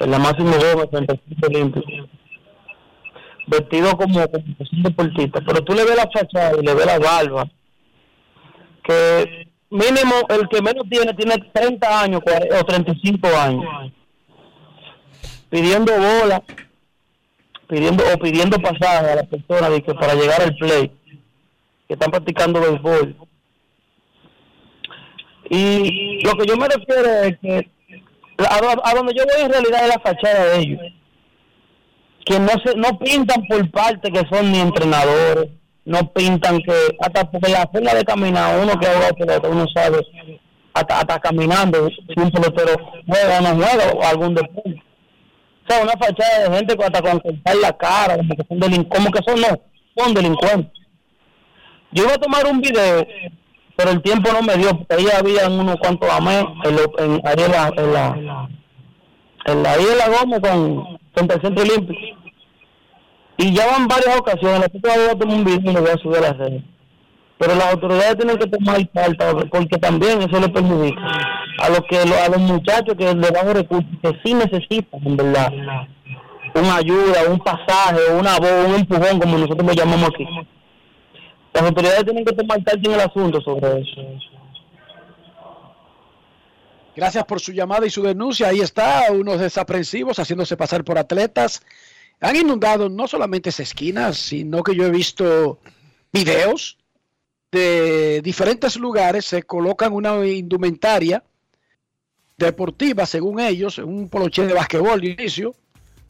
[0.00, 0.56] en la máxima en
[0.98, 1.86] el centro olímpico,
[3.46, 6.98] vestido como, como un deportista, pero tú le ves la fachada y le ves la
[6.98, 7.44] barba,
[8.82, 13.92] que mínimo el que menos tiene tiene 30 años 40 o 35 años.
[15.50, 16.42] Pidiendo bola
[17.68, 20.92] pidiendo o pidiendo pasaje a las personas de que para llegar al play
[21.88, 23.16] que están practicando béisbol.
[25.50, 27.70] Y lo que yo me refiero es que
[28.38, 30.80] a, a donde yo voy en realidad es la fachada de ellos
[32.24, 35.50] que no se no pintan por parte que son ni entrenadores
[35.86, 39.98] no pintan que hasta porque la forma de caminar uno que jugado pelota uno sabe
[40.72, 42.72] hasta, hasta caminando si un pelotero
[43.06, 44.82] juega o no juega o algún deporte.
[45.66, 48.60] O sea una fachada de gente con- hasta con cortar la cara como que son
[48.60, 49.48] delin- como que son no
[49.96, 50.72] son delincuentes.
[51.92, 53.06] Yo iba a tomar un video
[53.76, 57.20] pero el tiempo no me dio porque ahí había unos cuantos amés en, lo- en,
[57.50, 58.48] la, en la
[59.46, 62.00] en la ahí en la Gómez con frente al centro olímpico
[63.36, 65.98] y ya van varias ocasiones gente va a tomar un video y lo voy a
[65.98, 66.62] subir a las redes
[67.38, 71.00] pero las autoridades tienen que tomar carta porque también eso le perjudica
[71.58, 75.52] a los que a los muchachos que de bajos recursos que sí necesitan en verdad
[76.54, 80.26] una ayuda un pasaje una voz un empujón como nosotros lo llamamos aquí
[81.52, 84.02] las autoridades tienen que tomar carta en el asunto sobre eso
[86.96, 88.48] Gracias por su llamada y su denuncia.
[88.48, 91.62] Ahí está, unos desaprensivos haciéndose pasar por atletas.
[92.24, 95.60] Han inundado no solamente esa esquina, sino que yo he visto
[96.10, 96.78] videos
[97.52, 99.26] de diferentes lugares.
[99.26, 101.22] Se colocan una indumentaria
[102.38, 105.54] deportiva, según ellos, un poloché de basquetbol de inicio,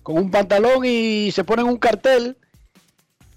[0.05, 2.37] con un pantalón y se ponen un cartel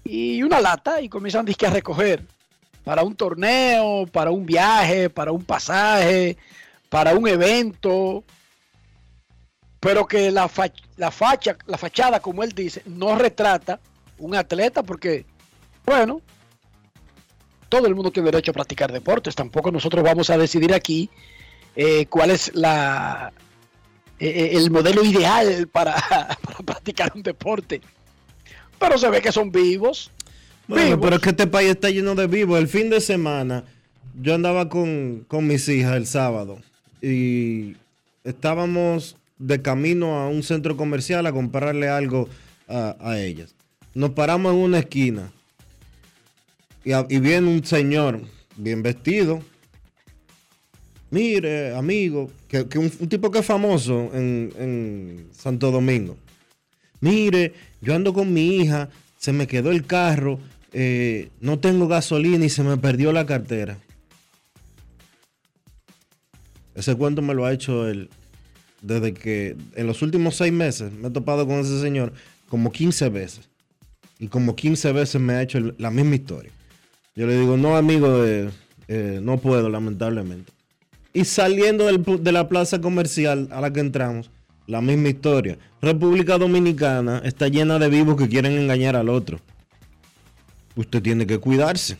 [0.04, 2.24] y una lata y comienzan disque a recoger
[2.84, 6.36] para un torneo, para un viaje, para un pasaje,
[6.88, 8.22] para un evento,
[9.80, 13.80] pero que la, fa- la facha, la fachada, como él dice, no retrata
[14.18, 15.24] un atleta porque,
[15.86, 16.20] bueno,
[17.68, 19.34] todo el mundo tiene derecho a practicar deportes.
[19.34, 21.10] Tampoco nosotros vamos a decidir aquí
[21.76, 23.32] eh, cuál es la
[24.18, 25.94] eh, el modelo ideal para,
[26.42, 27.80] para practicar un deporte.
[28.78, 30.10] Pero se ve que son vivos.
[30.66, 31.00] Bueno, vivos.
[31.02, 32.58] pero es que este país está lleno de vivos.
[32.58, 33.64] El fin de semana
[34.20, 36.58] yo andaba con, con mis hijas el sábado
[37.02, 37.76] y
[38.24, 42.28] estábamos de camino a un centro comercial a comprarle algo
[42.66, 43.54] a, a ellas.
[43.94, 45.32] Nos paramos en una esquina
[46.84, 48.20] y, y viene un señor
[48.56, 49.40] bien vestido.
[51.10, 56.18] Mire, amigo, que, que un, tipo que es famoso en, en Santo Domingo.
[57.00, 60.38] Mire, yo ando con mi hija, se me quedó el carro,
[60.72, 63.78] eh, no tengo gasolina y se me perdió la cartera.
[66.74, 68.10] Ese cuento me lo ha hecho él
[68.80, 72.12] desde que en los últimos seis meses me he topado con ese señor
[72.48, 73.48] como 15 veces.
[74.18, 76.50] Y como 15 veces me ha hecho la misma historia.
[77.14, 78.50] Yo le digo, no, amigo, eh,
[78.88, 80.52] eh, no puedo, lamentablemente.
[81.12, 84.30] Y saliendo del de la plaza comercial a la que entramos,
[84.66, 85.58] la misma historia.
[85.80, 89.40] República Dominicana está llena de vivos que quieren engañar al otro.
[90.76, 91.96] Usted tiene que cuidarse.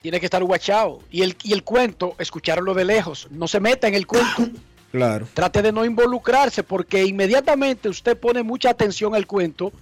[0.00, 1.00] Tiene que estar guachado.
[1.10, 3.28] Y el, y el cuento, escucharlo de lejos.
[3.30, 4.48] No se meta en el cuento.
[4.92, 5.26] Claro.
[5.32, 9.72] Trate de no involucrarse porque inmediatamente usted pone mucha atención al cuento,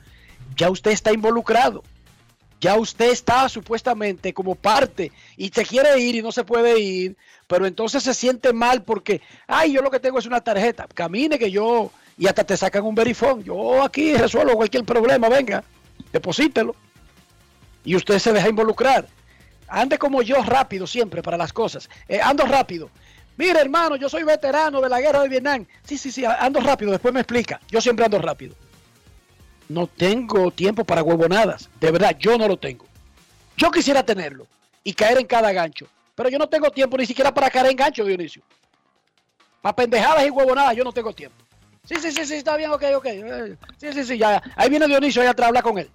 [0.57, 1.83] ya usted está involucrado.
[2.61, 7.17] Ya usted está supuestamente como parte y se quiere ir y no se puede ir,
[7.47, 10.87] pero entonces se siente mal porque, ay, yo lo que tengo es una tarjeta.
[10.93, 13.43] Camine que yo, y hasta te sacan un verifón.
[13.43, 15.65] Yo aquí resuelvo cualquier problema, venga,
[16.13, 16.77] deposítelo.
[17.83, 19.09] Y usted se deja involucrar.
[19.67, 21.89] Ande como yo rápido siempre para las cosas.
[22.09, 22.91] Eh, ando rápido.
[23.41, 25.65] Mira, hermano, yo soy veterano de la guerra de Vietnam.
[25.83, 27.59] Sí, sí, sí, ando rápido, después me explica.
[27.71, 28.55] Yo siempre ando rápido.
[29.71, 31.71] No tengo tiempo para huevonadas.
[31.81, 32.85] De verdad, yo no lo tengo.
[33.57, 34.47] Yo quisiera tenerlo
[34.85, 35.87] y caer en cada gancho.
[36.15, 38.43] Pero yo no tengo tiempo ni siquiera para caer en gancho, Dionisio.
[39.63, 41.43] Para pendejadas y huevonadas, yo no tengo tiempo.
[41.87, 43.07] Sí, sí, sí, sí, está bien, ok, ok.
[43.79, 44.43] Sí, sí, sí, ya.
[44.55, 45.89] Ahí viene Dionisio allá atrás a hablar con él.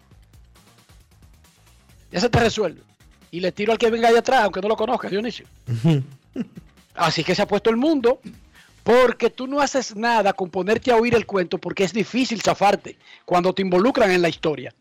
[2.09, 2.81] Ya se te resuelve.
[3.29, 5.45] Y le tiro al que venga allá atrás, aunque no lo conozcas, Dionisio.
[6.95, 8.19] Así que se ha puesto el mundo.
[8.83, 12.99] Porque tú no haces nada con ponerte a oír el cuento porque es difícil zafarte
[13.25, 14.75] cuando te involucran en la historia.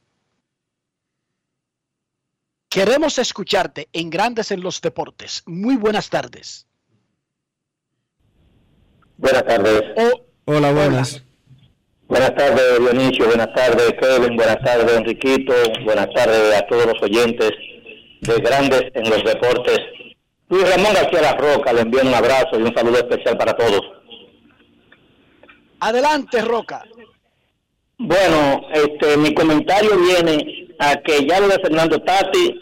[2.69, 5.43] Queremos escucharte en Grandes en los Deportes.
[5.47, 6.67] Muy buenas tardes.
[9.17, 9.83] Buenas tardes.
[10.45, 11.23] Hola, buenas.
[12.07, 13.25] Buenas tardes, Dionisio.
[13.25, 14.37] Buenas tardes, Kevin.
[14.37, 15.55] Buenas tardes, Enriquito.
[15.85, 17.53] Buenas tardes a todos los oyentes
[18.21, 19.79] de Grandes en los Deportes.
[20.55, 23.81] Luis Ramón García La Roca, le envío un abrazo y un saludo especial para todos.
[25.81, 26.85] Adelante, Roca.
[27.99, 32.55] Bueno, este, mi comentario viene a que ya lo de Fernando Tati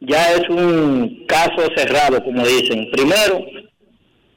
[0.00, 2.90] ya es un caso cerrado, como dicen.
[2.90, 3.38] Primero,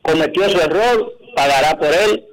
[0.03, 2.25] cometió su error, pagará por él.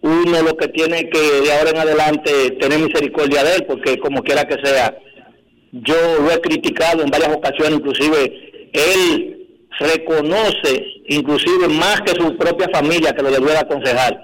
[0.00, 4.24] Uno lo que tiene que de ahora en adelante tener misericordia de él, porque como
[4.24, 4.98] quiera que sea,
[5.70, 9.34] yo lo he criticado en varias ocasiones, inclusive él
[9.78, 14.20] reconoce, inclusive más que su propia familia, que lo debió de aconsejar.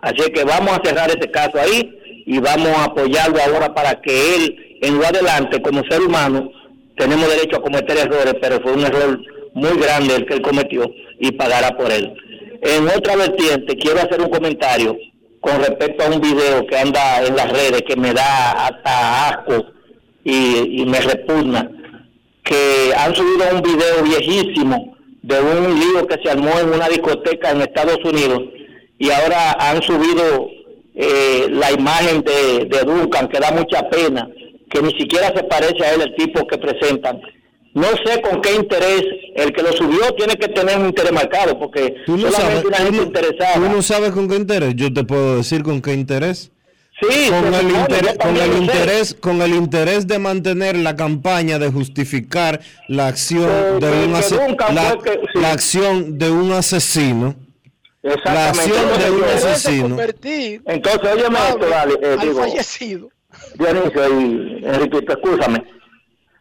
[0.00, 1.90] Así que vamos a cerrar ese caso ahí
[2.26, 6.50] y vamos a apoyarlo ahora para que él, en lo adelante, como ser humano,
[6.96, 9.20] tenemos derecho a cometer errores, pero fue un error
[9.54, 12.12] muy grande el que él cometió y pagará por él.
[12.62, 14.96] En otra vertiente, quiero hacer un comentario
[15.40, 19.66] con respecto a un video que anda en las redes que me da hasta asco
[20.24, 21.70] y, y me repugna,
[22.48, 27.50] que han subido un video viejísimo de un lío que se armó en una discoteca
[27.50, 28.40] en Estados Unidos
[28.98, 30.48] y ahora han subido
[30.94, 34.28] eh, la imagen de, de Duncan, que da mucha pena,
[34.70, 37.20] que ni siquiera se parece a él el tipo que presentan.
[37.74, 39.02] No sé con qué interés,
[39.36, 42.68] el que lo subió tiene que tener un interés marcado, porque ¿Tú no, sabes, solamente
[42.68, 43.54] una gente interesada.
[43.54, 44.74] tú no sabes con qué interés?
[44.74, 46.50] Yo te puedo decir con qué interés.
[47.00, 51.58] Sí, con el, supone, interés, con, el interés, con el interés de mantener la campaña
[51.58, 55.38] de justificar la acción Que- de que- un que la, que- sí.
[55.40, 57.36] la acción de un asesino.
[58.02, 58.60] La Exactamente.
[58.60, 59.96] acción de un Entonces, asesino.
[60.66, 63.08] Entonces, óyeme esto, dale, eh, al digo, fallecido.
[63.58, 65.64] Dionisio y Enriquito, escúchame.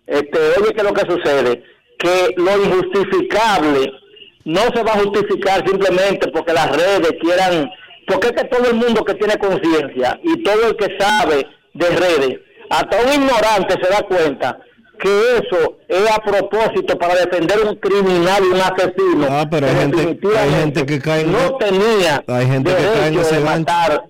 [0.08, 1.64] Este, oye, ¿qué es lo que sucede?
[2.00, 3.92] Que lo injustificable
[4.46, 7.70] no se va a justificar simplemente porque las redes quieran,
[8.08, 11.90] porque es que todo el mundo que tiene conciencia y todo el que sabe de
[11.90, 12.40] redes
[12.70, 14.58] hasta un ignorante se da cuenta
[15.00, 19.28] que eso es a propósito para defender un criminal y un asesino.
[19.30, 22.84] Ah, pero hay gente, hay definitivamente gente que cae en no tenía hay gente que
[22.84, 23.60] cae en derecho ese de gancho.
[23.60, 24.04] matar,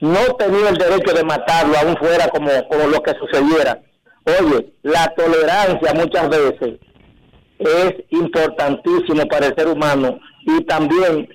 [0.00, 3.80] no tenía el derecho de matarlo, aún fuera como, como lo que sucediera.
[4.24, 6.78] Oye, la tolerancia muchas veces
[7.58, 11.28] es importantísimo para el ser humano y también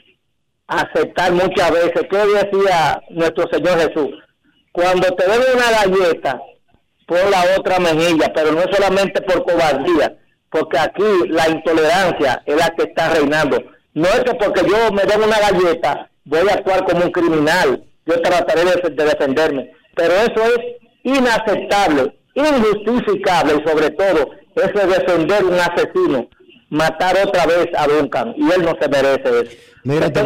[0.68, 4.10] aceptar muchas veces, ¿qué decía nuestro Señor Jesús?
[4.72, 6.40] Cuando te den una galleta,
[7.08, 10.16] pon la otra mejilla, pero no solamente por cobardía,
[10.50, 13.58] porque aquí la intolerancia es la que está reinando.
[13.94, 17.84] No es que porque yo me den una galleta, voy a actuar como un criminal,
[18.06, 20.60] yo trataré de, de defenderme, pero eso es
[21.04, 26.28] inaceptable, injustificable y sobre todo eso es defender un asesino,
[26.70, 29.58] matar otra vez a Duncan y él no se merece eso.
[29.88, 30.22] Mira, te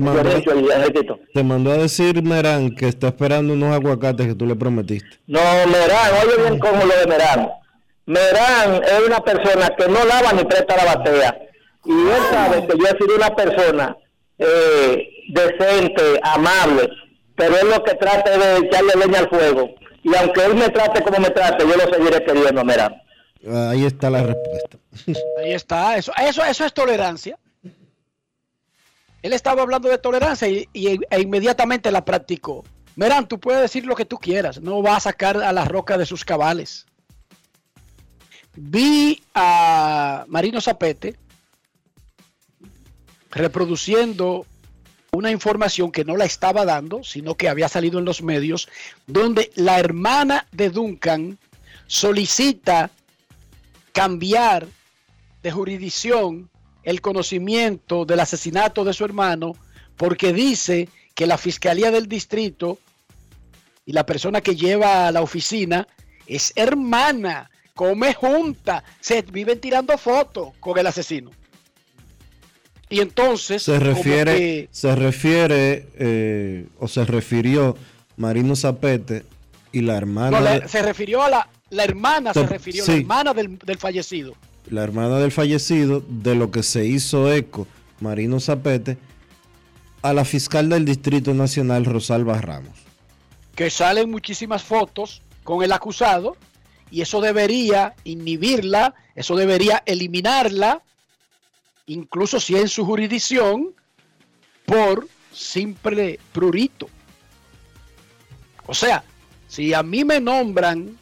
[0.00, 1.20] mandó- te.
[1.34, 5.08] Te a decir Merán que está esperando unos aguacates que tú le prometiste.
[5.26, 7.50] No, Merán, oye bien cómo lo de Merán.
[8.06, 11.38] Merán es una persona que no lava ni presta la batea.
[11.84, 13.96] Y él sabe que yo he sido una persona
[14.38, 16.88] eh, decente, amable,
[17.36, 19.68] pero él lo que trata es de echarle leña al fuego.
[20.02, 22.94] Y aunque él me trate como me trate, yo lo seguiré queriendo, Merán.
[23.70, 24.78] Ahí está la respuesta.
[25.42, 27.36] Ahí está, eso, eso, eso es tolerancia.
[29.26, 32.62] Él estaba hablando de tolerancia y, e inmediatamente la practicó.
[32.94, 35.98] Merán, tú puedes decir lo que tú quieras, no va a sacar a la roca
[35.98, 36.86] de sus cabales.
[38.54, 41.16] Vi a Marino Zapete
[43.32, 44.46] reproduciendo
[45.10, 48.68] una información que no la estaba dando, sino que había salido en los medios,
[49.08, 51.36] donde la hermana de Duncan
[51.88, 52.92] solicita
[53.90, 54.68] cambiar
[55.42, 56.48] de jurisdicción
[56.86, 59.52] el conocimiento del asesinato de su hermano
[59.96, 62.78] porque dice que la Fiscalía del Distrito
[63.84, 65.86] y la persona que lleva a la oficina
[66.26, 71.30] es hermana, come junta, se viven tirando fotos con el asesino.
[72.88, 77.76] Y entonces Se refiere, que- se refiere eh, o se refirió
[78.16, 79.24] Marino Zapete
[79.72, 82.92] y la hermana, no, la- se refirió a la, la hermana, se refirió, sí.
[82.92, 84.34] la hermana del, del fallecido.
[84.68, 87.66] La hermana del fallecido de lo que se hizo eco
[88.00, 88.98] Marino Zapete
[90.02, 92.76] a la fiscal del Distrito Nacional Rosalba Ramos.
[93.54, 96.36] que salen muchísimas fotos con el acusado
[96.90, 100.82] y eso debería inhibirla, eso debería eliminarla,
[101.86, 103.74] incluso si en su jurisdicción,
[104.66, 106.88] por simple prurito.
[108.66, 109.04] O sea,
[109.48, 110.98] si a mí me nombran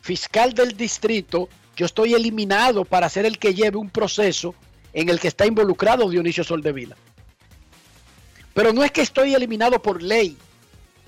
[0.00, 4.54] fiscal del distrito, yo estoy eliminado para ser el que lleve un proceso
[4.92, 6.96] en el que está involucrado Dionisio Soldevila.
[8.54, 10.38] Pero no es que estoy eliminado por ley.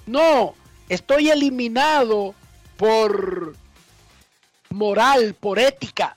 [0.06, 0.54] No,
[0.90, 2.34] estoy eliminado
[2.76, 3.56] por
[4.68, 6.16] moral, por ética.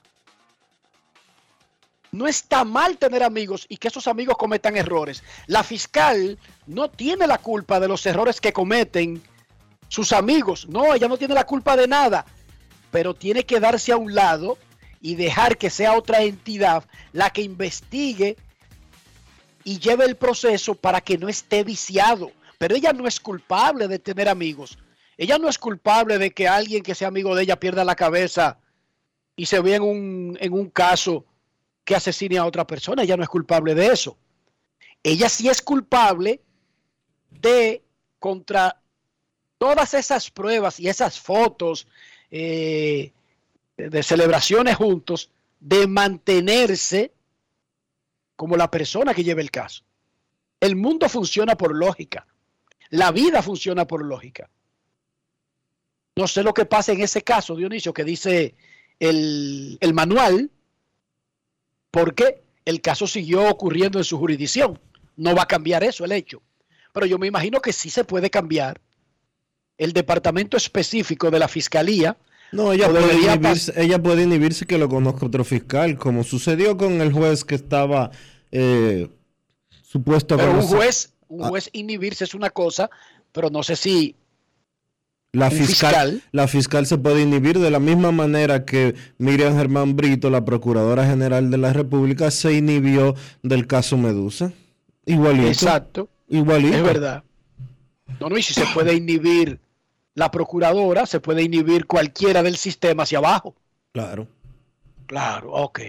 [2.10, 5.22] No está mal tener amigos y que esos amigos cometan errores.
[5.46, 9.22] La fiscal no tiene la culpa de los errores que cometen
[9.88, 10.68] sus amigos.
[10.68, 12.26] No, ella no tiene la culpa de nada.
[12.92, 14.56] Pero tiene que darse a un lado
[15.00, 18.36] y dejar que sea otra entidad la que investigue
[19.64, 22.30] y lleve el proceso para que no esté viciado.
[22.58, 24.78] Pero ella no es culpable de tener amigos.
[25.16, 28.60] Ella no es culpable de que alguien que sea amigo de ella pierda la cabeza
[29.34, 31.24] y se vea en un, en un caso
[31.84, 33.02] que asesine a otra persona.
[33.02, 34.16] Ella no es culpable de eso.
[35.02, 36.40] Ella sí es culpable
[37.30, 37.82] de
[38.18, 38.80] contra
[39.58, 41.86] todas esas pruebas y esas fotos
[42.34, 43.12] eh,
[43.76, 45.30] de celebraciones juntos,
[45.60, 47.12] de mantenerse
[48.36, 49.84] como la persona que lleva el caso.
[50.58, 52.26] El mundo funciona por lógica.
[52.88, 54.48] La vida funciona por lógica.
[56.16, 58.54] No sé lo que pasa en ese caso, Dionisio, que dice
[58.98, 60.50] el, el manual,
[61.90, 64.80] porque el caso siguió ocurriendo en su jurisdicción.
[65.16, 66.42] No va a cambiar eso, el hecho.
[66.94, 68.80] Pero yo me imagino que sí se puede cambiar.
[69.78, 72.16] El departamento específico de la fiscalía.
[72.52, 77.00] No, ella puede, inhibirse, ella puede inhibirse que lo conozca otro fiscal, como sucedió con
[77.00, 78.10] el juez que estaba
[78.50, 79.08] eh,
[79.82, 81.48] supuesto a Pero un juez, un Ah.
[81.48, 82.90] juez inhibirse es una cosa,
[83.32, 84.14] pero no sé si
[85.32, 86.22] La fiscal.
[86.32, 91.06] la fiscal se puede inhibir de la misma manera que Miriam Germán Brito, la Procuradora
[91.06, 94.52] General de la República, se inhibió del caso Medusa.
[95.06, 95.48] Igualito.
[95.48, 96.10] Exacto.
[96.28, 96.76] Igualito.
[96.76, 97.24] Es verdad.
[98.20, 99.60] No, no, y si se puede inhibir
[100.14, 103.54] la procuradora, se puede inhibir cualquiera del sistema hacia abajo.
[103.92, 104.28] Claro.
[105.06, 105.80] Claro, ok.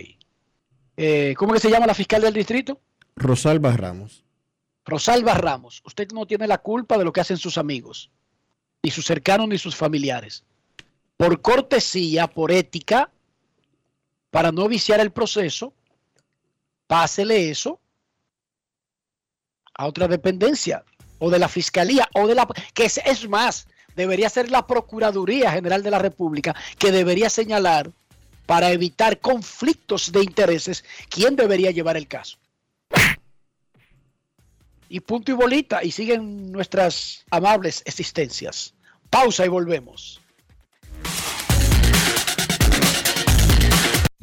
[0.98, 2.80] Eh, ¿Cómo que se llama la fiscal del distrito?
[3.16, 4.24] Rosalba Ramos.
[4.86, 5.82] Rosalba Ramos.
[5.86, 8.12] Usted no tiene la culpa de lo que hacen sus amigos.
[8.84, 10.44] ni sus cercanos ni sus familiares.
[11.16, 13.10] Por cortesía, por ética,
[14.30, 15.74] para no viciar el proceso,
[16.88, 17.80] pásele eso
[19.74, 20.84] a otra dependencia
[21.24, 23.66] o de la fiscalía o de la que es, es más
[23.96, 27.90] debería ser la procuraduría general de la república que debería señalar
[28.46, 32.38] para evitar conflictos de intereses quién debería llevar el caso
[34.90, 38.74] y punto y bolita y siguen nuestras amables existencias
[39.10, 40.20] pausa y volvemos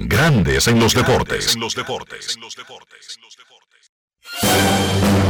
[0.02, 1.54] Grandes en los deportes.
[1.54, 2.38] En los deportes.
[4.42, 5.29] Y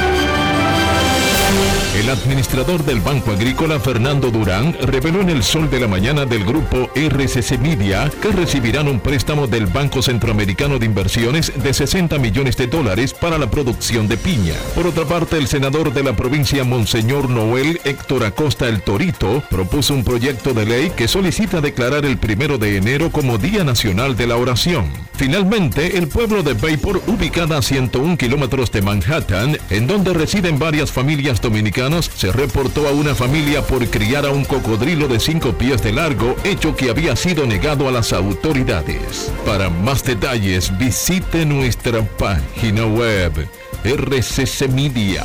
[2.01, 6.43] El administrador del Banco Agrícola, Fernando Durán, reveló en el sol de la mañana del
[6.43, 12.57] grupo RCC Media que recibirán un préstamo del Banco Centroamericano de Inversiones de 60 millones
[12.57, 14.55] de dólares para la producción de piña.
[14.73, 19.93] Por otra parte, el senador de la provincia Monseñor Noel Héctor Acosta El Torito propuso
[19.93, 24.25] un proyecto de ley que solicita declarar el primero de enero como Día Nacional de
[24.25, 24.91] la Oración.
[25.13, 30.91] Finalmente, el pueblo de Bayport, ubicada a 101 kilómetros de Manhattan, en donde residen varias
[30.91, 35.83] familias dominicanas, se reportó a una familia por criar a un cocodrilo de 5 pies
[35.83, 39.31] de largo, hecho que había sido negado a las autoridades.
[39.45, 43.49] Para más detalles, visite nuestra página web
[43.83, 45.21] rccmedia.com.do.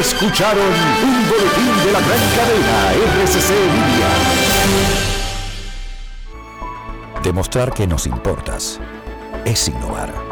[0.00, 0.72] Escucharon
[1.04, 2.92] un boletín de la gran cadena
[3.24, 4.08] RCC Libia.
[7.22, 8.80] Demostrar que nos importas
[9.44, 10.31] es innovar.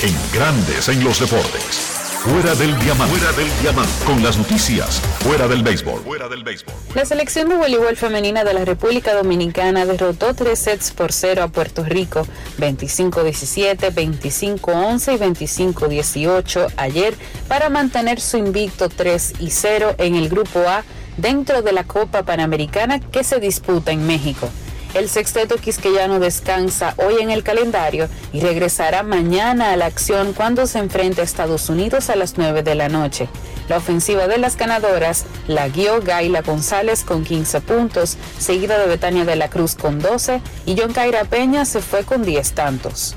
[0.00, 1.98] En Grandes en los deportes.
[2.22, 3.16] Fuera del diamante.
[3.16, 4.04] Fuera del diamante.
[4.04, 5.00] Con las noticias.
[5.18, 6.02] Fuera del béisbol.
[6.02, 6.72] Fuera del béisbol.
[6.94, 11.48] La selección de voleibol femenina de la República Dominicana derrotó tres sets por cero a
[11.48, 12.24] Puerto Rico,
[12.60, 17.14] 25-17, 25-11 y 25-18 ayer
[17.48, 20.84] para mantener su invicto 3 y 0 en el Grupo A
[21.16, 24.48] dentro de la Copa Panamericana que se disputa en México.
[24.94, 30.66] El sexteto quisqueyano descansa hoy en el calendario y regresará mañana a la acción cuando
[30.66, 33.28] se enfrente a Estados Unidos a las 9 de la noche.
[33.68, 39.26] La ofensiva de las ganadoras la guió Gaila González con 15 puntos, seguida de Betania
[39.26, 43.14] de la Cruz con 12 y John Caira Peña se fue con 10 tantos.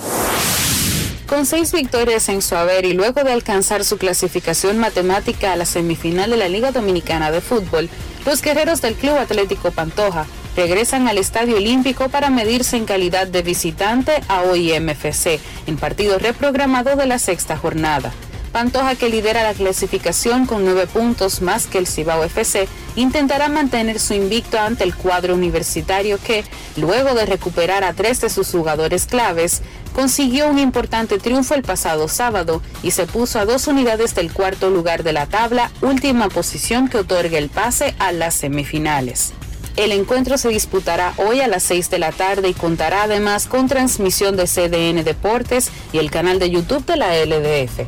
[1.26, 5.64] Con seis victorias en su haber y luego de alcanzar su clasificación matemática a la
[5.64, 7.90] semifinal de la Liga Dominicana de Fútbol,
[8.26, 10.26] los guerreros del Club Atlético Pantoja
[10.56, 16.96] regresan al Estadio Olímpico para medirse en calidad de visitante a OIMFC en partido reprogramado
[16.96, 18.12] de la sexta jornada.
[18.52, 22.68] Pantoja, que lidera la clasificación con nueve puntos más que el Cibao FC,
[22.98, 26.44] intentará mantener su invicto ante el cuadro universitario que,
[26.76, 29.62] luego de recuperar a tres de sus jugadores claves,
[29.94, 34.70] consiguió un importante triunfo el pasado sábado y se puso a dos unidades del cuarto
[34.70, 39.34] lugar de la tabla, última posición que otorga el pase a las semifinales.
[39.78, 43.68] El encuentro se disputará hoy a las 6 de la tarde y contará además con
[43.68, 47.82] transmisión de CDN Deportes y el canal de YouTube de la LDF.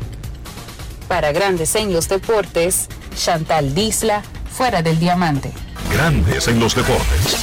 [1.08, 5.52] Para Grandes en los Deportes, Chantal Disla, fuera del diamante.
[5.92, 7.38] Grandes en los deportes.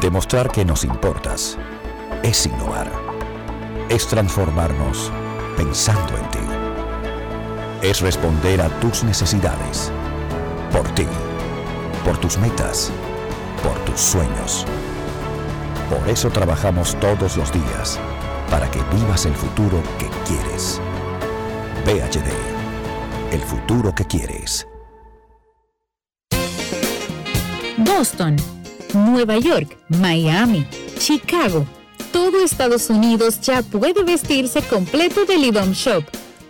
[0.00, 1.58] Demostrar que nos importas
[2.22, 2.92] es innovar.
[3.88, 5.10] Es transformarnos
[5.56, 6.38] pensando en ti.
[7.82, 9.90] Es responder a tus necesidades.
[10.70, 11.06] Por ti.
[12.08, 12.90] Por tus metas.
[13.62, 14.64] Por tus sueños.
[15.90, 18.00] Por eso trabajamos todos los días.
[18.50, 20.80] Para que vivas el futuro que quieres.
[21.84, 22.30] VHD.
[23.30, 24.66] El futuro que quieres.
[27.76, 28.36] Boston,
[28.94, 30.66] Nueva York, Miami,
[30.98, 31.66] Chicago.
[32.10, 36.04] Todo Estados Unidos ya puede vestirse completo del IDOM Shop.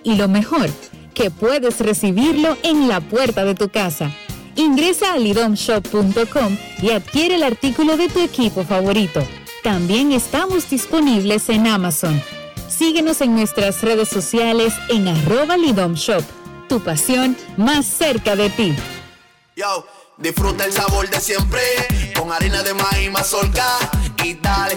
[0.04, 0.70] Y lo mejor,
[1.14, 4.12] que puedes recibirlo en la puerta de tu casa.
[4.58, 9.22] Ingresa a lidomshop.com y adquiere el artículo de tu equipo favorito.
[9.62, 12.20] También estamos disponibles en Amazon.
[12.68, 16.24] Síguenos en nuestras redes sociales en arroba lidomshop.
[16.68, 18.74] Tu pasión más cerca de ti.
[19.54, 19.86] Yo,
[20.16, 21.62] disfruta el sabor de siempre
[22.18, 23.64] con harina de maíz mazorca
[24.24, 24.76] y dale,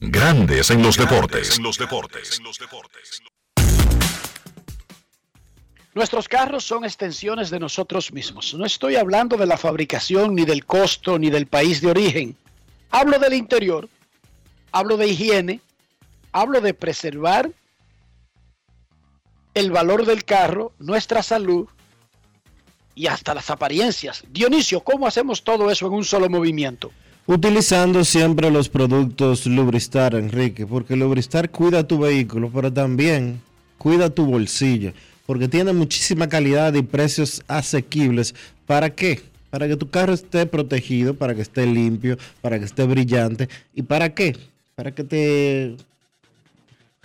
[0.00, 1.58] Grandes en los deportes.
[5.92, 8.54] Nuestros carros son extensiones de nosotros mismos.
[8.54, 12.36] No estoy hablando de la fabricación, ni del costo, ni del país de origen.
[12.90, 13.88] Hablo del interior,
[14.70, 15.60] hablo de higiene,
[16.30, 17.50] hablo de preservar
[19.54, 21.66] el valor del carro, nuestra salud
[22.94, 24.22] y hasta las apariencias.
[24.28, 26.92] Dionisio, ¿cómo hacemos todo eso en un solo movimiento?
[27.30, 33.42] Utilizando siempre los productos Lubristar, Enrique, porque Lubristar cuida tu vehículo, pero también
[33.76, 34.94] cuida tu bolsillo,
[35.26, 38.34] porque tiene muchísima calidad y precios asequibles.
[38.64, 39.20] ¿Para qué?
[39.50, 43.50] Para que tu carro esté protegido, para que esté limpio, para que esté brillante.
[43.74, 44.34] ¿Y para qué?
[44.74, 45.76] Para que te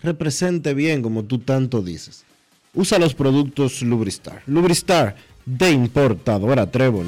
[0.02, 2.24] represente bien, como tú tanto dices.
[2.74, 4.42] Usa los productos Lubristar.
[4.48, 7.08] Lubristar de importadora Trébol.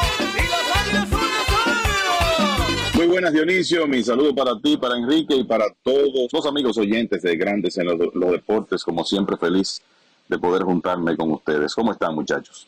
[3.11, 7.35] Buenas Dionisio, mi saludo para ti, para Enrique y para todos los amigos oyentes de
[7.35, 9.81] Grandes en los, los Deportes, como siempre feliz
[10.29, 11.75] de poder juntarme con ustedes.
[11.75, 12.67] ¿Cómo están muchachos?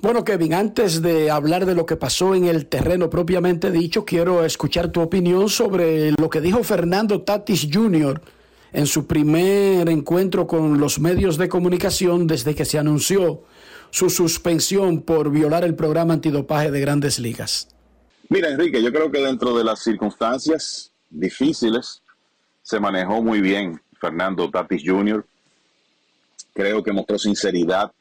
[0.00, 4.42] Bueno, Kevin, antes de hablar de lo que pasó en el terreno propiamente dicho, quiero
[4.44, 8.22] escuchar tu opinión sobre lo que dijo Fernando Tatis Jr.
[8.72, 13.42] en su primer encuentro con los medios de comunicación desde que se anunció
[13.90, 17.73] su suspensión por violar el programa antidopaje de grandes ligas.
[18.30, 22.02] Mira, Enrique, yo creo que dentro de las circunstancias difíciles
[22.62, 25.26] se manejó muy bien Fernando Tatis Jr.
[26.54, 27.92] Creo que mostró sinceridad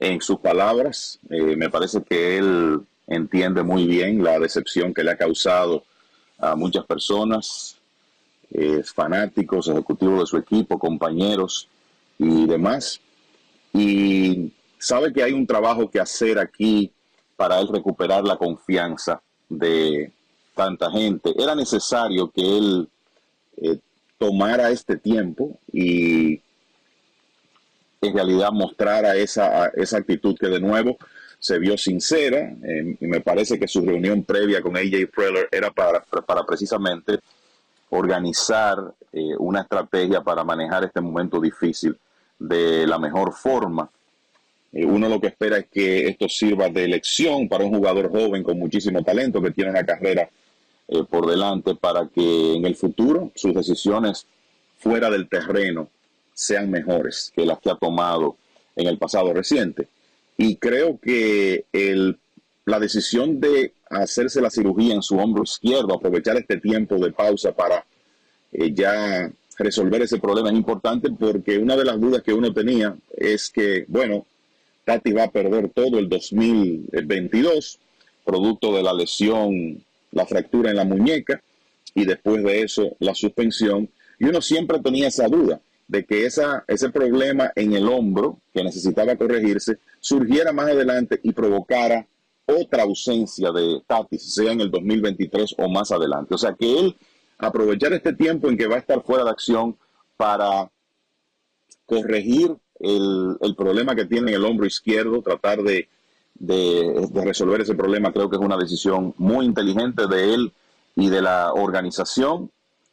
[0.00, 1.18] en sus palabras.
[1.28, 5.84] Eh, me parece que él entiende muy bien la decepción que le ha causado
[6.38, 7.76] a muchas personas,
[8.50, 11.68] eh, fanáticos, ejecutivos de su equipo, compañeros
[12.18, 13.00] y demás.
[13.74, 16.90] Y sabe que hay un trabajo que hacer aquí
[17.36, 20.12] para él recuperar la confianza de
[20.54, 21.32] tanta gente.
[21.36, 22.88] Era necesario que él
[23.56, 23.78] eh,
[24.18, 26.40] tomara este tiempo y
[28.00, 30.96] en realidad mostrara esa, esa actitud que de nuevo
[31.38, 35.70] se vio sincera eh, y me parece que su reunión previa con AJ Preller era
[35.70, 37.20] para, para precisamente
[37.90, 41.96] organizar eh, una estrategia para manejar este momento difícil
[42.38, 43.88] de la mejor forma.
[44.72, 48.42] Eh, uno lo que espera es que esto sirva de elección para un jugador joven
[48.42, 50.28] con muchísimo talento que tiene una carrera
[50.88, 54.26] eh, por delante para que en el futuro sus decisiones
[54.78, 55.88] fuera del terreno
[56.34, 58.36] sean mejores que las que ha tomado
[58.76, 59.88] en el pasado reciente.
[60.36, 62.16] Y creo que el,
[62.64, 67.52] la decisión de hacerse la cirugía en su hombro izquierdo, aprovechar este tiempo de pausa
[67.52, 67.84] para
[68.52, 72.96] eh, ya resolver ese problema es importante porque una de las dudas que uno tenía
[73.16, 74.26] es que, bueno,
[74.88, 77.78] Tati va a perder todo el 2022,
[78.24, 81.42] producto de la lesión, la fractura en la muñeca
[81.94, 83.90] y después de eso la suspensión.
[84.18, 89.14] Y uno siempre tenía esa duda de que ese problema en el hombro que necesitaba
[89.16, 92.06] corregirse surgiera más adelante y provocara
[92.46, 96.34] otra ausencia de Tati, sea en el 2023 o más adelante.
[96.34, 96.96] O sea que él
[97.36, 99.76] aprovechar este tiempo en que va a estar fuera de acción
[100.16, 100.70] para
[101.84, 105.88] corregir el, problema que tiene en el hombro izquierdo, tratar de
[107.24, 110.52] resolver ese problema, creo que es una decisión muy inteligente de él
[110.98, 112.50] y de la organización.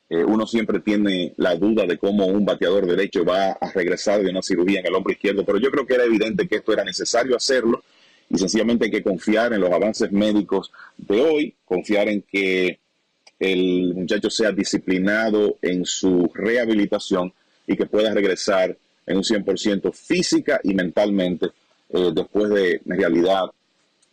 [0.07, 4.29] Eh, uno siempre tiene la duda de cómo un bateador derecho va a regresar de
[4.29, 6.83] una cirugía en el hombro izquierdo, pero yo creo que era evidente que esto era
[6.83, 7.83] necesario hacerlo
[8.29, 12.79] y sencillamente hay que confiar en los avances médicos de hoy, confiar en que
[13.39, 17.33] el muchacho sea disciplinado en su rehabilitación
[17.65, 21.47] y que pueda regresar en un 100% física y mentalmente
[21.89, 23.51] eh, después de, en realidad,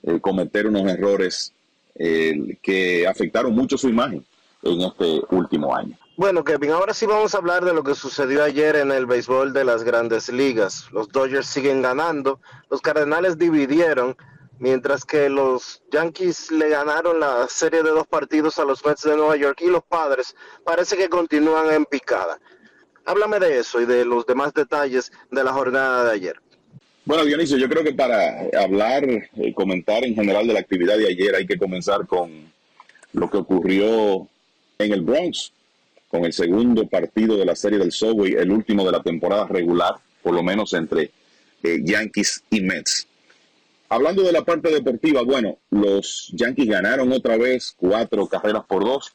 [0.02, 1.52] eh, cometer unos errores
[1.94, 4.24] eh, que afectaron mucho su imagen
[4.62, 5.96] en este último año.
[6.16, 9.52] Bueno, Kevin, ahora sí vamos a hablar de lo que sucedió ayer en el béisbol
[9.52, 10.86] de las grandes ligas.
[10.92, 12.38] Los Dodgers siguen ganando,
[12.70, 14.16] los Cardenales dividieron,
[14.58, 19.16] mientras que los Yankees le ganaron la serie de dos partidos a los Mets de
[19.16, 22.38] Nueva York y los Padres parece que continúan en picada.
[23.04, 26.36] Háblame de eso y de los demás detalles de la jornada de ayer.
[27.04, 29.04] Bueno, Dionisio, yo creo que para hablar
[29.34, 32.52] y comentar en general de la actividad de ayer hay que comenzar con
[33.12, 34.28] lo que ocurrió
[34.78, 35.52] en el Bronx,
[36.08, 39.94] con el segundo partido de la serie del Subway, el último de la temporada regular,
[40.22, 41.10] por lo menos entre
[41.62, 43.08] eh, Yankees y Mets.
[43.88, 49.12] Hablando de la parte deportiva, bueno, los Yankees ganaron otra vez cuatro carreras por dos.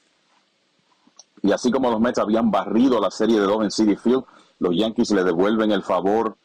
[1.42, 4.24] Y así como los Mets habían barrido la serie de dos en City Field,
[4.60, 6.36] los Yankees le devuelven el favor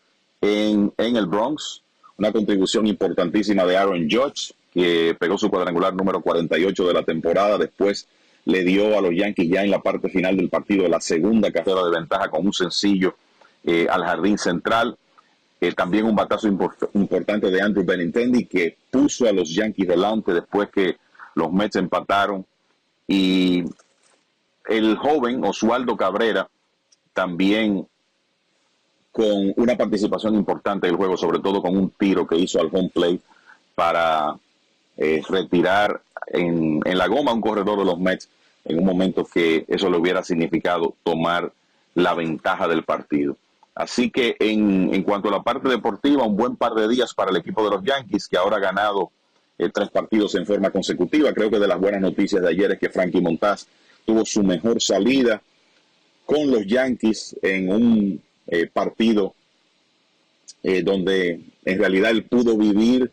[0.40, 1.82] en, en el Bronx.
[2.18, 7.58] Una contribución importantísima de Aaron Judge, que pegó su cuadrangular número 48 de la temporada.
[7.58, 8.06] Después
[8.44, 11.84] le dio a los Yankees ya en la parte final del partido la segunda carrera
[11.84, 13.16] de ventaja con un sencillo
[13.64, 14.96] eh, al jardín central.
[15.60, 20.34] Eh, también un batazo import importante de Andrew Benintendi que puso a los Yankees delante
[20.34, 20.96] después que
[21.36, 22.44] los Mets empataron.
[23.06, 23.64] Y
[24.68, 26.48] el joven Oswaldo Cabrera
[27.12, 27.86] también
[29.10, 32.90] con una participación importante del juego, sobre todo con un tiro que hizo al home
[32.92, 33.20] plate
[33.74, 34.34] para
[34.96, 38.28] eh, retirar en, en, la goma un corredor de los Mets
[38.64, 41.52] en un momento que eso le hubiera significado tomar
[41.94, 43.36] la ventaja del partido.
[43.74, 47.30] Así que en, en cuanto a la parte deportiva, un buen par de días para
[47.30, 49.10] el equipo de los Yankees, que ahora ha ganado
[49.58, 51.32] eh, tres partidos en forma consecutiva.
[51.32, 53.66] Creo que de las buenas noticias de ayer es que Frankie Montaz
[54.04, 55.42] tuvo su mejor salida
[56.26, 59.34] con los Yankees en un eh, partido
[60.62, 63.10] eh, donde en realidad él pudo vivir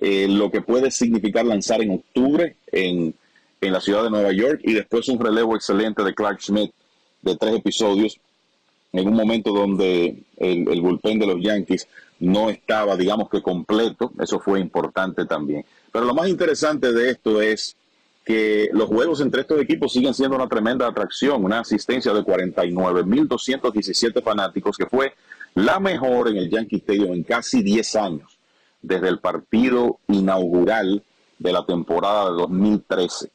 [0.00, 3.14] eh, lo que puede significar lanzar en octubre en,
[3.60, 6.72] en, la ciudad de Nueva York y después un relevo excelente de Clark Schmidt
[7.22, 8.18] de tres episodios
[8.92, 11.86] en un momento donde el, el bullpen de los Yankees
[12.18, 15.64] no estaba, digamos que completo, eso fue importante también.
[15.92, 17.76] Pero lo más interesante de esto es
[18.24, 24.22] que los juegos entre estos equipos siguen siendo una tremenda atracción, una asistencia de 49.217
[24.22, 25.14] fanáticos, que fue
[25.54, 28.38] la mejor en el Yankee Stadium en casi 10 años,
[28.82, 31.02] desde el partido inaugural
[31.38, 33.30] de la temporada de 2013,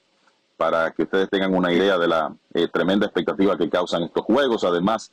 [0.58, 4.64] para que ustedes tengan una idea de la eh, tremenda expectativa que causan estos juegos.
[4.64, 5.12] Además,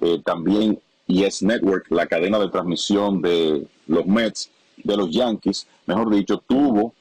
[0.00, 6.10] eh, también Yes Network, la cadena de transmisión de los Mets, de los Yankees, mejor
[6.10, 6.94] dicho, tuvo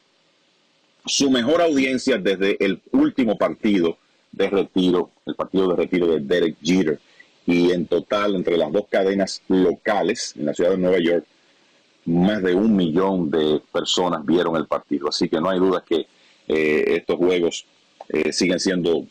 [1.05, 3.97] su mejor audiencia desde el último partido
[4.31, 6.99] de retiro, el partido de retiro de Derek Jeter.
[7.45, 11.25] Y en total, entre las dos cadenas locales en la ciudad de Nueva York,
[12.05, 15.09] más de un millón de personas vieron el partido.
[15.09, 16.07] Así que no hay duda que
[16.47, 17.65] eh, estos juegos
[18.09, 19.05] eh, siguen siendo,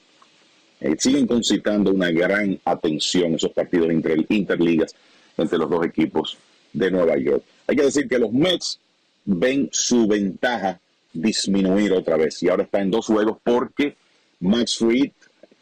[0.80, 4.94] eh, siguen concitando una gran atención, esos partidos entre interligas
[5.36, 6.36] entre los dos equipos
[6.72, 7.44] de Nueva York.
[7.66, 8.80] Hay que decir que los Mets
[9.24, 10.80] ven su ventaja
[11.20, 12.42] disminuir otra vez.
[12.42, 13.96] Y ahora está en dos juegos porque
[14.40, 15.12] Max Fried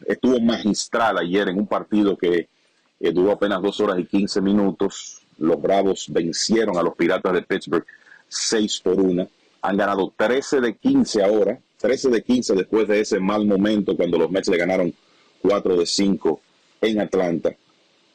[0.07, 2.49] estuvo magistral ayer en un partido que
[3.01, 5.23] eh, duró apenas dos horas y 15 minutos.
[5.39, 7.87] Los Bravos vencieron a los Piratas de Pittsburgh
[8.29, 9.29] 6 por 1.
[9.63, 14.19] Han ganado 13 de 15 ahora, 13 de 15 después de ese mal momento cuando
[14.19, 14.95] los Mets le ganaron
[15.43, 16.41] 4 de 5
[16.83, 17.55] en Atlanta.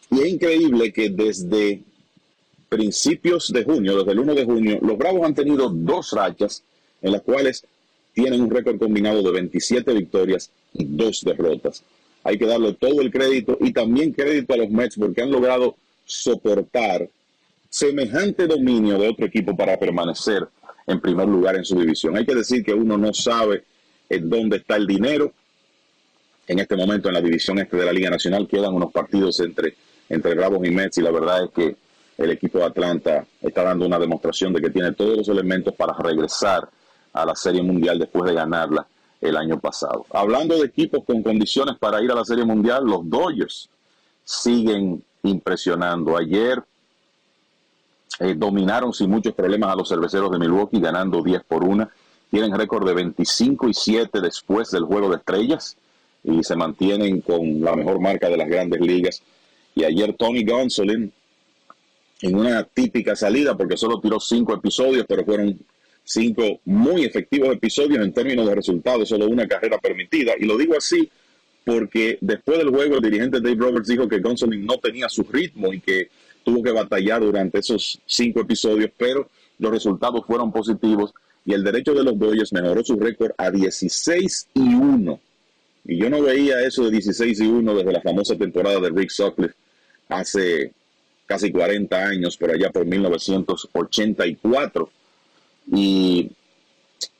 [0.09, 1.83] Y es increíble que desde
[2.69, 6.63] principios de junio, desde el 1 de junio, los Bravos han tenido dos rachas
[7.01, 7.65] en las cuales
[8.13, 11.83] tienen un récord combinado de 27 victorias y dos derrotas.
[12.23, 15.75] Hay que darle todo el crédito y también crédito a los Mets porque han logrado
[16.05, 17.09] soportar
[17.69, 20.47] semejante dominio de otro equipo para permanecer
[20.87, 22.17] en primer lugar en su división.
[22.17, 23.63] Hay que decir que uno no sabe
[24.09, 25.31] en dónde está el dinero.
[26.47, 29.75] En este momento en la división este de la Liga Nacional quedan unos partidos entre,
[30.09, 31.75] entre Bravos y Mets y la verdad es que
[32.17, 35.93] el equipo de Atlanta está dando una demostración de que tiene todos los elementos para
[35.97, 36.67] regresar
[37.13, 38.87] a la Serie Mundial después de ganarla
[39.19, 40.05] el año pasado.
[40.11, 43.69] Hablando de equipos con condiciones para ir a la Serie Mundial, los Dodgers
[44.23, 46.17] siguen impresionando.
[46.17, 46.63] Ayer
[48.19, 51.89] eh, dominaron sin muchos problemas a los cerveceros de Milwaukee, ganando 10 por 1.
[52.29, 55.77] Tienen récord de 25 y 7 después del juego de estrellas
[56.23, 59.21] y se mantienen con la mejor marca de las grandes ligas.
[59.75, 61.11] Y ayer Tony Gonsolin,
[62.21, 65.57] en una típica salida, porque solo tiró cinco episodios, pero fueron
[66.11, 70.33] cinco muy efectivos episodios en términos de resultados, solo una carrera permitida.
[70.39, 71.09] Y lo digo así
[71.63, 75.73] porque después del juego el dirigente Dave Roberts dijo que Gonsolin no tenía su ritmo
[75.73, 76.09] y que
[76.43, 79.29] tuvo que batallar durante esos cinco episodios, pero
[79.59, 81.13] los resultados fueron positivos
[81.45, 85.19] y el derecho de los Dodgers mejoró su récord a 16 y 1.
[85.85, 89.09] Y yo no veía eso de 16 y 1 desde la famosa temporada de Rick
[89.09, 89.55] Sutcliffe
[90.09, 90.71] hace
[91.25, 94.91] casi 40 años, por allá por 1984.
[95.71, 96.29] Y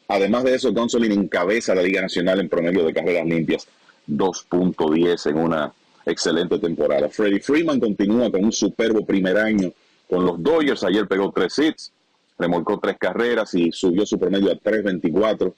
[0.08, 3.68] además de eso, Gonsolin encabeza la Liga Nacional en promedio de carreras limpias,
[4.08, 5.74] 2.10 en una
[6.06, 7.10] excelente temporada.
[7.10, 9.72] Freddie Freeman continúa con un superbo primer año
[10.10, 10.84] con los Dodgers.
[10.84, 11.92] Ayer pegó tres hits,
[12.38, 15.54] remolcó tres carreras y subió su promedio a 3.24.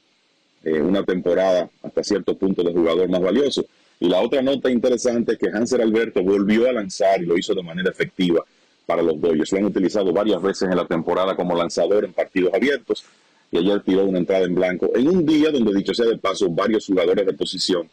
[0.65, 3.65] Eh, una temporada hasta cierto punto de jugador más valioso.
[3.99, 7.53] Y la otra nota interesante es que Hanser Alberto volvió a lanzar y lo hizo
[7.53, 8.44] de manera efectiva
[8.86, 9.52] para los Dodgers.
[9.52, 13.06] Lo han utilizado varias veces en la temporada como lanzador en partidos abiertos
[13.52, 16.50] y ayer tiró una entrada en blanco en un día donde, dicho sea de paso,
[16.50, 17.90] varios jugadores de posición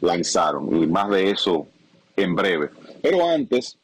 [0.00, 1.66] lanzaron y más de eso
[2.16, 2.70] en breve.
[3.02, 3.76] Pero antes,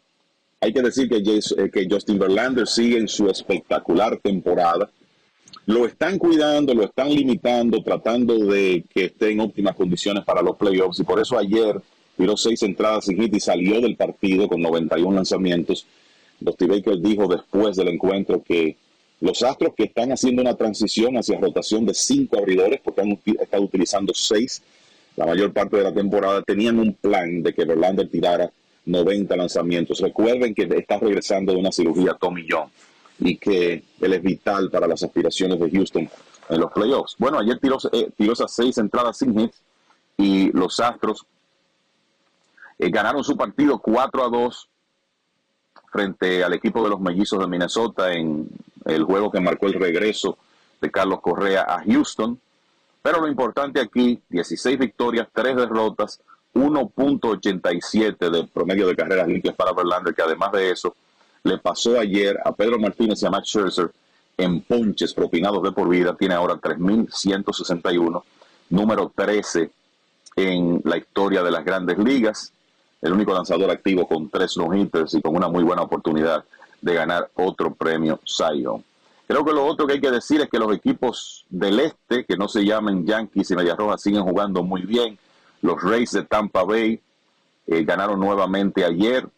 [0.61, 4.91] hay que decir que, eh, que Justin Verlander sigue en su espectacular temporada.
[5.67, 10.57] Lo están cuidando, lo están limitando, tratando de que esté en óptimas condiciones para los
[10.57, 11.81] playoffs y por eso ayer
[12.17, 15.87] tiró seis entradas sin hit y salió del partido con 91 lanzamientos.
[16.41, 18.77] Dusty Baker dijo después del encuentro que
[19.21, 23.63] los Astros que están haciendo una transición hacia rotación de cinco abridores, porque han estado
[23.63, 24.63] utilizando seis
[25.17, 28.53] la mayor parte de la temporada, tenían un plan de que Verlander tirara
[28.87, 29.99] 90 lanzamientos.
[30.01, 32.71] Recuerden que está regresando de una cirugía Tommy John
[33.19, 36.09] y que él es vital para las aspiraciones de Houston
[36.49, 37.17] en los playoffs.
[37.19, 39.61] Bueno, ayer tiró, eh, tiró esas seis entradas sin hits
[40.17, 41.27] y los Astros
[42.79, 44.69] eh, ganaron su partido 4 a 2
[45.91, 48.49] frente al equipo de los mellizos de Minnesota en
[48.85, 50.39] el juego que marcó el regreso
[50.81, 52.39] de Carlos Correa a Houston.
[53.03, 56.21] Pero lo importante aquí, 16 victorias, 3 derrotas,
[56.55, 60.95] 1.87 de promedio de carreras limpias para Verlander, que además de eso
[61.45, 63.91] le pasó ayer a Pedro Martínez y a Max Scherzer
[64.37, 66.15] en ponches propinados de por vida.
[66.17, 68.23] Tiene ahora 3.161,
[68.71, 69.71] número 13
[70.37, 72.53] en la historia de las grandes ligas
[73.01, 76.45] el único lanzador activo con tres no-hitters y con una muy buena oportunidad
[76.81, 78.65] de ganar otro premio Cy
[79.27, 82.37] Creo que lo otro que hay que decir es que los equipos del este, que
[82.37, 85.19] no se llamen Yankees y Medias Rojas, siguen jugando muy bien.
[85.61, 86.99] Los Rays de Tampa Bay
[87.67, 89.29] eh, ganaron nuevamente ayer.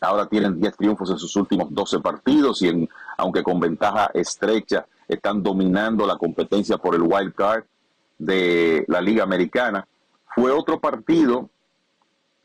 [0.00, 2.88] Ahora tienen 10 triunfos en sus últimos 12 partidos y en,
[3.18, 7.64] aunque con ventaja estrecha están dominando la competencia por el wild card
[8.18, 9.86] de la Liga Americana.
[10.34, 11.50] Fue otro partido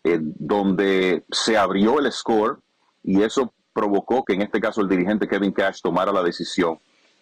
[0.04, 2.60] eh, donde se abrió el score
[3.04, 6.80] y eso provocó que en este caso el dirigente Kevin Cash tomara la decisión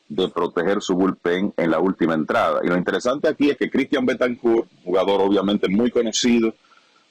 [0.08, 2.62] de proteger su bullpen en la última entrada.
[2.64, 6.54] Y lo interesante aquí es que Christian Betancourt, jugador obviamente muy conocido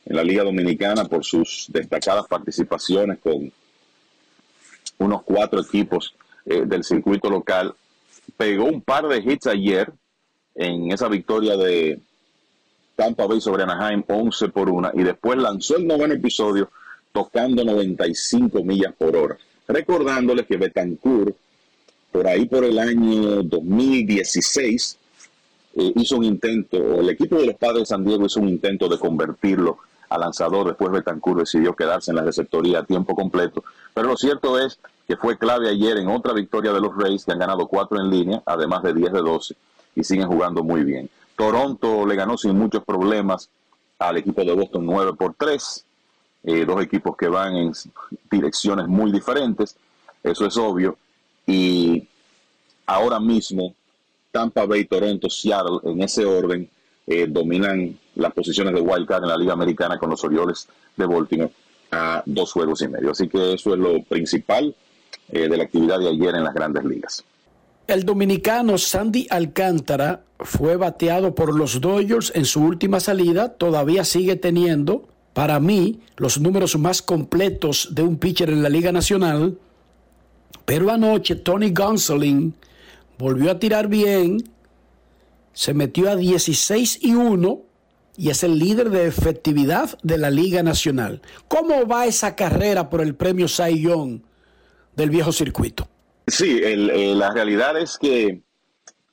[0.04, 3.52] en la Liga Dominicana por sus destacadas participaciones con
[4.98, 6.14] unos cuatro equipos
[6.44, 7.74] eh, del circuito local,
[8.36, 9.92] pegó un par de hits ayer
[10.56, 12.00] en esa victoria de
[12.98, 16.68] Tampa Bay sobre Anaheim 11 por 1 y después lanzó el noveno episodio
[17.12, 19.38] tocando 95 millas por hora.
[19.68, 21.36] Recordándoles que Betancourt,
[22.10, 24.98] por ahí por el año 2016,
[25.76, 28.88] eh, hizo un intento, el equipo de los padres de San Diego hizo un intento
[28.88, 30.66] de convertirlo a lanzador.
[30.66, 33.62] Después Betancourt decidió quedarse en la receptoría a tiempo completo.
[33.94, 37.30] Pero lo cierto es que fue clave ayer en otra victoria de los Rays, que
[37.30, 39.54] han ganado cuatro en línea, además de 10 de 12,
[39.94, 41.08] y siguen jugando muy bien.
[41.38, 43.48] Toronto le ganó sin muchos problemas
[44.00, 45.84] al equipo de Boston 9 por 3.
[46.42, 47.72] Eh, dos equipos que van en
[48.28, 49.76] direcciones muy diferentes,
[50.20, 50.98] eso es obvio.
[51.46, 52.08] Y
[52.86, 53.72] ahora mismo
[54.32, 56.68] Tampa Bay, Toronto, Seattle, en ese orden,
[57.06, 61.06] eh, dominan las posiciones de wild card en la Liga Americana con los Orioles de
[61.06, 61.52] Baltimore
[61.92, 63.12] a dos juegos y medio.
[63.12, 64.74] Así que eso es lo principal
[65.30, 67.24] eh, de la actividad de ayer en las grandes ligas.
[67.88, 74.36] El dominicano Sandy Alcántara fue bateado por los Dodgers en su última salida, todavía sigue
[74.36, 79.56] teniendo, para mí, los números más completos de un pitcher en la Liga Nacional,
[80.66, 82.54] pero anoche Tony Gonsolin
[83.18, 84.36] volvió a tirar bien,
[85.54, 87.62] se metió a 16 y 1
[88.18, 91.22] y es el líder de efectividad de la Liga Nacional.
[91.48, 94.20] ¿Cómo va esa carrera por el premio Cy Young
[94.94, 95.88] del viejo circuito?
[96.28, 98.40] Sí, el- eh, la realidad es que,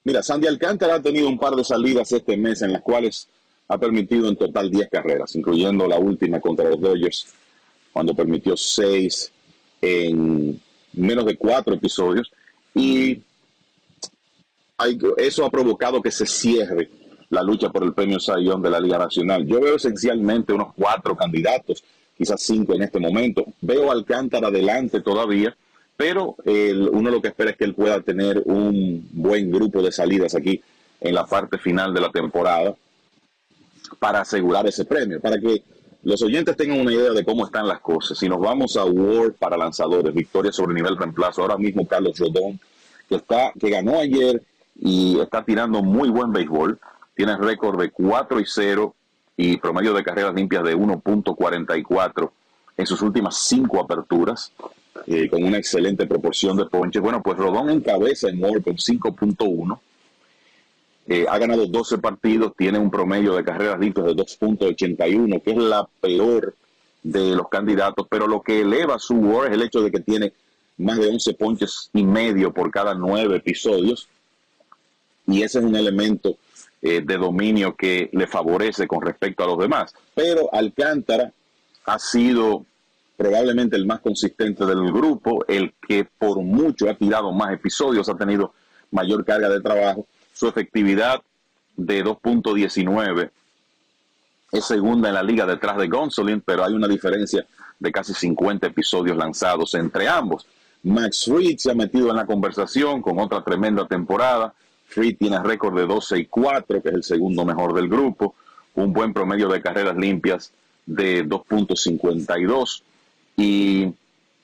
[0.04, 3.28] mira, Sandy Alcántara ha tenido un par de salidas este mes en las cuales
[3.68, 7.28] ha permitido en total 10 carreras, incluyendo la última contra los Dodgers,
[7.94, 9.32] cuando permitió 6
[9.82, 10.60] en
[10.94, 12.32] menos de 4 episodios.
[12.74, 13.22] Y
[14.78, 16.90] hay- eso ha provocado que se cierre
[17.30, 19.46] la lucha por el premio Sayón de la Liga Nacional.
[19.48, 21.84] Yo veo esencialmente unos cuatro candidatos,
[22.18, 23.46] quizás cinco en este momento.
[23.62, 25.56] Veo a Alcántara adelante todavía,
[25.98, 29.92] pero el- uno lo que espera es que él pueda tener un buen grupo de
[29.92, 30.62] salidas aquí
[31.02, 32.76] en la parte final de la temporada
[34.00, 35.64] para asegurar ese premio, para que
[36.04, 38.18] los oyentes tengan una idea de cómo están las cosas.
[38.18, 42.60] Si nos vamos a War para lanzadores, victoria sobre nivel reemplazo, ahora mismo Carlos Rodón,
[43.10, 44.42] que, está, que ganó ayer
[44.76, 46.80] y está tirando muy buen béisbol,
[47.16, 48.94] tiene récord de 4 y 0
[49.38, 52.32] y promedio de carreras limpias de 1.44
[52.78, 54.52] en sus últimas cinco aperturas,
[55.08, 57.02] eh, con una excelente proporción de ponches.
[57.02, 59.80] Bueno, pues Rodón encabeza en War con 5.1.
[61.08, 65.58] Eh, ha ganado 12 partidos, tiene un promedio de carreras limpias de 2.81, que es
[65.58, 66.56] la peor
[67.04, 70.34] de los candidatos, pero lo que eleva su WAR es el hecho de que tiene
[70.78, 74.10] más de 11 ponches y medio por cada nueve episodios,
[75.28, 76.38] y ese es un elemento
[76.82, 79.94] eh, de dominio que le favorece con respecto a los demás.
[80.16, 81.32] Pero Alcántara
[81.86, 82.66] ha sido
[83.18, 88.16] probablemente el más consistente del grupo, el que por mucho ha tirado más episodios, ha
[88.16, 88.54] tenido
[88.92, 90.06] mayor carga de trabajo.
[90.34, 91.22] Su efectividad
[91.78, 93.30] de 2.19
[94.52, 97.46] es segunda en la liga detrás de Gonsolin, pero hay una diferencia
[97.80, 100.48] de casi 50 episodios lanzados entre ambos.
[100.84, 104.54] Max Fried se ha metido en la conversación con otra tremenda temporada.
[104.88, 108.36] Fried tiene récord de 12 y 4, que es el segundo mejor del grupo,
[108.76, 110.52] un buen promedio de carreras limpias
[110.86, 112.84] de 2.52
[113.38, 113.94] y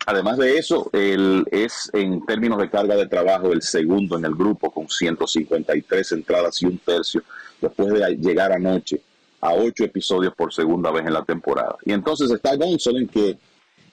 [0.06, 4.36] además de eso, él es en términos de carga de trabajo el segundo en el
[4.36, 7.24] grupo con 153 entradas y un tercio
[7.62, 9.02] después de llegar anoche
[9.40, 11.76] a ocho episodios por segunda vez en la temporada.
[11.86, 13.38] Y entonces está Gonsolin que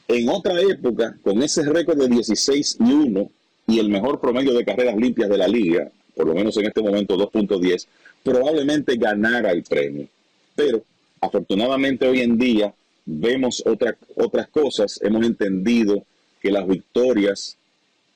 [0.09, 3.31] en otra época, con ese récord de 16 y 1
[3.67, 6.83] y el mejor promedio de carreras limpias de la liga, por lo menos en este
[6.83, 7.87] momento 2.10,
[8.25, 10.09] probablemente ganara el premio.
[10.55, 10.83] Pero
[11.21, 12.75] afortunadamente hoy en día
[13.11, 16.05] vemos otra, otras cosas, hemos entendido
[16.43, 17.57] que las victorias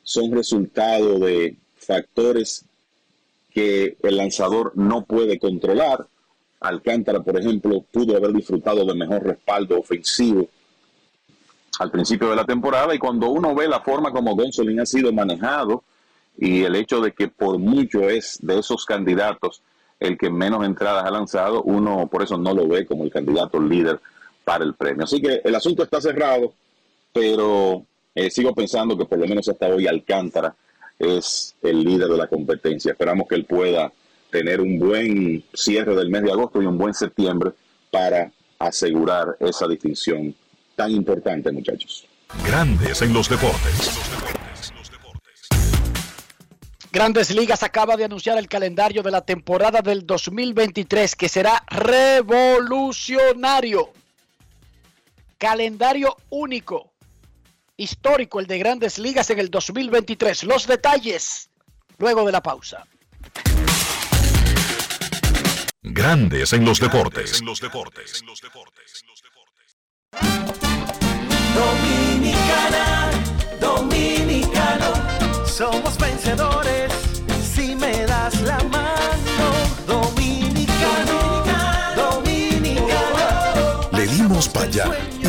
[0.03, 2.65] son resultado de factores
[3.55, 6.07] que el lanzador no puede controlar.
[6.61, 10.49] Alcántara, por ejemplo, pudo haber disfrutado de mejor respaldo ofensivo
[11.79, 15.11] al principio de la temporada y cuando uno ve la forma como Gonsolin ha sido
[15.11, 15.83] manejado
[16.37, 19.63] y el hecho de que por mucho es de esos candidatos
[19.99, 23.59] el que menos entradas ha lanzado, uno por eso no lo ve como el candidato
[23.59, 24.01] líder
[24.45, 25.05] para el premio.
[25.05, 26.55] Así que el asunto está cerrado,
[27.13, 30.55] pero eh, sigo pensando que por lo menos hasta hoy Alcántara
[30.99, 32.93] es el líder de la competencia.
[32.93, 33.93] Esperamos que él pueda
[34.31, 37.51] tener un buen cierre del mes de agosto y un buen septiembre
[37.91, 40.35] para asegurar esa distinción
[40.75, 42.07] tan importante, muchachos.
[42.47, 43.91] Grandes en los deportes.
[46.91, 53.93] Grandes Ligas acaba de anunciar el calendario de la temporada del 2023 que será revolucionario.
[55.43, 56.93] Calendario único,
[57.77, 60.45] histórico el de Grandes Ligas en el 2023.
[60.45, 61.51] Los detalles
[61.99, 62.87] luego de la pausa.
[65.83, 67.43] Grandes en los deportes.
[71.57, 73.11] Dominicana,
[73.61, 74.93] dominicano,
[75.45, 76.72] somos vencedores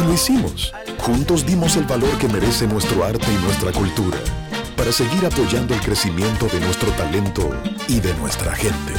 [0.04, 0.74] lo hicimos.
[1.00, 4.18] Juntos dimos el valor que merece nuestro arte y nuestra cultura
[4.76, 7.50] para seguir apoyando el crecimiento de nuestro talento
[7.88, 8.94] y de nuestra gente.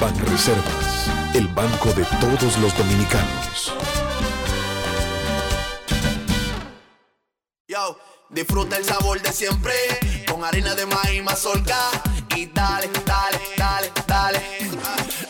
[0.00, 3.74] Banreservas, el banco de todos los dominicanos.
[7.68, 7.98] Yo,
[8.30, 9.72] disfruta el sabor de siempre
[10.30, 11.76] con harina de maíz mazorca
[12.36, 14.42] y dale, dale, dale, dale.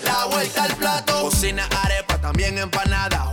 [0.05, 3.33] La vuelta al plato, cocina arepa, también empanada.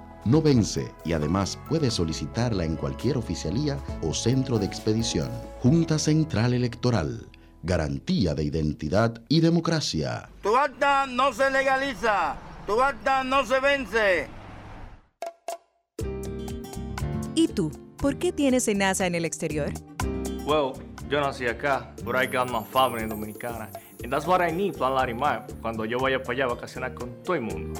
[0.25, 5.29] no vence y además puedes solicitarla en cualquier oficialía o centro de expedición.
[5.61, 7.27] Junta Central Electoral.
[7.63, 10.29] Garantía de identidad y democracia.
[10.41, 12.35] Tu acta no se legaliza,
[12.65, 14.27] tu acta no se vence.
[17.35, 17.71] ¿Y tú?
[17.97, 19.71] ¿Por qué tienes NASA en el exterior?
[20.45, 20.73] Well,
[21.07, 23.69] yo nací acá, but I got my family dominicana.
[24.03, 27.23] And that's what I need, Plan Larimar, cuando yo vaya para allá a vacacionar con
[27.23, 27.79] todo el mundo.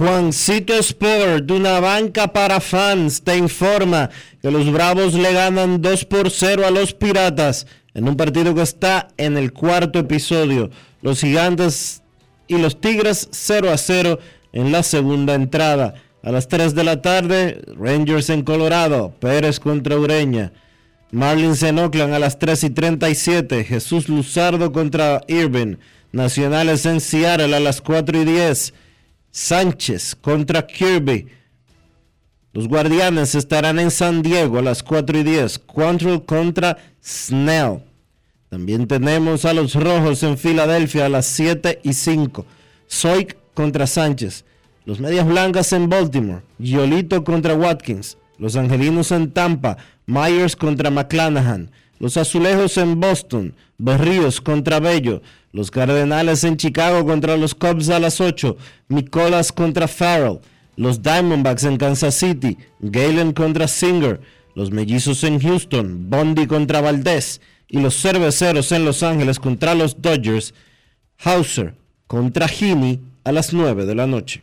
[0.00, 4.08] Juancito Sport, de una banca para fans, te informa
[4.40, 8.62] que los Bravos le ganan 2 por 0 a los Piratas en un partido que
[8.62, 10.70] está en el cuarto episodio.
[11.02, 12.02] Los Gigantes
[12.48, 14.18] y los Tigres 0 a 0
[14.54, 15.92] en la segunda entrada.
[16.22, 20.50] A las 3 de la tarde, Rangers en Colorado, Pérez contra Ureña.
[21.10, 25.76] Marlins en Oakland a las 3 y 37, Jesús Luzardo contra Irving.
[26.10, 28.72] Nacionales en Seattle a las 4 y 10.
[29.30, 31.28] Sánchez contra Kirby.
[32.52, 35.58] Los Guardianes estarán en San Diego a las 4 y 10.
[35.60, 37.84] Quantrill contra Snell.
[38.48, 42.44] También tenemos a los Rojos en Filadelfia a las 7 y 5.
[42.88, 44.44] Soik contra Sánchez.
[44.84, 46.42] Los Medias Blancas en Baltimore.
[46.58, 48.18] Giolito contra Watkins.
[48.38, 49.76] Los Angelinos en Tampa.
[50.06, 51.70] Myers contra McClanahan.
[52.00, 53.54] Los Azulejos en Boston.
[53.76, 55.20] Berríos contra Bello.
[55.52, 58.56] Los Cardenales en Chicago contra los Cubs a las 8.
[58.88, 60.40] Nicolas contra Farrell.
[60.76, 62.56] Los Diamondbacks en Kansas City.
[62.80, 64.22] Galen contra Singer.
[64.54, 66.08] Los Mellizos en Houston.
[66.08, 67.42] Bondi contra Valdés.
[67.68, 70.54] Y los Cerveceros en Los Ángeles contra los Dodgers.
[71.18, 71.74] Hauser
[72.06, 74.42] contra Heaney a las 9 de la noche.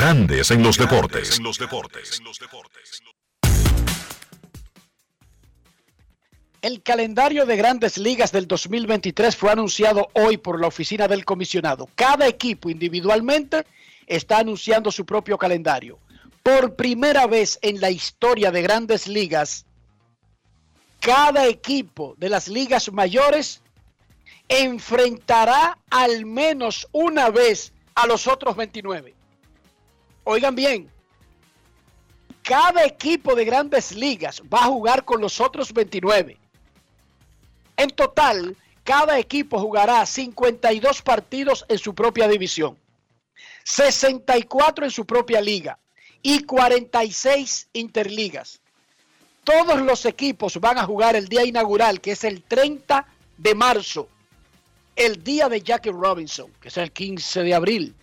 [0.00, 1.38] Grandes en los deportes.
[6.62, 11.86] El calendario de grandes ligas del 2023 fue anunciado hoy por la oficina del comisionado.
[11.96, 13.66] Cada equipo individualmente
[14.06, 15.98] está anunciando su propio calendario.
[16.42, 19.66] Por primera vez en la historia de grandes ligas,
[21.00, 23.60] cada equipo de las ligas mayores
[24.48, 29.19] enfrentará al menos una vez a los otros 29.
[30.32, 30.88] Oigan bien,
[32.44, 36.38] cada equipo de grandes ligas va a jugar con los otros 29.
[37.76, 42.78] En total, cada equipo jugará 52 partidos en su propia división,
[43.64, 45.80] 64 en su propia liga
[46.22, 48.60] y 46 interligas.
[49.42, 53.04] Todos los equipos van a jugar el día inaugural, que es el 30
[53.36, 54.08] de marzo,
[54.94, 57.96] el día de Jackie Robinson, que es el 15 de abril,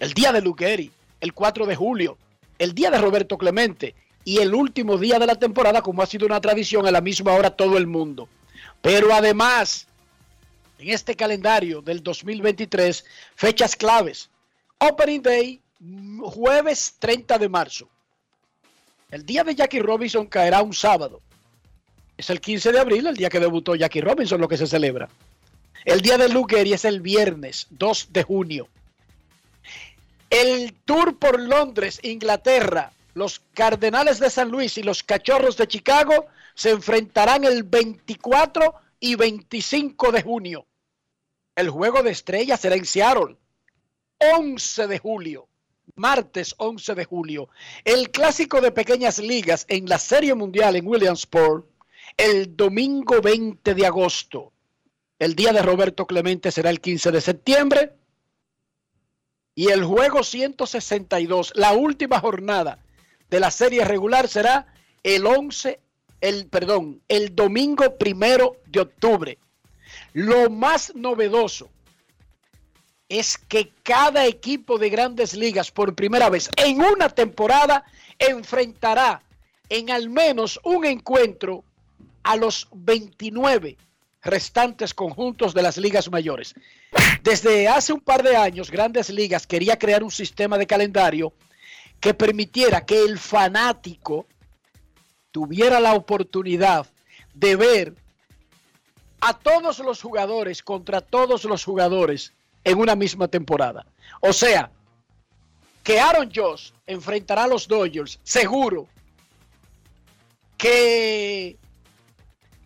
[0.00, 0.90] el día de Luqueri,
[1.20, 2.18] el 4 de julio,
[2.58, 3.94] el día de Roberto Clemente
[4.24, 7.32] y el último día de la temporada, como ha sido una tradición, a la misma
[7.32, 8.28] hora todo el mundo.
[8.82, 9.86] Pero además,
[10.78, 14.30] en este calendario del 2023, fechas claves.
[14.78, 15.60] Opening Day,
[16.22, 17.88] jueves 30 de marzo.
[19.10, 21.20] El día de Jackie Robinson caerá un sábado.
[22.16, 25.08] Es el 15 de abril, el día que debutó Jackie Robinson, lo que se celebra.
[25.84, 28.68] El día de Luke Gehrig es el viernes 2 de junio.
[30.30, 36.26] El tour por Londres, Inglaterra, los Cardenales de San Luis y los Cachorros de Chicago
[36.54, 40.66] se enfrentarán el 24 y 25 de junio.
[41.56, 43.36] El juego de estrellas será en Seattle.
[44.18, 45.48] 11 de julio,
[45.96, 47.48] martes 11 de julio.
[47.84, 51.66] El clásico de pequeñas ligas en la Serie Mundial en Williamsport
[52.16, 54.52] el domingo 20 de agosto.
[55.18, 57.92] El día de Roberto Clemente será el 15 de septiembre.
[59.54, 62.78] Y el juego 162, la última jornada
[63.28, 64.66] de la serie regular será
[65.02, 65.80] el 11,
[66.20, 69.38] el perdón, el domingo primero de octubre.
[70.12, 71.70] Lo más novedoso
[73.08, 77.84] es que cada equipo de grandes ligas por primera vez en una temporada
[78.18, 79.22] enfrentará
[79.68, 81.64] en al menos un encuentro
[82.22, 83.76] a los 29
[84.22, 86.54] restantes conjuntos de las ligas mayores.
[87.22, 91.32] Desde hace un par de años, Grandes Ligas quería crear un sistema de calendario
[92.00, 94.26] que permitiera que el fanático
[95.30, 96.86] tuviera la oportunidad
[97.34, 97.94] de ver
[99.20, 102.32] a todos los jugadores contra todos los jugadores
[102.64, 103.86] en una misma temporada.
[104.20, 104.70] O sea,
[105.82, 108.86] que Aaron Josh enfrentará a los Dodgers, seguro.
[110.56, 111.56] Que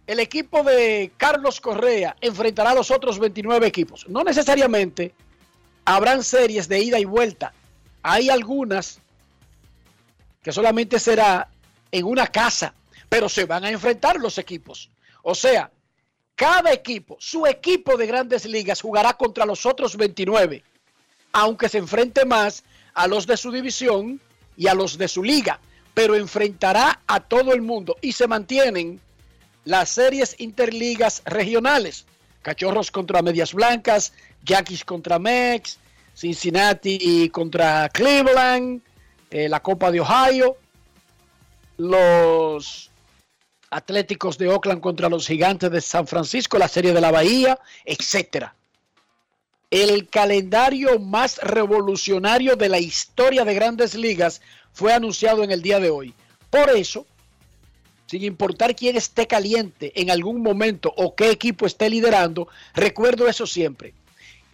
[0.07, 4.07] el equipo de Carlos Correa enfrentará a los otros 29 equipos.
[4.09, 5.15] No necesariamente
[5.85, 7.53] habrán series de ida y vuelta.
[8.03, 9.01] Hay algunas
[10.43, 11.49] que solamente será
[11.91, 12.75] en una casa,
[13.09, 14.91] pero se van a enfrentar los equipos.
[15.23, 15.71] O sea,
[16.35, 20.63] cada equipo, su equipo de grandes ligas jugará contra los otros 29,
[21.33, 22.63] aunque se enfrente más
[22.93, 24.21] a los de su división
[24.57, 25.61] y a los de su liga,
[25.95, 29.01] pero enfrentará a todo el mundo y se mantienen
[29.65, 32.07] las series interligas regionales.
[32.43, 34.13] Cachorros contra Medias Blancas,
[34.45, 35.79] Yankees contra Mex,
[36.15, 38.83] Cincinnati contra Cleveland,
[39.31, 40.57] eh, la Copa de Ohio,
[41.79, 42.91] los
[43.71, 48.55] Atléticos de Oakland contra los Gigantes de San Francisco, la Serie de la Bahía, etcétera.
[49.71, 54.41] El calendario más revolucionario de la historia de grandes ligas
[54.73, 56.15] fue anunciado en el día de hoy.
[56.51, 57.07] Por eso,
[58.07, 63.47] sin importar quién esté caliente en algún momento o qué equipo esté liderando, recuerdo eso
[63.47, 63.95] siempre,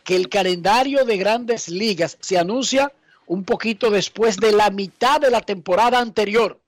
[0.05, 2.93] que el calendario de grandes ligas se anuncia
[3.27, 6.61] un poquito después de la mitad de la temporada anterior.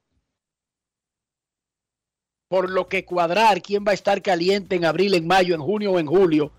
[2.49, 5.93] Por lo que cuadrar quién va a estar caliente en abril, en mayo, en junio
[5.93, 6.53] o en julio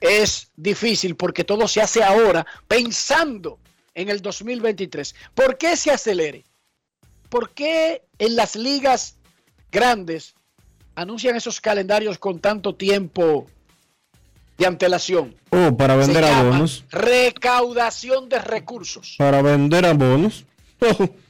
[0.00, 3.58] es difícil porque todo se hace ahora pensando
[3.94, 5.14] en el 2023.
[5.34, 6.44] ¿Por qué se acelere?
[7.28, 9.15] ¿Por qué en las ligas
[9.70, 10.34] grandes
[10.94, 13.46] anuncian esos calendarios con tanto tiempo
[14.58, 15.34] de antelación.
[15.50, 16.84] Oh, para vender Se abonos.
[16.90, 19.14] Recaudación de recursos.
[19.18, 20.44] Para vender abonos.
[20.80, 21.08] Oh,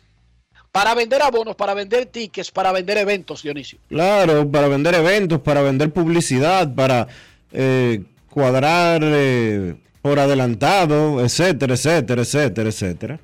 [0.76, 3.78] Para vender abonos, para vender tickets, para vender eventos, Dionisio.
[3.88, 7.08] claro, para vender eventos, para vender publicidad, para
[7.50, 13.20] eh, cuadrar eh, por adelantado, etcétera, etcétera, etcétera, etcétera.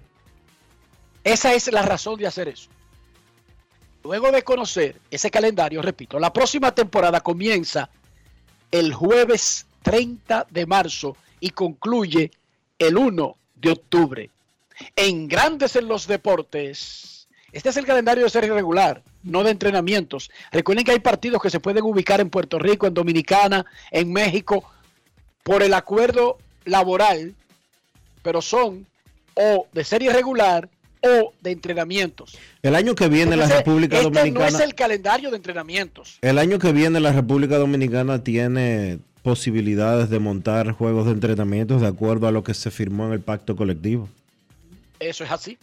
[1.25, 2.71] Esa es la razón de hacer eso.
[4.05, 7.89] Luego de conocer ese calendario, repito, la próxima temporada comienza
[8.71, 12.31] el jueves 30 de marzo y concluye
[12.79, 14.31] el 1 de octubre.
[14.97, 20.31] En Grandes en los Deportes, este es el calendario de serie regular, no de entrenamientos.
[20.51, 24.65] Recuerden que hay partidos que se pueden ubicar en Puerto Rico, en Dominicana, en México,
[25.45, 27.35] por el acuerdo laboral,
[28.23, 28.87] pero son
[29.35, 30.69] o de serie regular
[31.03, 32.39] o de entrenamientos.
[32.63, 36.19] El año que viene la República este Dominicana, no es el calendario de entrenamientos.
[36.23, 41.87] el año que viene la República Dominicana tiene posibilidades de montar juegos de entrenamiento de
[41.87, 44.09] acuerdo a lo que se firmó en el pacto colectivo.
[44.99, 45.59] Eso es así.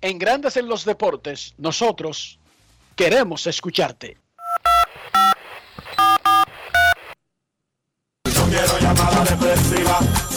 [0.00, 2.38] En Grandes en los Deportes, nosotros
[2.96, 4.16] queremos escucharte.
[8.34, 10.29] No quiero llamada depresiva.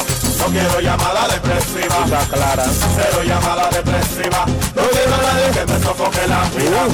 [0.44, 2.04] No quiero llamada depresiva.
[2.04, 2.66] Está clara.
[2.66, 4.46] Cero llamada depresiva.
[4.76, 6.90] No quiero a nadie que me sofoque la vida.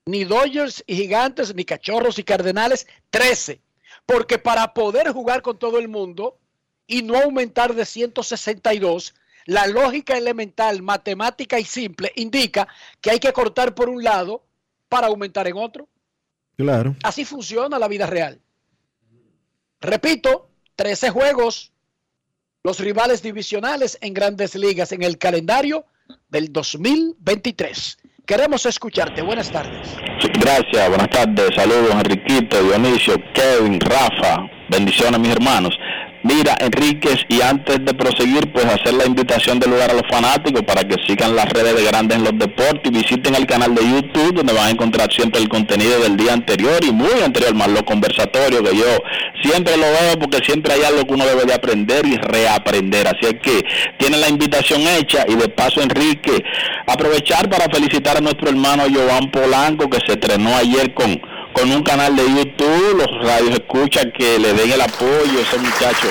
[0.06, 3.61] Ni Dodgers y Gigantes, ni Cachorros y Cardenales, 13.
[4.06, 6.39] Porque para poder jugar con todo el mundo
[6.88, 9.14] y no aumentar de 162,
[9.45, 12.68] la lógica elemental, matemática y simple indica
[13.02, 14.44] que hay que cortar por un lado
[14.88, 15.89] para aumentar en otro.
[16.58, 16.96] Claro.
[17.04, 18.42] Así funciona la vida real.
[19.80, 21.72] Repito, 13 juegos,
[22.64, 25.86] los rivales divisionales en grandes ligas en el calendario
[26.30, 28.00] del 2023.
[28.26, 29.22] Queremos escucharte.
[29.22, 29.88] Buenas tardes.
[30.42, 31.50] Gracias, buenas tardes.
[31.56, 34.50] Saludos, Enriquito, Dionisio, Kevin, Rafa.
[34.70, 35.74] Bendiciones, mis hermanos.
[36.28, 40.62] Mira, Enríquez, y antes de proseguir, pues hacer la invitación del lugar a los fanáticos
[40.64, 43.82] para que sigan las redes de Grandes en los Deportes y visiten el canal de
[43.82, 47.70] YouTube donde van a encontrar siempre el contenido del día anterior y muy anterior, más
[47.70, 48.86] los conversatorios que yo
[49.41, 53.08] siempre lo veo porque siempre hay algo que uno debe de aprender y reaprender.
[53.08, 53.64] Así es que
[53.95, 56.44] tienen la invitación hecha y de paso, Enrique,
[56.88, 61.22] aprovechar para felicitar a nuestro hermano Joan Polanco que se estrenó ayer con
[61.58, 65.58] con un canal de YouTube, los radios escuchan que le den el apoyo a ese
[65.58, 66.08] muchacho.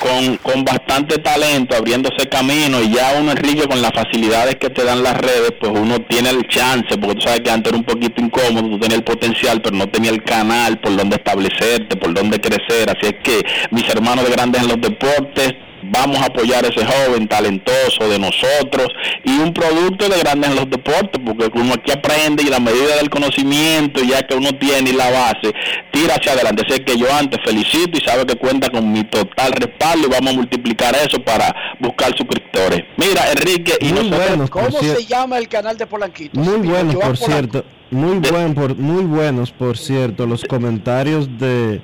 [0.00, 4.84] Con, con bastante talento, abriéndose camino y ya uno Enrique con las facilidades que te
[4.84, 7.84] dan las redes, pues uno tiene el chance, porque tú sabes que antes era un
[7.84, 12.14] poquito incómodo, tú tenías el potencial, pero no tenía el canal por donde establecerte, por
[12.14, 15.54] donde crecer, así es que mis hermanos de grandes en los deportes,
[15.90, 18.88] vamos a apoyar a ese joven talentoso de nosotros
[19.24, 22.96] y un producto de grandes en los deportes, porque uno aquí aprende y la medida
[22.96, 25.52] del conocimiento, ya que uno tiene y la base,
[25.92, 26.64] tira hacia adelante.
[26.68, 30.32] Sé que yo antes felicito y sabe que cuenta con mi total respaldo y vamos
[30.32, 32.84] a multiplicar eso para buscar suscriptores.
[32.96, 36.38] Mira, Enrique, y Muy buenos, por ¿Cómo se llama el canal de Polanquito?
[36.38, 37.26] Muy buenos, por Polanco.
[37.26, 37.64] cierto.
[37.90, 41.80] Muy, buen, por, muy buenos, por cierto, los comentarios de,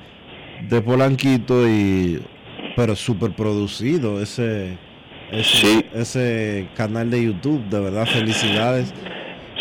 [0.69, 2.21] de Polanquito y...
[2.77, 4.79] Pero súper producido ese,
[5.31, 8.93] ese, ese canal de YouTube, de verdad, felicidades.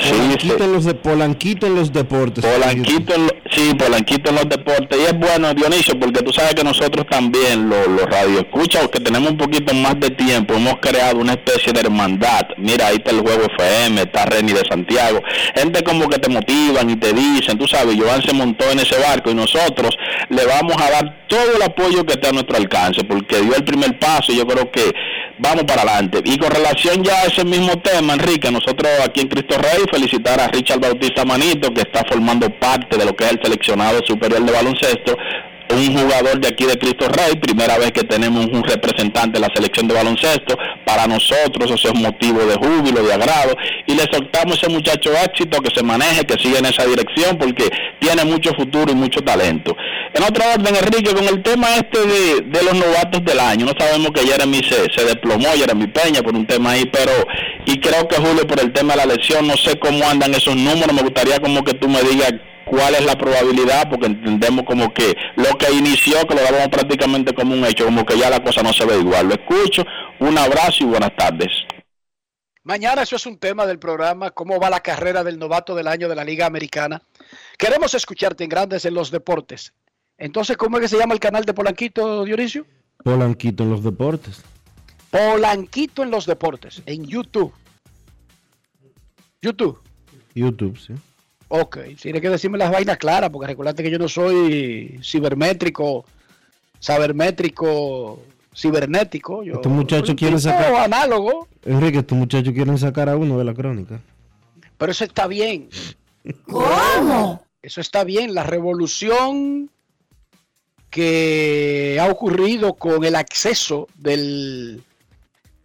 [0.09, 2.45] Polanquito, en los de, Polanquito en los deportes.
[2.45, 4.99] Polanquito, en sí, Polanquito en los deportes.
[4.99, 9.31] Y es bueno, Dionisio, porque tú sabes que nosotros también, los, los radioescuchas, que tenemos
[9.31, 12.47] un poquito más de tiempo, hemos creado una especie de hermandad.
[12.57, 15.21] Mira, ahí está el Juego FM, está Reni de Santiago.
[15.55, 18.97] Gente como que te motivan y te dicen, tú sabes, Joan se montó en ese
[18.99, 19.95] barco y nosotros
[20.30, 23.63] le vamos a dar todo el apoyo que esté a nuestro alcance, porque dio el
[23.63, 24.93] primer paso y yo creo que
[25.39, 26.21] vamos para adelante.
[26.23, 30.39] Y con relación ya a ese mismo tema, Enrique, nosotros aquí en Cristo Rey felicitar
[30.41, 34.43] a Richard Bautista Manito, que está formando parte de lo que es el seleccionado superior
[34.43, 35.15] de baloncesto,
[35.69, 39.53] un jugador de aquí de Cristo Rey, primera vez que tenemos un representante de la
[39.53, 43.56] selección de baloncesto, para nosotros eso es motivo de júbilo, de agrado,
[43.88, 47.38] y le soltamos a ese muchacho éxito que se maneje, que siga en esa dirección,
[47.38, 47.69] porque
[47.99, 49.76] tiene mucho futuro y mucho talento.
[50.14, 53.73] En otra orden, Enrique, con el tema este de, de los novatos del año, no
[53.77, 57.11] sabemos que Jeremy se, se desplomó, Jeremy Peña por un tema ahí, pero,
[57.65, 60.56] y creo que Julio por el tema de la lesión, no sé cómo andan esos
[60.56, 62.34] números, me gustaría como que tú me digas
[62.73, 67.33] cuál es la probabilidad, porque entendemos como que lo que inició, que lo dábamos prácticamente
[67.33, 69.27] como un hecho, como que ya la cosa no se ve igual.
[69.27, 69.83] Lo escucho,
[70.19, 71.51] un abrazo y buenas tardes.
[72.63, 76.09] Mañana eso es un tema del programa, cómo va la carrera del novato del año
[76.09, 77.03] de la Liga Americana.
[77.59, 79.73] Queremos escucharte en Grandes en los Deportes.
[80.17, 82.65] Entonces, ¿cómo es que se llama el canal de Polanquito, Dionisio?
[83.03, 84.41] Polanquito en los deportes.
[85.11, 87.53] Polanquito en los Deportes, en YouTube.
[89.41, 89.79] YouTube.
[90.33, 90.93] YouTube, sí.
[91.55, 96.03] Ok, tiene que decirme las vainas claras, porque recuérdate que yo no soy cibermétrico,
[96.80, 98.19] sabermétrico,
[98.55, 99.43] cibernético.
[99.43, 100.73] Yo Estos muchachos soy un quieren tipo sacar.
[100.75, 103.99] análogo, Enrique, estos muchachos quieren sacar a uno de la crónica.
[104.80, 105.69] pero eso está bien.
[106.47, 107.43] ¿Cómo?
[107.61, 108.34] Eso está bien.
[108.34, 109.69] La revolución
[110.89, 114.84] que ha ocurrido con el acceso del,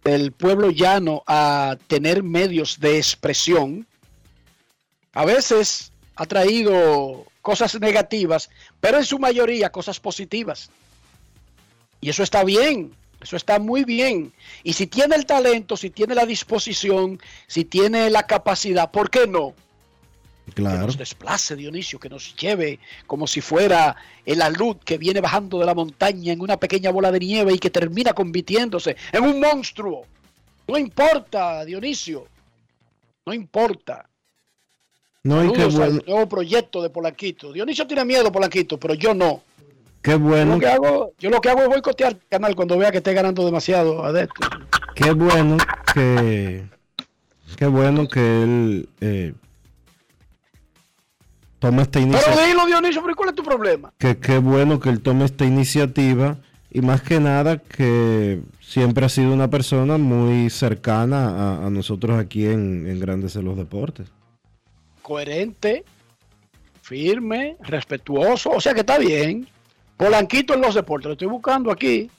[0.03, 3.87] del pueblo llano a tener medios de expresión,
[5.19, 10.69] a veces ha traído cosas negativas, pero en su mayoría cosas positivas.
[11.99, 14.31] Y eso está bien, eso está muy bien.
[14.63, 19.27] Y si tiene el talento, si tiene la disposición, si tiene la capacidad, ¿por qué
[19.27, 19.53] no?
[20.45, 20.85] que Claro.
[20.85, 25.65] nos desplace, Dionisio, que nos lleve como si fuera el alud que viene bajando de
[25.65, 30.05] la montaña en una pequeña bola de nieve y que termina convirtiéndose en un monstruo.
[30.65, 32.25] No importa, Dionisio,
[33.25, 34.08] no importa.
[35.23, 37.51] No, y qué bueno, nuevo proyecto de Polanquito.
[37.51, 39.41] Dionisio tiene miedo, Polanquito, pero yo no.
[40.01, 42.77] qué Yo bueno, lo que hago, yo lo que hago es boicotear el canal cuando
[42.77, 44.47] vea que esté ganando demasiado adeptos.
[44.95, 45.57] qué bueno
[45.93, 46.63] que,
[47.57, 49.33] qué bueno que él eh,
[51.59, 52.45] toma esta Pero iniciativa.
[52.45, 53.91] dilo, Dionisio, pero ¿cuál es tu problema?
[53.97, 56.37] que qué bueno que él tome esta iniciativa
[56.71, 62.17] y más que nada que siempre ha sido una persona muy cercana a, a nosotros
[62.17, 64.07] aquí en, en Grandes en los Deportes.
[65.13, 65.83] Coherente,
[66.83, 69.47] firme, respetuoso, o sea que está bien.
[69.97, 72.11] Polanquito en los deportes, lo estoy buscando aquí.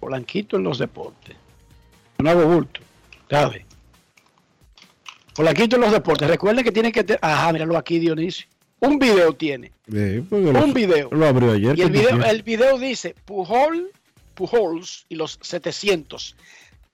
[0.00, 1.36] Polanquito en los deportes.
[2.18, 2.80] No hago bulto,
[3.30, 3.62] ¿sabes?
[5.36, 6.26] Polanquito en los deportes.
[6.28, 7.20] Recuerden que tienen que tener.
[7.22, 8.48] Ajá, míralo aquí, Dionisio.
[8.80, 9.70] Un video tiene.
[10.52, 11.08] Lo- Un video.
[11.12, 11.78] Lo abrió ayer.
[11.78, 13.92] Y el video, el video dice Pujol,
[14.34, 16.34] Pujols y los 700.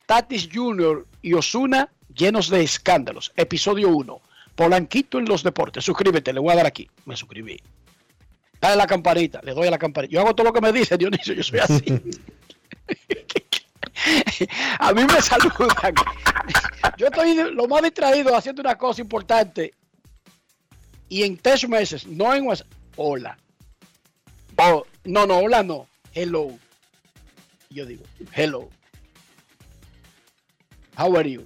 [0.04, 1.06] Tatis Jr.
[1.22, 3.32] y Osuna llenos de escándalos.
[3.34, 4.20] Episodio 1.
[4.54, 5.84] Polanquito en los deportes.
[5.84, 6.88] Suscríbete, le voy a dar aquí.
[7.04, 7.58] Me suscribí.
[8.60, 10.12] Dale la campanita, le doy a la campanita.
[10.12, 11.84] Yo hago todo lo que me dice Dionisio, yo soy así.
[14.78, 15.94] a mí me saludan.
[16.96, 19.74] Yo estoy lo más distraído haciendo una cosa importante.
[21.08, 22.68] Y en tres meses, no en WhatsApp.
[22.96, 23.36] Hola.
[24.56, 25.86] Oh, no, no, hola no.
[26.14, 26.56] Hello.
[27.68, 28.68] Yo digo, hello.
[30.96, 31.44] How are you?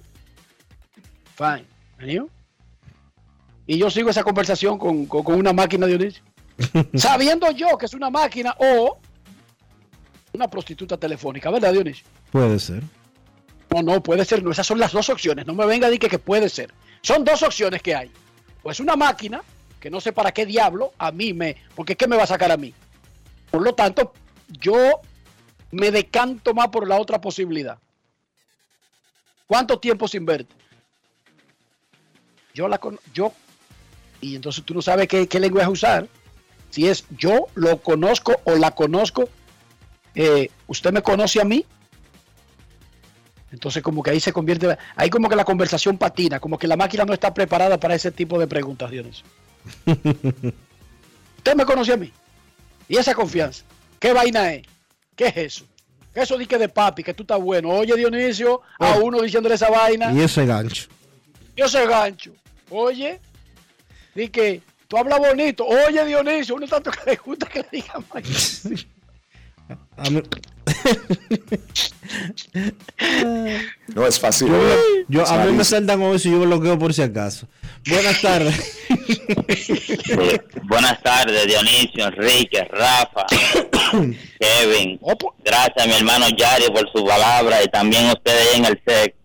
[1.35, 1.65] Fine.
[1.99, 2.29] And?
[3.67, 6.23] Y yo sigo esa conversación con, con- con una máquina Dionisio.
[6.95, 8.97] Sabiendo yo que es una máquina o
[10.33, 12.05] una prostituta telefónica, ¿verdad, Dionisio?
[12.31, 12.81] Puede ser.
[13.69, 15.45] No, no, puede ser, no, esas son las dos opciones.
[15.45, 16.73] No me venga a decir que, que puede ser.
[17.01, 18.09] Son dos opciones que hay.
[18.63, 19.41] Pues una máquina,
[19.79, 21.57] que no sé para qué diablo, a mí me.
[21.75, 22.73] Porque ¿qué me va a sacar a mí?
[23.51, 24.13] Por lo tanto,
[24.47, 25.01] yo
[25.71, 27.77] me decanto más por la otra posibilidad.
[29.45, 30.55] ¿Cuánto tiempo sin verte?
[32.53, 33.31] Yo la con- yo
[34.21, 36.07] y entonces tú no sabes qué, qué lenguaje usar.
[36.69, 39.29] Si es yo lo conozco o la conozco,
[40.15, 41.65] eh, usted me conoce a mí.
[43.51, 46.75] Entonces como que ahí se convierte, ahí como que la conversación patina, como que la
[46.75, 49.25] máquina no está preparada para ese tipo de preguntas, Dionisio.
[51.37, 52.11] Usted me conoce a mí.
[52.89, 53.63] Y esa confianza.
[53.99, 54.63] ¿Qué vaina es?
[55.15, 55.65] ¿Qué es eso?
[56.13, 57.69] ¿Qué eso di que de papi, que tú estás bueno?
[57.69, 60.11] Oye, Dionisio, a uno diciéndole esa vaina.
[60.11, 60.87] Y ese gancho.
[61.55, 62.33] Yo sé gancho.
[62.69, 63.19] Oye,
[64.17, 65.65] di que tú hablas bonito.
[65.65, 68.63] Oye, Dionisio, uno tanto que le gusta que le digan más.
[69.97, 70.21] A mí-
[73.95, 74.47] No es fácil.
[74.47, 74.77] yo, ¿verdad?
[75.07, 77.47] yo- Es a mí me saltan hoy si yo bloqueo por si acaso.
[77.89, 78.77] Buenas tardes.
[80.63, 83.25] Buenas tardes, Dionisio, Enrique, Rafa,
[84.39, 84.99] Kevin.
[85.43, 89.15] Gracias a mi hermano Yari por su palabra y también ustedes en el SEC.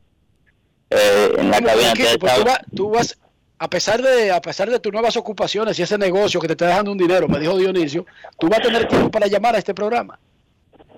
[0.91, 3.19] Eh, en la cabina pues tú, vas, tú vas-
[3.63, 6.67] a pesar de a pesar de tus nuevas ocupaciones y ese negocio que te está
[6.67, 8.05] dejando un dinero, me dijo Dionisio,
[8.39, 10.19] tú vas a tener tiempo para llamar a este programa.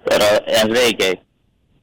[0.06, 1.20] Pero Enrique,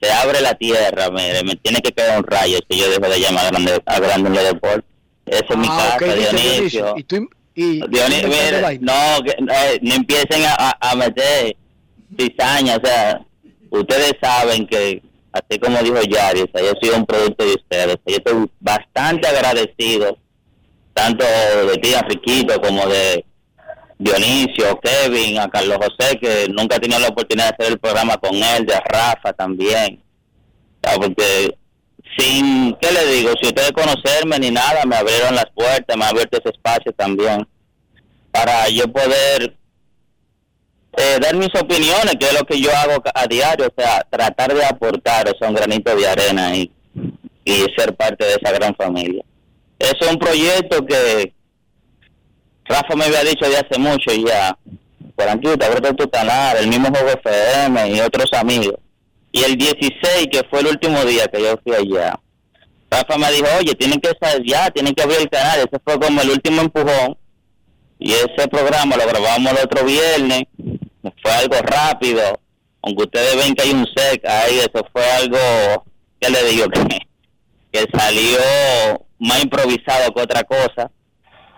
[0.02, 3.20] se abre la tierra, mire, me tiene que quedar un rayo si yo dejo de
[3.20, 4.84] llamar a grande, a grande deportes.
[5.28, 6.94] Esa es mi Ah, casa, dice Dionisio.
[6.98, 8.94] Y tú y, Dionisio, mire, no,
[9.24, 11.56] que, eh, no empiecen a, a- a meter
[12.18, 13.22] cizaña, o sea,
[13.70, 17.98] ustedes saben que, así como dijo Yari, o sea, yo soy un producto de ustedes,
[18.08, 20.18] yo estoy bastante agradecido,
[20.94, 23.26] tanto de ti, Enriquito, como de
[23.98, 28.18] Dionisio, Kevin, a Carlos José, que nunca he tenido la oportunidad de hacer el programa
[28.18, 30.02] con él, de Rafa también,
[30.82, 31.56] porque
[32.18, 33.32] sin, ¿qué le digo?
[33.42, 37.48] Si ustedes conocerme ni nada, me abrieron las puertas, me ha abierto ese espacio también
[38.32, 39.56] para yo poder
[40.98, 44.54] eh, dar mis opiniones, que es lo que yo hago a diario, o sea, tratar
[44.54, 46.72] de aportar, o sea, un granito de arena y,
[47.46, 49.24] y ser parte de esa gran familia.
[49.82, 51.34] Es un proyecto que
[52.66, 54.56] Rafa me había dicho de hace mucho y ya,
[55.16, 58.76] por aquí, te abre tu canal, el mismo Juego FM y otros amigos.
[59.32, 62.20] Y el 16, que fue el último día que yo fui allá,
[62.92, 65.60] Rafa me dijo, oye, tienen que salir ya, tienen que abrir el canal.
[65.60, 67.18] Ese fue como el último empujón.
[67.98, 70.44] Y ese programa lo grabamos el otro viernes.
[71.24, 72.22] Fue algo rápido.
[72.84, 75.38] Aunque ustedes ven que hay un sec ahí, eso fue algo,
[76.20, 76.66] ¿qué le digo?
[77.72, 78.38] Que salió
[79.22, 80.92] más improvisado que otra cosa.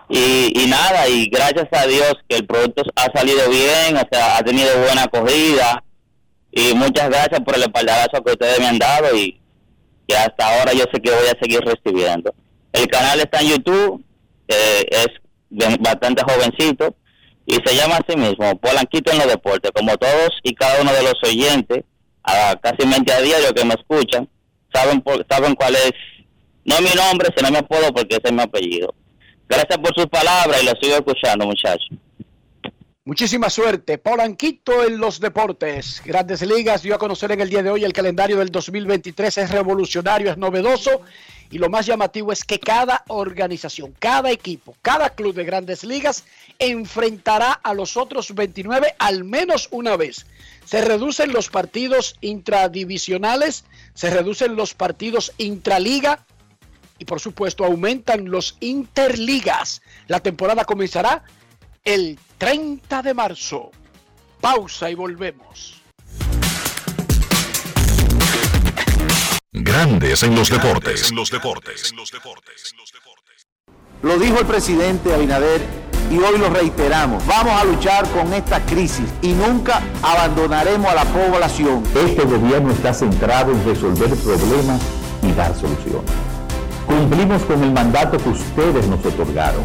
[0.08, 4.36] Y, y nada, y gracias a Dios que el producto ha salido bien, o sea,
[4.36, 5.82] ha tenido buena acogida.
[6.52, 9.40] Y muchas gracias por el espaldarazo que ustedes me han dado y
[10.06, 12.32] que hasta ahora yo sé que voy a seguir recibiendo.
[12.72, 14.04] El canal está en YouTube,
[14.46, 15.08] eh, es
[15.80, 16.94] bastante jovencito
[17.46, 21.02] y se llama así mismo, Polanquito en los deportes, como todos y cada uno de
[21.02, 21.84] los oyentes,
[22.22, 24.28] a, casi mente a diario que me escuchan,
[24.72, 25.92] saben por- saben cuál es,
[26.64, 28.94] no mi nombre, sino mi apodo porque ese es mi apellido.
[29.48, 31.88] Gracias por sus palabras y lo sigo escuchando, muchachos.
[33.06, 33.98] Muchísima suerte.
[33.98, 36.00] Polanquito en los deportes.
[36.06, 39.36] Grandes Ligas dio a conocer en el día de hoy el calendario del 2023.
[39.36, 41.02] Es revolucionario, es novedoso.
[41.50, 46.24] Y lo más llamativo es que cada organización, cada equipo, cada club de grandes ligas
[46.58, 50.24] enfrentará a los otros 29 al menos una vez.
[50.64, 56.24] Se reducen los partidos intradivisionales, se reducen los partidos intraliga
[57.04, 59.82] y por supuesto aumentan los interligas.
[60.06, 61.22] La temporada comenzará
[61.84, 63.70] el 30 de marzo.
[64.40, 65.82] Pausa y volvemos.
[69.52, 71.10] Grandes en los deportes.
[71.10, 71.92] En los deportes.
[74.02, 75.60] Lo dijo el presidente Abinader
[76.10, 77.24] y hoy lo reiteramos.
[77.26, 81.82] Vamos a luchar con esta crisis y nunca abandonaremos a la población.
[81.94, 84.80] Este gobierno está centrado en resolver problemas
[85.22, 86.33] y dar soluciones.
[86.86, 89.62] Cumplimos con el mandato que ustedes nos otorgaron.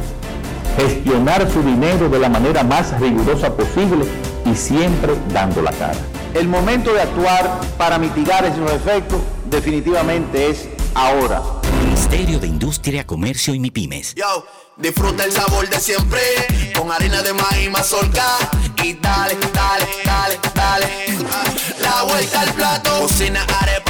[0.78, 4.06] Gestionar su dinero de la manera más rigurosa posible
[4.46, 5.98] y siempre dando la cara.
[6.34, 9.20] El momento de actuar para mitigar esos efectos
[9.50, 11.42] definitivamente es ahora.
[11.84, 14.16] Ministerio de Industria, Comercio y MIPIMES.
[14.16, 14.46] Yo,
[14.78, 16.22] disfruta el sabor de siempre
[16.78, 18.24] con harina de maíz mazorca
[18.84, 20.88] y dale, dale, dale, dale.
[21.82, 23.89] La vuelta al plato, cocina arepa,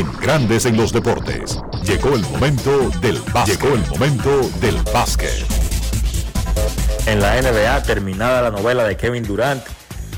[0.00, 1.58] En Grandes en los deportes.
[1.84, 3.60] Llegó el momento del básquet.
[3.60, 5.44] Llegó el momento del básquet.
[7.04, 9.62] En la NBA, terminada la novela de Kevin Durant,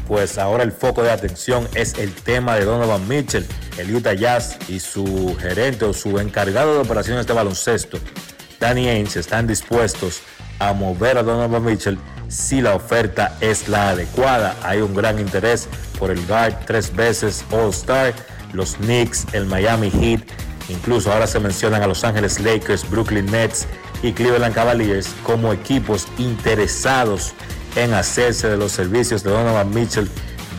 [0.07, 3.45] pues ahora el foco de atención es el tema de Donovan Mitchell,
[3.77, 7.99] el Utah Jazz y su gerente o su encargado de operaciones de baloncesto,
[8.61, 10.21] Danny Ainge, están dispuestos
[10.61, 11.99] a mover a Donovan Mitchell
[12.29, 14.55] si la oferta es la adecuada.
[14.63, 15.69] Hay un gran interés
[15.99, 18.15] por el guard tres veces All-Star
[18.53, 20.21] los Knicks, el Miami Heat,
[20.69, 23.67] incluso ahora se mencionan a Los Ángeles Lakers, Brooklyn Nets
[24.03, 27.33] y Cleveland Cavaliers como equipos interesados
[27.77, 30.09] en hacerse de los servicios de Donovan Mitchell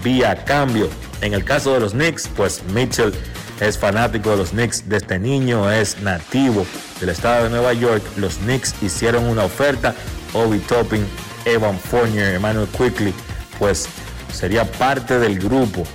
[0.04, 0.90] vía cambio.
[1.22, 3.14] En el caso de los Knicks, pues Mitchell
[3.60, 6.66] es fanático de los Knicks desde niño, es nativo
[7.00, 8.04] del estado de Nueva York.
[8.18, 9.96] Los Knicks hicieron una oferta,
[10.34, 11.06] Obi Topping,
[11.46, 13.14] Evan Fournier, Emmanuel Quickly,
[13.60, 13.88] pues
[14.32, 15.86] sería parte del grupo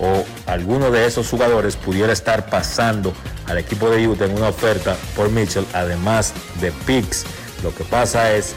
[0.00, 3.12] o alguno de esos jugadores pudiera estar pasando
[3.46, 7.24] al equipo de Utah en una oferta por Mitchell, además de picks.
[7.62, 8.54] Lo que pasa es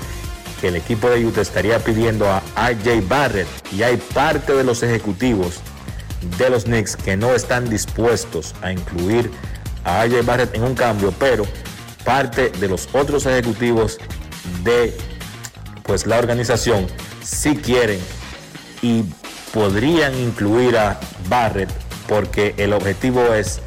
[0.60, 4.84] que el equipo de Utah estaría pidiendo a RJ Barrett y hay parte de los
[4.84, 5.62] ejecutivos
[6.38, 9.32] de los Knicks que no están dispuestos a incluir
[9.86, 11.46] a RJ Barrett en un cambio, pero
[12.04, 13.98] parte de los otros ejecutivos
[14.64, 14.96] de
[15.84, 16.88] pues la organización
[17.24, 18.00] sí quieren
[18.82, 19.06] y
[19.54, 21.70] podrían incluir a Barrett
[22.08, 23.62] porque el objetivo es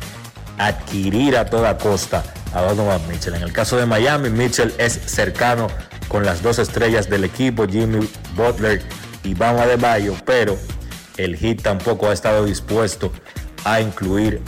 [0.58, 2.22] adquirir a toda costa
[2.54, 3.34] a Donovan Mitchell.
[3.34, 5.68] En el caso de Miami, Mitchell es cercano
[6.08, 8.82] con las dos estrellas del equipo, Jimmy Butler
[9.24, 10.58] y Bam Adebayo, pero
[11.16, 13.12] el Heat tampoco ha estado dispuesto
[13.64, 14.42] a incluir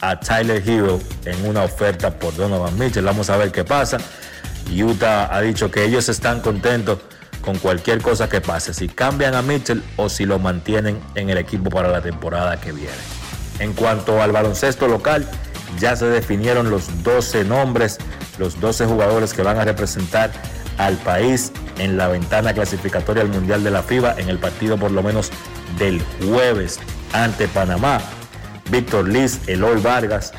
[0.00, 3.04] a Tyler Hero en una oferta por Donovan Mitchell.
[3.04, 3.98] Vamos a ver qué pasa.
[4.70, 6.98] Utah ha dicho que ellos están contentos
[7.40, 11.38] con cualquier cosa que pase, si cambian a Mitchell o si lo mantienen en el
[11.38, 12.90] equipo para la temporada que viene.
[13.58, 15.28] En cuanto al baloncesto local,
[15.78, 17.98] ya se definieron los 12 nombres,
[18.38, 20.30] los 12 jugadores que van a representar
[20.78, 24.90] al país en la ventana clasificatoria al Mundial de la FIBA en el partido por
[24.90, 25.30] lo menos
[25.78, 26.80] del jueves
[27.12, 28.00] ante Panamá.
[28.70, 30.32] Víctor Liz, Eloy Vargas,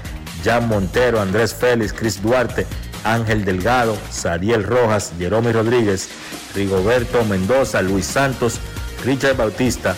[0.44, 2.66] Jan Montero, Andrés Félix, Chris Duarte,
[3.04, 6.10] Ángel Delgado, Sariel Rojas, Jeromy Rodríguez,
[6.56, 8.60] Rigoberto Mendoza, Luis Santos,
[9.04, 9.96] Richard Bautista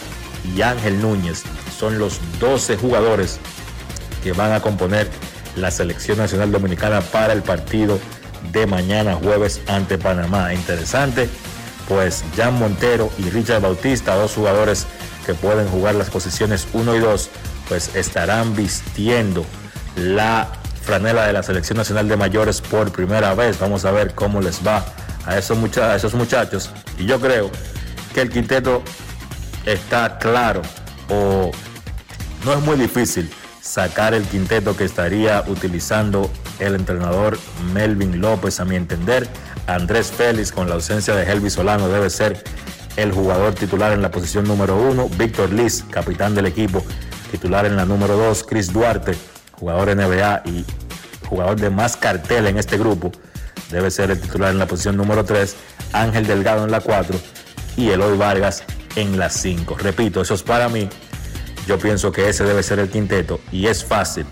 [0.56, 1.44] y Ángel Núñez.
[1.78, 3.40] Son los 12 jugadores
[4.24, 5.10] que van a componer
[5.56, 8.00] la selección nacional dominicana para el partido
[8.52, 10.54] de mañana jueves ante Panamá.
[10.54, 11.30] Interesante,
[11.88, 14.88] pues Jan Montero y Richard Bautista, dos jugadores
[15.26, 17.30] que pueden jugar las posiciones 1 y 2,
[17.70, 19.46] pues estarán vistiendo
[19.96, 20.50] la
[20.82, 23.60] franela de la selección nacional de mayores por primera vez.
[23.60, 24.84] Vamos a ver cómo les va
[25.26, 26.70] a esos, a esos muchachos.
[26.98, 27.50] Y yo creo
[28.14, 28.84] que el quinteto
[29.66, 30.62] está claro
[31.10, 31.52] o
[32.46, 33.30] no es muy difícil
[33.62, 36.30] sacar el quinteto que estaría utilizando
[36.60, 37.40] el entrenador
[37.74, 39.28] Melvin López, a mi entender.
[39.68, 42.44] Andrés Félix, con la ausencia de Helvi Solano, debe ser
[42.98, 45.08] el jugador titular en la posición número uno.
[45.18, 46.84] Víctor Liz, capitán del equipo,
[47.32, 48.44] titular en la número dos.
[48.44, 49.16] Chris Duarte,
[49.54, 50.66] jugador NBA y
[51.28, 53.12] jugador de más cartel en este grupo,
[53.74, 55.58] debe ser el titular en la posición número tres.
[55.92, 57.20] Ángel Delgado en la cuatro
[57.76, 58.64] y Eloy Vargas
[58.96, 59.76] en la cinco.
[59.78, 60.88] Repito, eso es para mí
[61.68, 64.26] yo pienso que ese debe ser el quinteto y es fácil.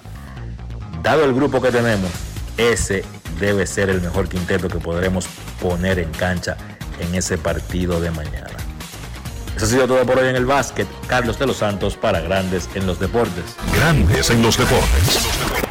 [1.02, 2.12] Dado el grupo que tenemos,
[2.58, 3.04] ese
[3.40, 5.28] debe ser el mejor quinteto que podremos
[5.62, 6.58] poner en cancha
[7.00, 8.50] en ese partido de mañana.
[9.56, 10.88] Eso ha sido todo por hoy en el básquet.
[11.08, 13.56] Carlos de los Santos para Grandes en los Deportes.
[13.74, 15.71] Grandes en los Deportes.